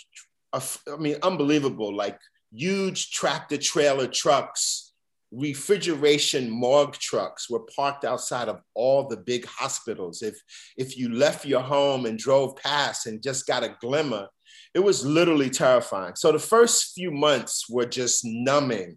a 0.52 0.62
I 0.90 0.96
mean, 0.96 1.16
unbelievable. 1.22 1.94
Like 1.94 2.18
huge 2.50 3.10
tractor 3.10 3.58
trailer 3.58 4.06
trucks, 4.06 4.92
refrigeration 5.30 6.48
morgue 6.48 6.94
trucks 6.94 7.50
were 7.50 7.66
parked 7.76 8.06
outside 8.06 8.48
of 8.48 8.62
all 8.74 9.08
the 9.08 9.18
big 9.18 9.44
hospitals. 9.46 10.22
If 10.22 10.40
if 10.78 10.96
you 10.96 11.12
left 11.12 11.44
your 11.44 11.62
home 11.62 12.06
and 12.06 12.18
drove 12.18 12.56
past 12.56 13.06
and 13.06 13.22
just 13.22 13.46
got 13.46 13.62
a 13.62 13.76
glimmer, 13.80 14.28
it 14.74 14.80
was 14.80 15.04
literally 15.04 15.50
terrifying. 15.50 16.14
So 16.16 16.32
the 16.32 16.38
first 16.38 16.94
few 16.94 17.10
months 17.10 17.68
were 17.68 17.86
just 17.86 18.24
numbing 18.24 18.96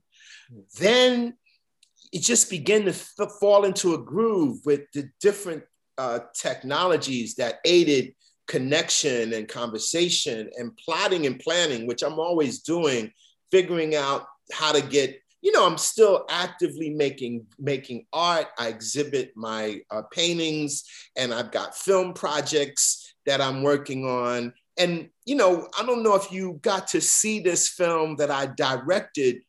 then 0.79 1.35
it 2.11 2.21
just 2.21 2.49
began 2.49 2.83
to 2.83 2.91
f- 2.91 3.31
fall 3.39 3.63
into 3.63 3.93
a 3.93 3.97
groove 3.97 4.59
with 4.65 4.81
the 4.93 5.09
different 5.21 5.63
uh, 5.97 6.19
technologies 6.33 7.35
that 7.35 7.59
aided 7.65 8.13
connection 8.47 9.33
and 9.33 9.47
conversation 9.47 10.49
and 10.57 10.75
plotting 10.77 11.25
and 11.25 11.39
planning, 11.39 11.87
which 11.87 12.03
I'm 12.03 12.19
always 12.19 12.61
doing, 12.61 13.11
figuring 13.51 13.95
out 13.95 14.25
how 14.51 14.71
to 14.71 14.81
get. 14.81 15.17
You 15.41 15.51
know, 15.51 15.65
I'm 15.65 15.77
still 15.77 16.25
actively 16.29 16.91
making 16.91 17.47
making 17.57 18.05
art. 18.13 18.47
I 18.59 18.67
exhibit 18.67 19.31
my 19.35 19.81
uh, 19.89 20.03
paintings, 20.11 20.83
and 21.15 21.33
I've 21.33 21.51
got 21.51 21.77
film 21.77 22.13
projects 22.13 23.13
that 23.25 23.41
I'm 23.41 23.63
working 23.63 24.05
on. 24.05 24.53
And 24.77 25.09
you 25.25 25.35
know, 25.35 25.67
I 25.79 25.85
don't 25.85 26.03
know 26.03 26.15
if 26.15 26.31
you 26.31 26.59
got 26.61 26.89
to 26.89 27.01
see 27.01 27.39
this 27.39 27.69
film 27.69 28.17
that 28.17 28.29
I 28.29 28.47
directed 28.47 29.41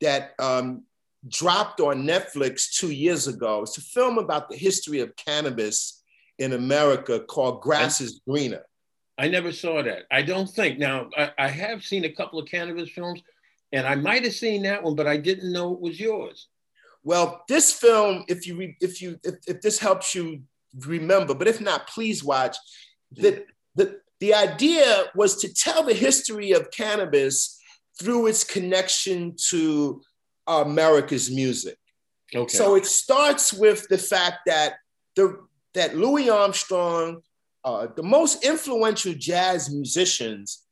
that 0.00 0.32
um, 0.38 0.84
dropped 1.28 1.80
on 1.80 2.04
Netflix 2.04 2.70
two 2.76 2.90
years 2.90 3.26
ago. 3.26 3.62
It's 3.62 3.78
a 3.78 3.82
film 3.82 4.18
about 4.18 4.48
the 4.48 4.56
history 4.56 5.00
of 5.00 5.14
cannabis 5.16 6.02
in 6.38 6.52
America 6.52 7.20
called 7.20 7.62
Grass 7.62 8.00
is 8.00 8.20
Greener. 8.28 8.62
I 9.18 9.28
never 9.28 9.50
saw 9.50 9.82
that. 9.82 10.02
I 10.10 10.22
don't 10.22 10.48
think. 10.48 10.78
Now, 10.78 11.08
I, 11.16 11.30
I, 11.38 11.48
have 11.48 11.82
seen 11.82 12.04
a 12.04 12.12
couple 12.12 12.38
of 12.38 12.48
cannabis 12.48 12.90
films, 12.90 13.22
and 13.72 13.86
I 13.86 13.94
might 13.94 14.24
have 14.24 14.34
seen 14.34 14.62
that 14.62 14.82
one, 14.82 14.94
but 14.94 15.06
I 15.06 15.16
didn't 15.16 15.52
know 15.52 15.72
it 15.72 15.80
was 15.80 15.98
yours. 15.98 16.48
Well, 17.02 17.42
this 17.48 17.72
film, 17.72 18.24
if 18.28 18.46
you 18.46 18.74
if 18.80 19.00
you 19.00 19.18
if, 19.24 19.36
if 19.46 19.60
this 19.62 19.78
helps 19.78 20.14
you 20.14 20.42
remember, 20.80 21.34
but 21.34 21.48
if 21.48 21.60
not, 21.60 21.88
please 21.88 22.22
watch. 22.22 22.56
The, 23.12 23.44
the, 23.74 24.00
the 24.20 24.34
idea 24.34 25.04
was 25.14 25.36
to 25.36 25.52
tell 25.52 25.82
the 25.82 25.94
history 25.94 26.52
of 26.52 26.70
cannabis 26.70 27.55
through 27.98 28.26
its 28.26 28.44
connection 28.44 29.34
to 29.48 30.00
America's 30.46 31.30
music. 31.30 31.76
Okay. 32.34 32.56
So 32.56 32.74
it 32.74 32.86
starts 32.86 33.52
with 33.52 33.86
the 33.88 33.98
fact 33.98 34.38
that 34.46 34.74
the 35.14 35.38
that 35.74 35.96
Louis 35.96 36.30
Armstrong, 36.30 37.20
uh, 37.64 37.88
the 37.94 38.02
most 38.02 38.44
influential 38.44 39.14
jazz 39.14 39.70
musicians, 39.70 40.62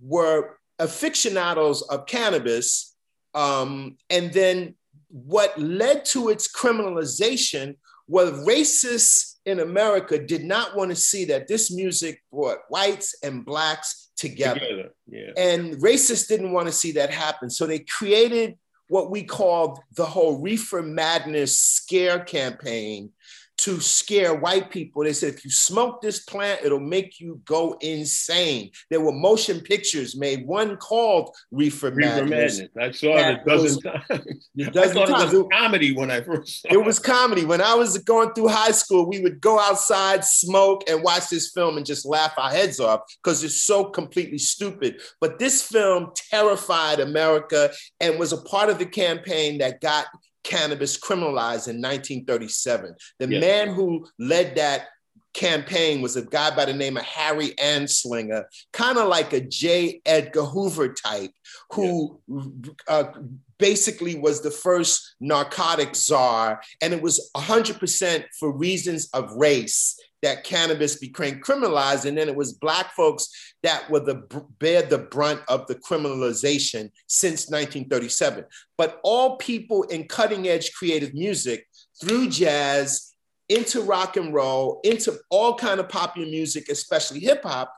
were 0.00 0.58
aficionados 0.78 1.82
of 1.82 2.06
cannabis, 2.06 2.96
um, 3.34 3.96
and 4.10 4.32
then 4.32 4.74
what 5.08 5.58
led 5.58 6.04
to 6.04 6.28
its 6.28 6.50
criminalization 6.50 7.76
was 8.06 8.30
racists 8.46 9.27
in 9.48 9.60
America 9.60 10.18
did 10.18 10.44
not 10.44 10.76
want 10.76 10.90
to 10.90 10.96
see 10.96 11.24
that 11.26 11.48
this 11.48 11.70
music 11.70 12.22
brought 12.30 12.58
whites 12.68 13.14
and 13.22 13.44
blacks 13.44 14.10
together. 14.16 14.60
together. 14.60 14.94
Yeah. 15.08 15.30
And 15.36 15.76
racists 15.76 16.28
didn't 16.28 16.52
want 16.52 16.66
to 16.66 16.72
see 16.72 16.92
that 16.92 17.10
happen. 17.10 17.48
So 17.48 17.66
they 17.66 17.80
created 17.80 18.56
what 18.88 19.10
we 19.10 19.22
called 19.22 19.80
the 19.96 20.04
whole 20.04 20.40
reefer 20.40 20.82
madness 20.82 21.58
scare 21.58 22.20
campaign 22.20 23.10
to 23.58 23.80
scare 23.80 24.34
white 24.34 24.70
people. 24.70 25.02
They 25.02 25.12
said, 25.12 25.34
if 25.34 25.44
you 25.44 25.50
smoke 25.50 26.00
this 26.00 26.20
plant, 26.20 26.60
it'll 26.62 26.78
make 26.78 27.20
you 27.20 27.40
go 27.44 27.76
insane. 27.80 28.70
There 28.88 29.00
were 29.00 29.12
motion 29.12 29.60
pictures 29.60 30.16
made, 30.16 30.46
one 30.46 30.76
called 30.76 31.34
Reefer, 31.50 31.90
Reefer 31.90 32.24
Madness. 32.24 32.60
Madness. 32.60 32.70
I 32.80 32.90
saw 32.92 33.16
it 33.16 33.40
a 33.40 33.44
dozen 33.44 33.80
times. 33.80 34.54
A 34.60 34.70
dozen 34.70 34.98
I 34.98 35.06
thought 35.06 35.08
times. 35.08 35.34
it 35.34 35.36
was 35.42 35.48
comedy 35.52 35.92
when 35.92 36.10
I 36.10 36.20
first 36.20 36.62
saw 36.62 36.68
it. 36.68 36.74
It 36.74 36.84
was 36.84 36.98
comedy. 37.00 37.44
When 37.44 37.60
I 37.60 37.74
was 37.74 37.98
going 37.98 38.32
through 38.32 38.48
high 38.48 38.70
school, 38.70 39.08
we 39.08 39.20
would 39.20 39.40
go 39.40 39.58
outside, 39.58 40.24
smoke, 40.24 40.88
and 40.88 41.02
watch 41.02 41.28
this 41.28 41.50
film 41.50 41.76
and 41.76 41.84
just 41.84 42.06
laugh 42.06 42.34
our 42.38 42.50
heads 42.50 42.78
off 42.78 43.00
because 43.22 43.42
it's 43.42 43.64
so 43.64 43.86
completely 43.86 44.38
stupid. 44.38 45.00
But 45.20 45.40
this 45.40 45.62
film 45.62 46.12
terrified 46.14 47.00
America 47.00 47.70
and 48.00 48.18
was 48.20 48.32
a 48.32 48.42
part 48.42 48.70
of 48.70 48.78
the 48.78 48.86
campaign 48.86 49.58
that 49.58 49.80
got 49.80 50.06
cannabis 50.48 50.98
criminalized 50.98 51.68
in 51.68 51.80
1937. 51.80 52.94
The 53.18 53.28
yeah. 53.28 53.40
man 53.40 53.68
who 53.74 54.06
led 54.18 54.56
that 54.56 54.88
campaign 55.34 56.00
was 56.00 56.16
a 56.16 56.22
guy 56.22 56.54
by 56.54 56.64
the 56.64 56.72
name 56.72 56.96
of 56.96 57.04
Harry 57.04 57.50
Anslinger, 57.50 58.44
kind 58.72 58.98
of 58.98 59.08
like 59.08 59.32
a 59.32 59.40
J. 59.40 60.00
Edgar 60.04 60.44
Hoover 60.44 60.92
type, 60.92 61.30
who 61.72 62.20
yeah. 62.26 62.42
uh, 62.88 63.12
basically 63.58 64.18
was 64.18 64.40
the 64.40 64.50
first 64.50 65.14
narcotic 65.20 65.94
czar. 65.94 66.60
And 66.80 66.92
it 66.92 67.02
was 67.02 67.30
100% 67.36 68.24
for 68.38 68.56
reasons 68.56 69.08
of 69.12 69.32
race 69.32 69.98
that 70.22 70.44
cannabis 70.44 70.96
became 70.96 71.40
criminalized, 71.40 72.04
and 72.04 72.18
then 72.18 72.28
it 72.28 72.34
was 72.34 72.52
black 72.54 72.92
folks 72.94 73.28
that 73.62 73.88
were 73.90 74.00
the 74.00 74.26
bear 74.58 74.82
the 74.82 74.98
brunt 74.98 75.40
of 75.48 75.66
the 75.66 75.74
criminalization 75.76 76.90
since 77.06 77.48
1937. 77.48 78.44
But 78.76 79.00
all 79.02 79.36
people 79.36 79.84
in 79.84 80.08
cutting 80.08 80.48
edge 80.48 80.72
creative 80.72 81.14
music, 81.14 81.66
through 82.00 82.30
jazz, 82.30 83.14
into 83.48 83.80
rock 83.82 84.16
and 84.16 84.34
roll, 84.34 84.80
into 84.84 85.18
all 85.30 85.54
kind 85.54 85.80
of 85.80 85.88
popular 85.88 86.28
music, 86.28 86.68
especially 86.68 87.20
hip 87.20 87.42
hop, 87.42 87.72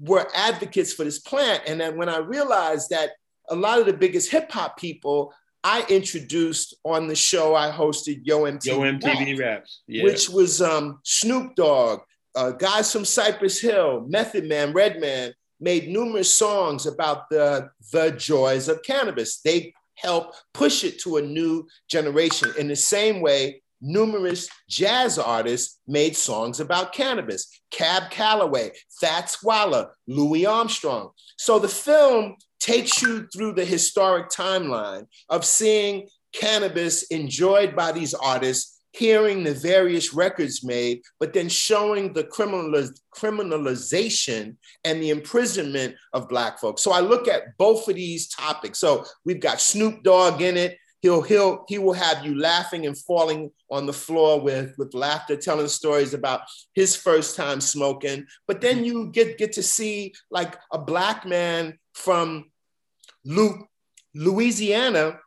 were 0.00 0.28
advocates 0.34 0.92
for 0.92 1.04
this 1.04 1.18
plant. 1.18 1.62
And 1.66 1.80
then 1.80 1.96
when 1.96 2.08
I 2.08 2.18
realized 2.18 2.90
that 2.90 3.10
a 3.50 3.56
lot 3.56 3.80
of 3.80 3.86
the 3.86 3.92
biggest 3.92 4.30
hip 4.30 4.50
hop 4.52 4.78
people 4.78 5.32
I 5.64 5.84
introduced 5.88 6.74
on 6.84 7.08
the 7.08 7.16
show 7.16 7.54
I 7.54 7.70
hosted 7.70 8.20
Yo 8.22 8.42
MTV, 8.42 8.66
Yo 8.66 8.78
MTV 8.80 9.38
Raps, 9.38 9.40
Raps 9.40 9.82
yeah. 9.86 10.04
which 10.04 10.28
was 10.28 10.62
um, 10.62 11.00
Snoop 11.02 11.54
Dogg, 11.56 12.00
uh, 12.34 12.52
guys 12.52 12.92
from 12.92 13.04
Cypress 13.04 13.60
Hill, 13.60 14.06
Method 14.08 14.48
Man, 14.48 14.72
Redman, 14.72 15.34
made 15.60 15.88
numerous 15.88 16.32
songs 16.32 16.86
about 16.86 17.28
the 17.30 17.70
the 17.92 18.12
joys 18.12 18.68
of 18.68 18.82
cannabis. 18.82 19.40
They 19.40 19.74
help 19.96 20.34
push 20.54 20.84
it 20.84 21.00
to 21.00 21.16
a 21.16 21.22
new 21.22 21.66
generation. 21.88 22.52
In 22.56 22.68
the 22.68 22.76
same 22.76 23.20
way, 23.20 23.62
numerous 23.80 24.48
jazz 24.68 25.18
artists 25.18 25.80
made 25.86 26.16
songs 26.16 26.60
about 26.60 26.92
cannabis. 26.92 27.60
Cab 27.70 28.10
Calloway, 28.10 28.72
Fats 29.00 29.42
Waller, 29.42 29.90
Louis 30.06 30.46
Armstrong. 30.46 31.10
So 31.36 31.58
the 31.58 31.68
film 31.68 32.36
takes 32.68 33.00
you 33.00 33.26
through 33.32 33.54
the 33.54 33.64
historic 33.64 34.28
timeline 34.28 35.06
of 35.30 35.42
seeing 35.42 36.06
cannabis 36.34 37.04
enjoyed 37.04 37.74
by 37.74 37.90
these 37.92 38.12
artists, 38.12 38.82
hearing 38.92 39.42
the 39.42 39.54
various 39.54 40.12
records 40.12 40.62
made, 40.62 41.00
but 41.18 41.32
then 41.32 41.48
showing 41.48 42.12
the 42.12 42.24
criminaliz- 42.24 43.00
criminalization 43.16 44.54
and 44.84 45.02
the 45.02 45.08
imprisonment 45.08 45.94
of 46.12 46.28
Black 46.28 46.58
folks. 46.58 46.82
So 46.82 46.92
I 46.92 47.00
look 47.00 47.26
at 47.26 47.56
both 47.56 47.88
of 47.88 47.94
these 47.94 48.28
topics. 48.28 48.78
So 48.78 49.04
we've 49.24 49.40
got 49.40 49.62
Snoop 49.62 50.02
Dogg 50.02 50.42
in 50.42 50.58
it. 50.58 50.76
He'll, 51.00 51.22
he'll, 51.22 51.64
he 51.68 51.78
will 51.78 51.94
have 51.94 52.26
you 52.26 52.38
laughing 52.38 52.84
and 52.84 52.98
falling 52.98 53.50
on 53.70 53.86
the 53.86 53.92
floor 53.92 54.40
with, 54.40 54.74
with 54.76 54.92
laughter, 54.92 55.36
telling 55.36 55.68
stories 55.68 56.12
about 56.12 56.40
his 56.74 56.96
first 56.96 57.36
time 57.36 57.60
smoking. 57.60 58.26
But 58.46 58.60
then 58.60 58.76
mm-hmm. 58.76 58.84
you 58.84 59.10
get, 59.10 59.38
get 59.38 59.52
to 59.52 59.62
see 59.62 60.12
like 60.30 60.58
a 60.72 60.78
Black 60.78 61.24
man 61.24 61.78
from 61.94 62.50
Louisiana, 64.14 65.18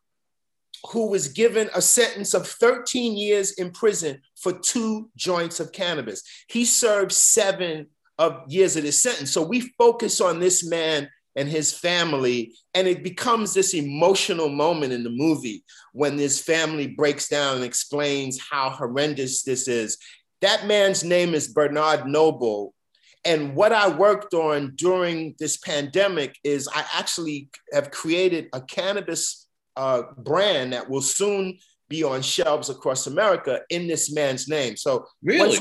who 0.91 1.09
was 1.09 1.27
given 1.27 1.69
a 1.75 1.81
sentence 1.81 2.33
of 2.33 2.47
13 2.47 3.15
years 3.15 3.51
in 3.53 3.71
prison 3.71 4.21
for 4.35 4.53
two 4.53 5.09
joints 5.15 5.59
of 5.59 5.71
cannabis. 5.71 6.23
He 6.47 6.65
served 6.65 7.11
seven 7.11 7.87
of 8.17 8.43
years 8.47 8.75
of 8.75 8.83
this 8.83 9.01
sentence. 9.01 9.31
So 9.31 9.43
we 9.43 9.61
focus 9.77 10.21
on 10.21 10.39
this 10.39 10.67
man 10.67 11.09
and 11.35 11.47
his 11.47 11.73
family, 11.73 12.53
and 12.73 12.87
it 12.87 13.03
becomes 13.03 13.53
this 13.53 13.73
emotional 13.73 14.49
moment 14.49 14.91
in 14.91 15.03
the 15.03 15.09
movie 15.09 15.63
when 15.93 16.17
this 16.17 16.41
family 16.41 16.87
breaks 16.87 17.29
down 17.29 17.55
and 17.55 17.63
explains 17.63 18.39
how 18.39 18.69
horrendous 18.69 19.43
this 19.43 19.67
is. 19.67 19.97
That 20.41 20.67
man's 20.67 21.03
name 21.03 21.33
is 21.33 21.47
Bernard 21.47 22.05
Noble. 22.05 22.73
And 23.23 23.55
what 23.55 23.71
I 23.71 23.87
worked 23.87 24.33
on 24.33 24.73
during 24.75 25.35
this 25.37 25.57
pandemic 25.57 26.37
is 26.43 26.67
I 26.73 26.83
actually 26.97 27.49
have 27.71 27.91
created 27.91 28.47
a 28.53 28.61
cannabis 28.61 29.47
uh, 29.75 30.03
brand 30.17 30.73
that 30.73 30.89
will 30.89 31.01
soon 31.01 31.57
be 31.87 32.03
on 32.03 32.21
shelves 32.21 32.69
across 32.69 33.05
America 33.05 33.61
in 33.69 33.85
this 33.85 34.13
man's 34.13 34.47
name. 34.47 34.77
So 34.77 35.05
really, 35.21 35.59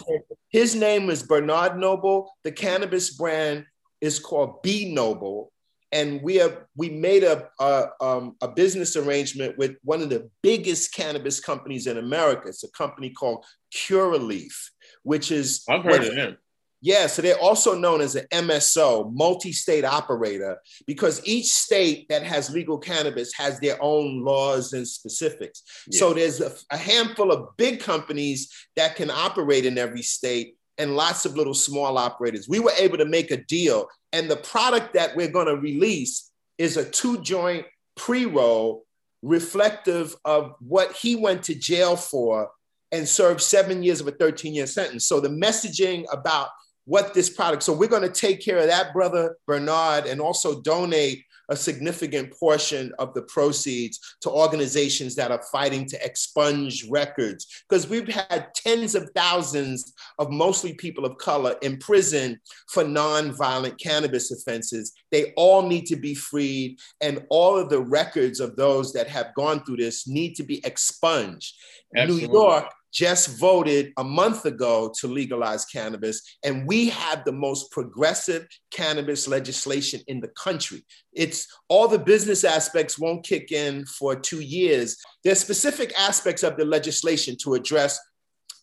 his 0.48 0.74
name 0.74 1.10
is 1.10 1.22
Bernard 1.24 1.76
Noble. 1.76 2.32
The 2.44 2.52
cannabis 2.52 3.10
brand 3.10 3.66
is 4.00 4.18
called 4.18 4.62
B 4.62 4.94
Noble, 4.94 5.52
and 5.92 6.22
we 6.22 6.36
have 6.36 6.64
we 6.76 6.88
made 6.88 7.24
a 7.24 7.48
a, 7.58 7.88
um, 8.00 8.36
a 8.40 8.48
business 8.48 8.96
arrangement 8.96 9.58
with 9.58 9.76
one 9.82 10.02
of 10.02 10.08
the 10.08 10.30
biggest 10.42 10.94
cannabis 10.94 11.40
companies 11.40 11.86
in 11.86 11.98
America. 11.98 12.48
It's 12.48 12.64
a 12.64 12.70
company 12.70 13.10
called 13.10 13.44
Curaleaf, 13.74 14.54
which 15.02 15.32
is 15.32 15.64
I've 15.68 15.82
heard 15.82 16.04
of 16.04 16.14
them. 16.14 16.36
Yeah, 16.82 17.08
so 17.08 17.20
they're 17.20 17.38
also 17.38 17.74
known 17.74 18.00
as 18.00 18.16
an 18.16 18.26
MSO, 18.32 19.12
multi-state 19.12 19.84
operator, 19.84 20.58
because 20.86 21.20
each 21.26 21.52
state 21.52 22.08
that 22.08 22.22
has 22.22 22.50
legal 22.50 22.78
cannabis 22.78 23.34
has 23.34 23.60
their 23.60 23.76
own 23.82 24.24
laws 24.24 24.72
and 24.72 24.88
specifics. 24.88 25.62
Yeah. 25.90 25.98
So 25.98 26.14
there's 26.14 26.40
a, 26.40 26.52
a 26.70 26.78
handful 26.78 27.32
of 27.32 27.56
big 27.58 27.80
companies 27.80 28.50
that 28.76 28.96
can 28.96 29.10
operate 29.10 29.66
in 29.66 29.76
every 29.76 30.02
state 30.02 30.56
and 30.78 30.96
lots 30.96 31.26
of 31.26 31.36
little 31.36 31.52
small 31.52 31.98
operators. 31.98 32.48
We 32.48 32.60
were 32.60 32.72
able 32.78 32.96
to 32.96 33.04
make 33.04 33.30
a 33.30 33.36
deal, 33.36 33.86
and 34.12 34.30
the 34.30 34.36
product 34.36 34.94
that 34.94 35.14
we're 35.14 35.28
going 35.28 35.48
to 35.48 35.56
release 35.56 36.30
is 36.56 36.78
a 36.78 36.88
two-joint 36.88 37.66
pre-roll 37.96 38.86
reflective 39.22 40.16
of 40.24 40.54
what 40.60 40.92
he 40.92 41.14
went 41.14 41.42
to 41.44 41.54
jail 41.54 41.96
for 41.96 42.50
and 42.92 43.06
served 43.06 43.40
seven 43.40 43.82
years 43.82 44.00
of 44.00 44.08
a 44.08 44.12
13 44.12 44.54
year 44.54 44.66
sentence. 44.66 45.06
So 45.06 45.20
the 45.20 45.28
messaging 45.28 46.04
about 46.10 46.48
what 46.90 47.14
this 47.14 47.30
product. 47.30 47.62
So 47.62 47.72
we're 47.72 47.86
going 47.86 48.02
to 48.02 48.08
take 48.08 48.44
care 48.44 48.58
of 48.58 48.66
that 48.66 48.92
brother 48.92 49.36
Bernard 49.46 50.06
and 50.06 50.20
also 50.20 50.60
donate 50.60 51.22
a 51.48 51.54
significant 51.56 52.32
portion 52.32 52.92
of 52.98 53.14
the 53.14 53.22
proceeds 53.22 54.16
to 54.22 54.30
organizations 54.30 55.14
that 55.14 55.30
are 55.30 55.42
fighting 55.52 55.86
to 55.86 56.04
expunge 56.04 56.84
records 56.90 57.64
because 57.68 57.88
we've 57.88 58.08
had 58.08 58.48
tens 58.54 58.94
of 58.96 59.10
thousands 59.14 59.92
of 60.18 60.30
mostly 60.30 60.74
people 60.74 61.04
of 61.04 61.18
color 61.18 61.56
in 61.62 61.76
prison 61.78 62.40
for 62.68 62.84
non-violent 62.84 63.80
cannabis 63.80 64.30
offenses 64.30 64.92
they 65.10 65.32
all 65.36 65.62
need 65.62 65.86
to 65.86 65.96
be 65.96 66.14
freed 66.14 66.78
and 67.00 67.26
all 67.30 67.58
of 67.58 67.68
the 67.68 67.80
records 67.80 68.38
of 68.38 68.54
those 68.54 68.92
that 68.92 69.08
have 69.08 69.34
gone 69.34 69.64
through 69.64 69.76
this 69.76 70.06
need 70.06 70.34
to 70.36 70.44
be 70.44 70.64
expunged 70.64 71.56
Absolutely. 71.96 72.28
new 72.28 72.32
york 72.32 72.66
just 72.92 73.38
voted 73.38 73.92
a 73.98 74.04
month 74.04 74.44
ago 74.44 74.92
to 74.98 75.06
legalize 75.06 75.64
cannabis, 75.64 76.38
and 76.44 76.66
we 76.66 76.88
have 76.88 77.24
the 77.24 77.32
most 77.32 77.70
progressive 77.70 78.46
cannabis 78.70 79.28
legislation 79.28 80.00
in 80.08 80.20
the 80.20 80.28
country. 80.28 80.84
It's 81.12 81.46
all 81.68 81.88
the 81.88 81.98
business 81.98 82.44
aspects 82.44 82.98
won't 82.98 83.24
kick 83.24 83.52
in 83.52 83.86
for 83.86 84.16
two 84.16 84.40
years. 84.40 84.96
There's 85.22 85.38
specific 85.38 85.92
aspects 85.98 86.42
of 86.42 86.56
the 86.56 86.64
legislation 86.64 87.36
to 87.42 87.54
address 87.54 87.98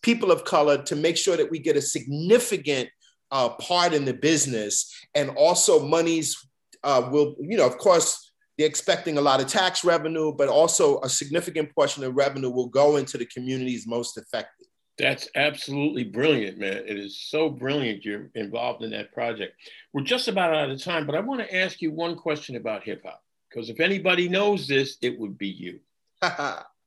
people 0.02 0.30
of 0.30 0.44
color 0.44 0.82
to 0.82 0.96
make 0.96 1.16
sure 1.16 1.36
that 1.36 1.50
we 1.50 1.58
get 1.58 1.76
a 1.76 1.82
significant 1.82 2.88
uh, 3.30 3.50
part 3.50 3.92
in 3.92 4.04
the 4.04 4.14
business, 4.14 4.92
and 5.14 5.30
also 5.30 5.86
monies 5.86 6.36
uh, 6.84 7.08
will, 7.10 7.34
you 7.40 7.56
know, 7.56 7.66
of 7.66 7.78
course 7.78 8.27
they're 8.58 8.66
expecting 8.66 9.18
a 9.18 9.20
lot 9.20 9.40
of 9.40 9.46
tax 9.46 9.84
revenue, 9.84 10.32
but 10.32 10.48
also 10.48 11.00
a 11.02 11.08
significant 11.08 11.72
portion 11.74 12.02
of 12.02 12.16
revenue 12.16 12.50
will 12.50 12.66
go 12.66 12.96
into 12.96 13.16
the 13.16 13.26
communities 13.26 13.86
most 13.86 14.18
affected. 14.18 14.66
That's 14.98 15.28
absolutely 15.36 16.02
brilliant, 16.02 16.58
man. 16.58 16.82
It 16.84 16.98
is 16.98 17.20
so 17.20 17.48
brilliant 17.48 18.04
you're 18.04 18.30
involved 18.34 18.82
in 18.82 18.90
that 18.90 19.12
project. 19.12 19.54
We're 19.92 20.02
just 20.02 20.26
about 20.26 20.52
out 20.52 20.70
of 20.70 20.82
time, 20.82 21.06
but 21.06 21.14
I 21.14 21.20
want 21.20 21.40
to 21.40 21.56
ask 21.56 21.80
you 21.80 21.92
one 21.92 22.16
question 22.16 22.56
about 22.56 22.82
hip 22.82 23.02
hop. 23.04 23.22
Because 23.48 23.70
if 23.70 23.78
anybody 23.78 24.28
knows 24.28 24.66
this, 24.66 24.98
it 25.00 25.18
would 25.18 25.38
be 25.38 25.46
you. 25.46 25.78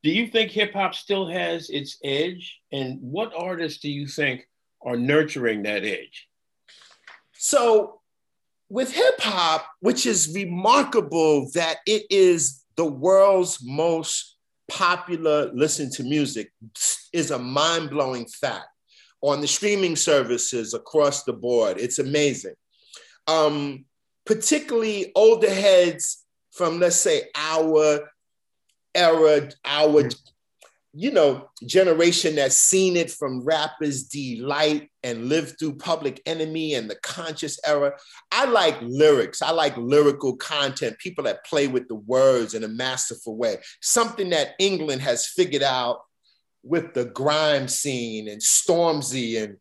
do 0.03 0.11
you 0.11 0.28
think 0.28 0.51
hip 0.51 0.74
hop 0.74 0.93
still 0.93 1.30
has 1.30 1.69
its 1.69 1.97
edge? 2.03 2.59
And 2.74 2.99
what 3.01 3.32
artists 3.34 3.80
do 3.80 3.89
you 3.89 4.07
think 4.07 4.45
are 4.82 4.97
nurturing 4.97 5.63
that 5.63 5.86
edge? 5.86 6.28
So 7.32 8.01
with 8.72 8.93
hip 8.93 9.19
hop, 9.19 9.67
which 9.82 10.05
is 10.05 10.32
remarkable 10.34 11.51
that 11.53 11.80
it 11.86 12.03
is 12.09 12.63
the 12.78 12.86
world's 12.86 13.59
most 13.61 14.38
popular 14.69 15.51
listen 15.53 15.91
to 15.91 16.03
music, 16.03 16.53
is 17.11 17.32
a 17.32 17.38
mind 17.38 17.89
blowing 17.89 18.26
fact. 18.26 18.67
On 19.22 19.41
the 19.41 19.47
streaming 19.47 19.97
services 19.97 20.74
across 20.74 21.24
the 21.26 21.34
board, 21.34 21.78
it's 21.80 21.99
amazing. 21.99 22.55
Um, 23.28 23.84
particularly 24.26 25.11
older 25.15 25.53
heads 25.53 26.24
from, 26.51 26.80
let's 26.80 26.95
say, 26.95 27.24
our 27.36 28.09
era, 28.95 29.49
our 29.65 30.09
you 30.94 31.12
know, 31.12 31.50
generation 31.66 32.36
that's 32.36 32.58
seen 32.58 32.98
it 32.98 33.12
from 33.12 33.46
Rapper's 33.46 34.04
Delight 34.04 34.89
and 35.04 35.30
lived 35.30 35.58
through 35.58 35.76
Public 35.76 36.22
Enemy 36.26 36.74
and 36.74 36.89
the 36.89 36.98
conscious 37.02 37.58
era. 37.66 37.94
I 38.32 38.46
like 38.46 38.78
lyrics. 38.82 39.42
I 39.42 39.52
like 39.52 39.78
lyrical 39.78 40.36
content, 40.36 40.98
people 41.00 41.24
that 41.24 41.46
play 41.46 41.68
with 41.68 41.88
the 41.88 41.96
words 41.96 42.54
in 42.54 42.66
a 42.66 42.68
masterful 42.68 43.38
way. 43.38 43.58
Something 43.82 44.32
that 44.32 44.50
England 44.60 45.02
has 45.02 45.28
figured 45.28 45.64
out 45.64 46.02
with 46.64 46.94
the 46.94 47.06
grime 47.06 47.68
scene 47.68 48.28
and 48.28 48.42
Stormzy 48.42 49.42
and 49.42 49.58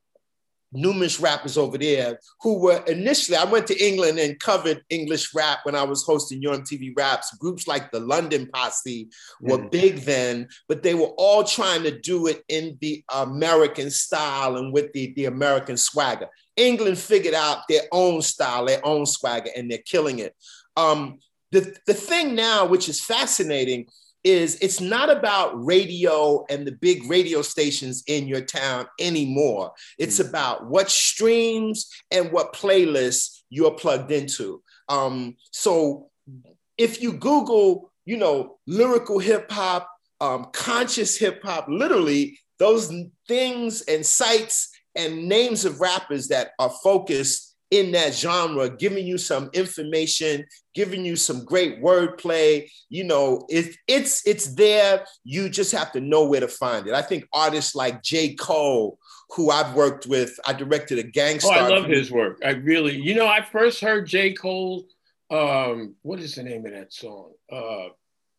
numerous 0.72 1.20
rappers 1.20 1.56
over 1.56 1.76
there 1.76 2.18
who 2.40 2.58
were 2.58 2.82
initially, 2.86 3.36
I 3.36 3.44
went 3.44 3.66
to 3.68 3.84
England 3.84 4.18
and 4.18 4.38
covered 4.38 4.82
English 4.88 5.34
rap 5.34 5.60
when 5.64 5.74
I 5.74 5.82
was 5.82 6.04
hosting 6.04 6.42
Yo 6.42 6.52
MTV 6.52 6.92
Raps. 6.96 7.36
Groups 7.36 7.66
like 7.66 7.90
the 7.90 8.00
London 8.00 8.48
Posse 8.52 9.08
were 9.40 9.58
mm. 9.58 9.70
big 9.70 9.96
then, 9.98 10.48
but 10.68 10.82
they 10.82 10.94
were 10.94 11.12
all 11.16 11.44
trying 11.44 11.82
to 11.82 11.98
do 11.98 12.26
it 12.26 12.44
in 12.48 12.78
the 12.80 13.04
American 13.12 13.90
style 13.90 14.56
and 14.56 14.72
with 14.72 14.92
the, 14.92 15.12
the 15.14 15.26
American 15.26 15.76
swagger. 15.76 16.28
England 16.56 16.98
figured 16.98 17.34
out 17.34 17.68
their 17.68 17.82
own 17.92 18.22
style, 18.22 18.66
their 18.66 18.84
own 18.84 19.06
swagger, 19.06 19.50
and 19.56 19.70
they're 19.70 19.78
killing 19.78 20.18
it. 20.18 20.34
Um, 20.76 21.18
the, 21.52 21.74
the 21.86 21.94
thing 21.94 22.34
now, 22.34 22.66
which 22.66 22.88
is 22.88 23.04
fascinating, 23.04 23.86
is 24.22 24.58
it's 24.60 24.80
not 24.80 25.10
about 25.10 25.64
radio 25.64 26.44
and 26.50 26.66
the 26.66 26.72
big 26.72 27.08
radio 27.08 27.42
stations 27.42 28.02
in 28.06 28.26
your 28.26 28.42
town 28.42 28.86
anymore. 28.98 29.72
It's 29.98 30.18
mm-hmm. 30.18 30.28
about 30.28 30.66
what 30.66 30.90
streams 30.90 31.88
and 32.10 32.30
what 32.32 32.52
playlists 32.52 33.40
you're 33.48 33.72
plugged 33.72 34.10
into. 34.12 34.62
Um, 34.88 35.36
so 35.50 36.10
if 36.76 37.02
you 37.02 37.12
Google, 37.12 37.92
you 38.04 38.16
know, 38.16 38.58
lyrical 38.66 39.18
hip 39.18 39.50
hop, 39.50 39.88
um, 40.20 40.48
conscious 40.52 41.16
hip 41.16 41.42
hop, 41.42 41.66
literally 41.68 42.38
those 42.58 42.92
things 43.26 43.82
and 43.82 44.04
sites 44.04 44.70
and 44.94 45.28
names 45.28 45.64
of 45.64 45.80
rappers 45.80 46.28
that 46.28 46.50
are 46.58 46.72
focused 46.82 47.56
in 47.70 47.92
that 47.92 48.14
genre, 48.14 48.68
giving 48.68 49.06
you 49.06 49.16
some 49.16 49.48
information, 49.52 50.44
giving 50.74 51.04
you 51.04 51.16
some 51.16 51.44
great 51.44 51.82
wordplay. 51.82 52.70
You 52.88 53.04
know, 53.04 53.46
it, 53.48 53.76
it's 53.86 54.26
it's 54.26 54.54
there. 54.54 55.04
You 55.24 55.48
just 55.48 55.72
have 55.72 55.92
to 55.92 56.00
know 56.00 56.24
where 56.24 56.40
to 56.40 56.48
find 56.48 56.86
it. 56.86 56.94
I 56.94 57.02
think 57.02 57.24
artists 57.32 57.74
like 57.74 58.02
J. 58.02 58.34
Cole, 58.34 58.98
who 59.30 59.50
I've 59.50 59.74
worked 59.74 60.06
with, 60.06 60.38
I 60.46 60.52
directed 60.52 60.98
a 60.98 61.02
gangster. 61.02 61.50
Oh, 61.52 61.56
I 61.56 61.68
love 61.68 61.86
his 61.86 62.10
work. 62.10 62.38
I 62.44 62.50
really, 62.50 62.96
you 62.96 63.14
know, 63.14 63.26
I 63.26 63.42
first 63.42 63.80
heard 63.80 64.06
J. 64.06 64.32
Cole. 64.32 64.84
Um, 65.30 65.94
what 66.02 66.18
is 66.18 66.34
the 66.34 66.42
name 66.42 66.66
of 66.66 66.72
that 66.72 66.92
song? 66.92 67.32
Uh, 67.50 67.88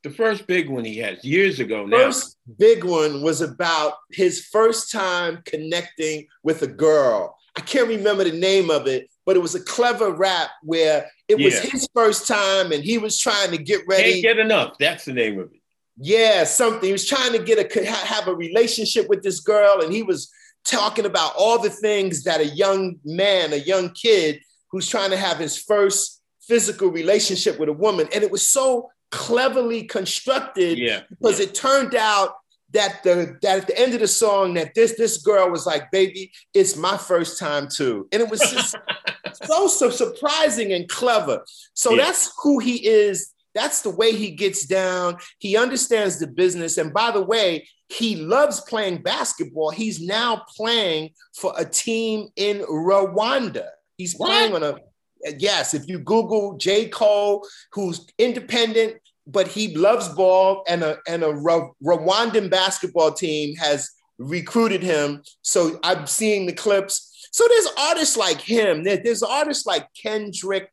the 0.03 0.09
first 0.09 0.47
big 0.47 0.67
one 0.69 0.83
he 0.83 0.97
has 0.97 1.23
years 1.23 1.59
ago 1.59 1.85
now. 1.85 1.97
First 1.97 2.37
big 2.57 2.83
one 2.83 3.21
was 3.21 3.41
about 3.41 3.93
his 4.11 4.45
first 4.47 4.91
time 4.91 5.41
connecting 5.45 6.27
with 6.43 6.63
a 6.63 6.67
girl. 6.67 7.37
I 7.55 7.61
can't 7.61 7.87
remember 7.87 8.23
the 8.23 8.37
name 8.37 8.71
of 8.71 8.87
it, 8.87 9.09
but 9.25 9.35
it 9.35 9.41
was 9.41 9.55
a 9.55 9.63
clever 9.63 10.11
rap 10.11 10.49
where 10.63 11.09
it 11.31 11.39
yeah. 11.39 11.45
was 11.45 11.59
his 11.59 11.87
first 11.93 12.27
time 12.27 12.71
and 12.71 12.83
he 12.83 12.97
was 12.97 13.17
trying 13.17 13.51
to 13.51 13.57
get 13.57 13.81
ready. 13.87 14.21
Can't 14.21 14.37
get 14.37 14.39
enough. 14.39 14.77
That's 14.79 15.05
the 15.05 15.13
name 15.13 15.39
of 15.39 15.51
it. 15.53 15.61
Yeah, 15.97 16.43
something. 16.43 16.85
He 16.85 16.91
was 16.91 17.07
trying 17.07 17.31
to 17.33 17.39
get 17.39 17.57
a 17.59 17.85
have 17.85 18.27
a 18.27 18.35
relationship 18.35 19.07
with 19.07 19.23
this 19.23 19.39
girl, 19.39 19.81
and 19.81 19.93
he 19.93 20.03
was 20.03 20.31
talking 20.65 21.05
about 21.05 21.33
all 21.37 21.61
the 21.61 21.69
things 21.69 22.23
that 22.23 22.39
a 22.39 22.47
young 22.47 22.95
man, 23.05 23.53
a 23.53 23.57
young 23.57 23.91
kid 23.91 24.41
who's 24.71 24.89
trying 24.89 25.11
to 25.11 25.17
have 25.17 25.37
his 25.37 25.57
first 25.57 26.21
physical 26.41 26.89
relationship 26.89 27.59
with 27.59 27.69
a 27.69 27.73
woman, 27.73 28.07
and 28.13 28.23
it 28.23 28.31
was 28.31 28.47
so 28.47 28.89
cleverly 29.11 29.83
constructed 29.83 30.79
yeah, 30.79 31.01
because 31.09 31.39
yeah. 31.39 31.45
it 31.45 31.53
turned 31.53 31.93
out 31.95 32.35
that 32.73 33.03
the 33.03 33.37
that 33.41 33.59
at 33.59 33.67
the 33.67 33.79
end 33.79 33.93
of 33.93 33.99
the 33.99 34.07
song 34.07 34.53
that 34.55 34.73
this 34.75 34.95
this 34.97 35.17
girl 35.17 35.49
was 35.49 35.65
like, 35.65 35.91
baby, 35.91 36.31
it's 36.53 36.75
my 36.75 36.97
first 36.97 37.39
time 37.39 37.67
too. 37.67 38.07
And 38.11 38.21
it 38.21 38.29
was 38.29 38.39
just 38.39 38.75
so, 39.45 39.67
so 39.67 39.89
surprising 39.89 40.73
and 40.73 40.87
clever. 40.87 41.43
So 41.73 41.91
yeah. 41.91 42.05
that's 42.05 42.31
who 42.41 42.59
he 42.59 42.85
is. 42.85 43.33
That's 43.53 43.81
the 43.81 43.89
way 43.89 44.13
he 44.13 44.31
gets 44.31 44.65
down. 44.65 45.17
He 45.39 45.57
understands 45.57 46.19
the 46.19 46.27
business. 46.27 46.77
And 46.77 46.93
by 46.93 47.11
the 47.11 47.21
way, 47.21 47.67
he 47.89 48.15
loves 48.15 48.61
playing 48.61 49.01
basketball. 49.01 49.71
He's 49.71 50.01
now 50.01 50.43
playing 50.55 51.09
for 51.35 51.53
a 51.57 51.65
team 51.65 52.29
in 52.37 52.59
Rwanda. 52.59 53.67
He's 53.97 54.15
what? 54.15 54.27
playing 54.27 54.55
on 54.55 54.63
a 54.63 54.75
yes. 55.37 55.73
If 55.73 55.87
you 55.89 55.99
Google 55.99 56.57
J. 56.57 56.87
Cole, 56.87 57.45
who's 57.73 58.07
independent, 58.17 59.00
but 59.27 59.47
he 59.47 59.75
loves 59.75 60.09
ball, 60.09 60.63
and 60.67 60.83
a 60.83 60.97
and 61.07 61.23
a 61.23 61.33
Rwandan 61.33 62.49
basketball 62.49 63.11
team 63.11 63.55
has 63.55 63.89
recruited 64.17 64.83
him. 64.83 65.23
So 65.41 65.79
I'm 65.83 66.07
seeing 66.07 66.45
the 66.45 66.53
clips. 66.53 67.07
So 67.31 67.45
there's 67.47 67.67
artists 67.77 68.17
like 68.17 68.41
him. 68.41 68.83
there's 68.83 69.23
artists 69.23 69.65
like 69.65 69.87
Kendrick 70.01 70.71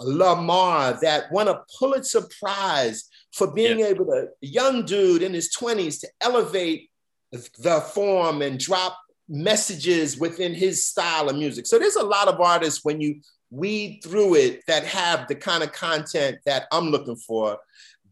Lamar 0.00 0.98
that 1.02 1.32
won 1.32 1.48
a 1.48 1.62
Pulitzer 1.78 2.26
Prize 2.40 3.08
for 3.32 3.52
being 3.52 3.80
yeah. 3.80 3.86
able 3.86 4.06
to, 4.06 4.28
young 4.40 4.84
dude 4.84 5.22
in 5.22 5.34
his 5.34 5.54
20s, 5.54 6.00
to 6.00 6.08
elevate 6.20 6.90
the 7.32 7.80
form 7.92 8.42
and 8.42 8.58
drop 8.58 8.96
messages 9.28 10.18
within 10.18 10.54
his 10.54 10.86
style 10.86 11.28
of 11.28 11.36
music. 11.36 11.66
So 11.66 11.78
there's 11.78 11.96
a 11.96 12.04
lot 12.04 12.28
of 12.28 12.40
artists 12.40 12.84
when 12.84 13.00
you 13.00 13.20
weed 13.50 14.00
through 14.02 14.34
it 14.34 14.62
that 14.66 14.84
have 14.84 15.28
the 15.28 15.34
kind 15.34 15.62
of 15.62 15.72
content 15.72 16.38
that 16.46 16.66
I'm 16.72 16.90
looking 16.90 17.16
for. 17.16 17.58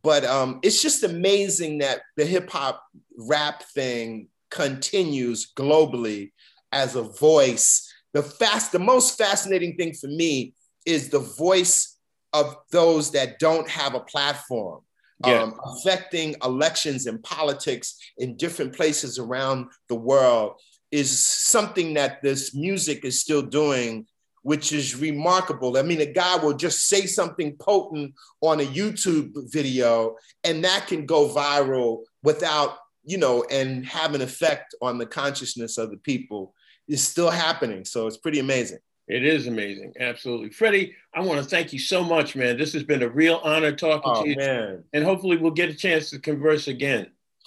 But 0.03 0.25
um, 0.25 0.61
it's 0.63 0.83
just 0.83 1.03
amazing 1.03 1.79
that 1.79 2.03
the 2.17 2.27
hip 2.27 2.51
hop 2.51 2.85
rap 3.19 3.63
thing 3.75 4.29
continues 4.51 5.53
globally 5.57 6.33
as 6.73 6.95
a 6.95 7.03
voice. 7.03 7.91
The 8.13 8.23
fast, 8.23 8.73
the 8.73 8.79
most 8.79 9.19
fascinating 9.19 9.77
thing 9.77 9.95
for 9.95 10.09
me 10.09 10.55
is 10.85 11.09
the 11.09 11.21
voice 11.21 11.99
of 12.33 12.57
those 12.71 13.13
that 13.13 13.39
don't 13.39 13.69
have 13.69 13.95
a 13.95 14.01
platform. 14.01 14.83
Yeah. 15.25 15.43
Um, 15.43 15.55
affecting 15.65 16.35
elections 16.45 17.07
and 17.07 17.23
politics 17.23 17.97
in 18.19 18.37
different 18.37 18.75
places 18.75 19.19
around 19.19 19.69
the 19.89 19.95
world 19.95 20.61
is 20.91 21.19
something 21.19 21.95
that 21.95 22.21
this 22.23 22.55
music 22.55 23.05
is 23.05 23.21
still 23.21 23.43
doing, 23.43 24.07
which 24.45 24.73
is 24.73 24.95
remarkable. 24.95 25.79
I 25.79 25.83
mean, 25.83 26.03
a 26.03 26.07
guy 26.07 26.37
will 26.37 26.53
just 26.53 26.87
say 26.87 27.07
something 27.07 27.57
potent 27.57 28.15
on 28.43 28.61
a 28.61 28.65
YouTube 28.65 29.33
video, 29.51 30.17
and 30.45 30.63
that 30.65 30.87
can 30.87 31.07
go 31.07 31.31
viral 31.31 32.03
without, 32.23 32.77
you 33.05 33.17
know, 33.17 33.45
and 33.51 33.87
have 33.87 34.15
an 34.15 34.21
effect 34.21 34.75
on 34.83 34.99
the 34.99 35.07
consciousness 35.07 35.79
of 35.79 35.91
the 35.91 35.97
people. 35.97 36.55
It's 36.87 37.03
still 37.03 37.31
happening. 37.31 37.87
So 37.87 38.07
it's 38.07 38.19
pretty 38.19 38.39
amazing. 38.39 38.81
It 39.09 39.25
is 39.25 39.47
amazing. 39.47 39.95
Absolutely. 39.99 40.51
Freddie, 40.51 40.95
I 41.15 41.21
want 41.23 41.43
to 41.43 41.49
thank 41.49 41.73
you 41.73 41.79
so 41.79 42.05
much, 42.05 42.37
man. 42.37 42.59
This 42.59 42.75
has 42.75 42.83
been 42.83 43.03
a 43.03 43.09
real 43.09 43.41
honor 43.43 43.73
talking 43.73 44.13
oh, 44.15 44.23
to 44.25 44.29
you. 44.29 44.37
Man. 44.37 44.85
And 44.93 45.05
hopefully 45.05 45.39
we'll 45.39 45.53
get 45.53 45.71
a 45.71 45.75
chance 45.75 46.11
to 46.11 46.19
converse 46.19 46.69
again. 46.69 47.07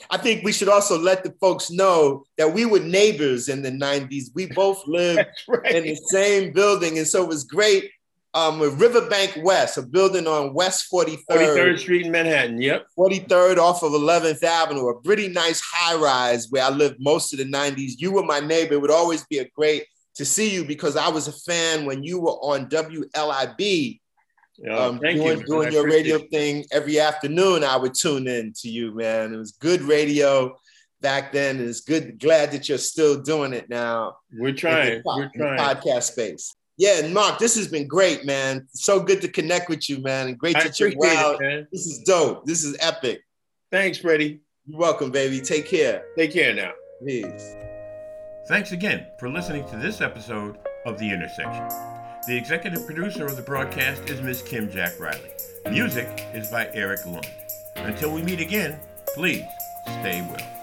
I 0.09 0.17
think 0.17 0.43
we 0.43 0.51
should 0.51 0.69
also 0.69 0.97
let 0.97 1.23
the 1.23 1.33
folks 1.41 1.71
know 1.71 2.23
that 2.37 2.53
we 2.53 2.65
were 2.65 2.79
neighbors 2.79 3.49
in 3.49 3.61
the 3.61 3.71
90s. 3.71 4.25
We 4.33 4.47
both 4.47 4.81
lived 4.87 5.25
right. 5.47 5.75
in 5.75 5.83
the 5.83 5.95
same 5.95 6.53
building. 6.53 6.97
And 6.97 7.07
so 7.07 7.23
it 7.23 7.29
was 7.29 7.43
great 7.43 7.91
um, 8.33 8.59
with 8.59 8.79
Riverbank 8.79 9.39
West, 9.43 9.77
a 9.77 9.81
building 9.81 10.27
on 10.27 10.53
West 10.53 10.91
43rd. 10.91 11.25
43rd 11.29 11.79
Street 11.79 12.05
in 12.05 12.11
Manhattan, 12.11 12.61
yep. 12.61 12.85
43rd 12.97 13.57
off 13.57 13.83
of 13.83 13.93
11th 13.93 14.43
Avenue, 14.43 14.89
a 14.89 15.01
pretty 15.01 15.27
nice 15.27 15.61
high 15.61 15.95
rise 15.95 16.47
where 16.49 16.63
I 16.63 16.69
lived 16.69 16.97
most 16.99 17.33
of 17.33 17.39
the 17.39 17.45
90s. 17.45 17.93
You 17.97 18.11
were 18.11 18.23
my 18.23 18.39
neighbor. 18.39 18.75
It 18.75 18.81
would 18.81 18.91
always 18.91 19.25
be 19.25 19.39
a 19.39 19.49
great 19.49 19.85
to 20.15 20.25
see 20.25 20.53
you 20.53 20.65
because 20.65 20.95
I 20.95 21.09
was 21.09 21.27
a 21.27 21.31
fan 21.31 21.85
when 21.85 22.03
you 22.03 22.19
were 22.19 22.31
on 22.31 22.67
WLIB. 22.69 23.99
Yeah, 24.57 24.75
um, 24.75 24.99
doing, 24.99 25.17
you, 25.17 25.43
doing 25.45 25.71
your 25.71 25.85
radio 25.85 26.17
it. 26.17 26.31
thing 26.31 26.65
every 26.71 26.99
afternoon, 26.99 27.63
I 27.63 27.77
would 27.77 27.93
tune 27.93 28.27
in 28.27 28.53
to 28.61 28.69
you, 28.69 28.95
man. 28.95 29.33
It 29.33 29.37
was 29.37 29.51
good 29.51 29.81
radio 29.81 30.57
back 31.01 31.31
then. 31.31 31.59
It's 31.59 31.81
good. 31.81 32.19
Glad 32.19 32.51
that 32.51 32.67
you're 32.67 32.79
still 32.79 33.21
doing 33.21 33.53
it 33.53 33.69
now. 33.69 34.17
We're 34.33 34.53
trying. 34.53 35.03
We're 35.05 35.29
trying. 35.35 35.59
podcast 35.59 36.03
space. 36.03 36.55
Yeah, 36.77 36.99
and 37.03 37.13
Mark, 37.13 37.39
this 37.39 37.55
has 37.55 37.67
been 37.67 37.87
great, 37.87 38.25
man. 38.25 38.67
So 38.71 38.99
good 38.99 39.21
to 39.21 39.27
connect 39.27 39.67
with 39.69 39.89
you, 39.89 39.99
man, 39.99 40.27
and 40.27 40.37
great 40.37 40.55
I 40.55 40.63
that 40.63 40.79
you're 40.79 40.91
wow. 40.95 41.37
It, 41.39 41.67
this 41.71 41.87
is 41.87 41.99
dope. 41.99 42.45
This 42.45 42.63
is 42.63 42.77
epic. 42.79 43.21
Thanks, 43.71 43.97
Freddie. 43.97 44.41
You're 44.65 44.79
welcome, 44.79 45.11
baby. 45.11 45.39
Take 45.41 45.67
care. 45.67 46.05
Take 46.17 46.33
care 46.33 46.53
now. 46.53 46.71
Peace. 47.05 47.55
Thanks 48.47 48.71
again 48.71 49.07
for 49.19 49.29
listening 49.29 49.67
to 49.69 49.77
this 49.77 50.01
episode 50.01 50.57
of 50.85 50.97
The 50.99 51.09
Intersection. 51.09 51.96
The 52.27 52.35
executive 52.35 52.85
producer 52.85 53.25
of 53.25 53.37
the 53.37 53.41
broadcast 53.41 54.09
is 54.09 54.21
Ms. 54.21 54.41
Kim 54.41 54.69
Jack 54.69 54.99
Riley. 54.99 55.31
Music 55.71 56.25
is 56.33 56.51
by 56.51 56.69
Eric 56.73 57.05
Lund. 57.05 57.25
Until 57.77 58.11
we 58.13 58.21
meet 58.21 58.41
again, 58.41 58.77
please 59.15 59.45
stay 59.85 60.21
well. 60.29 60.56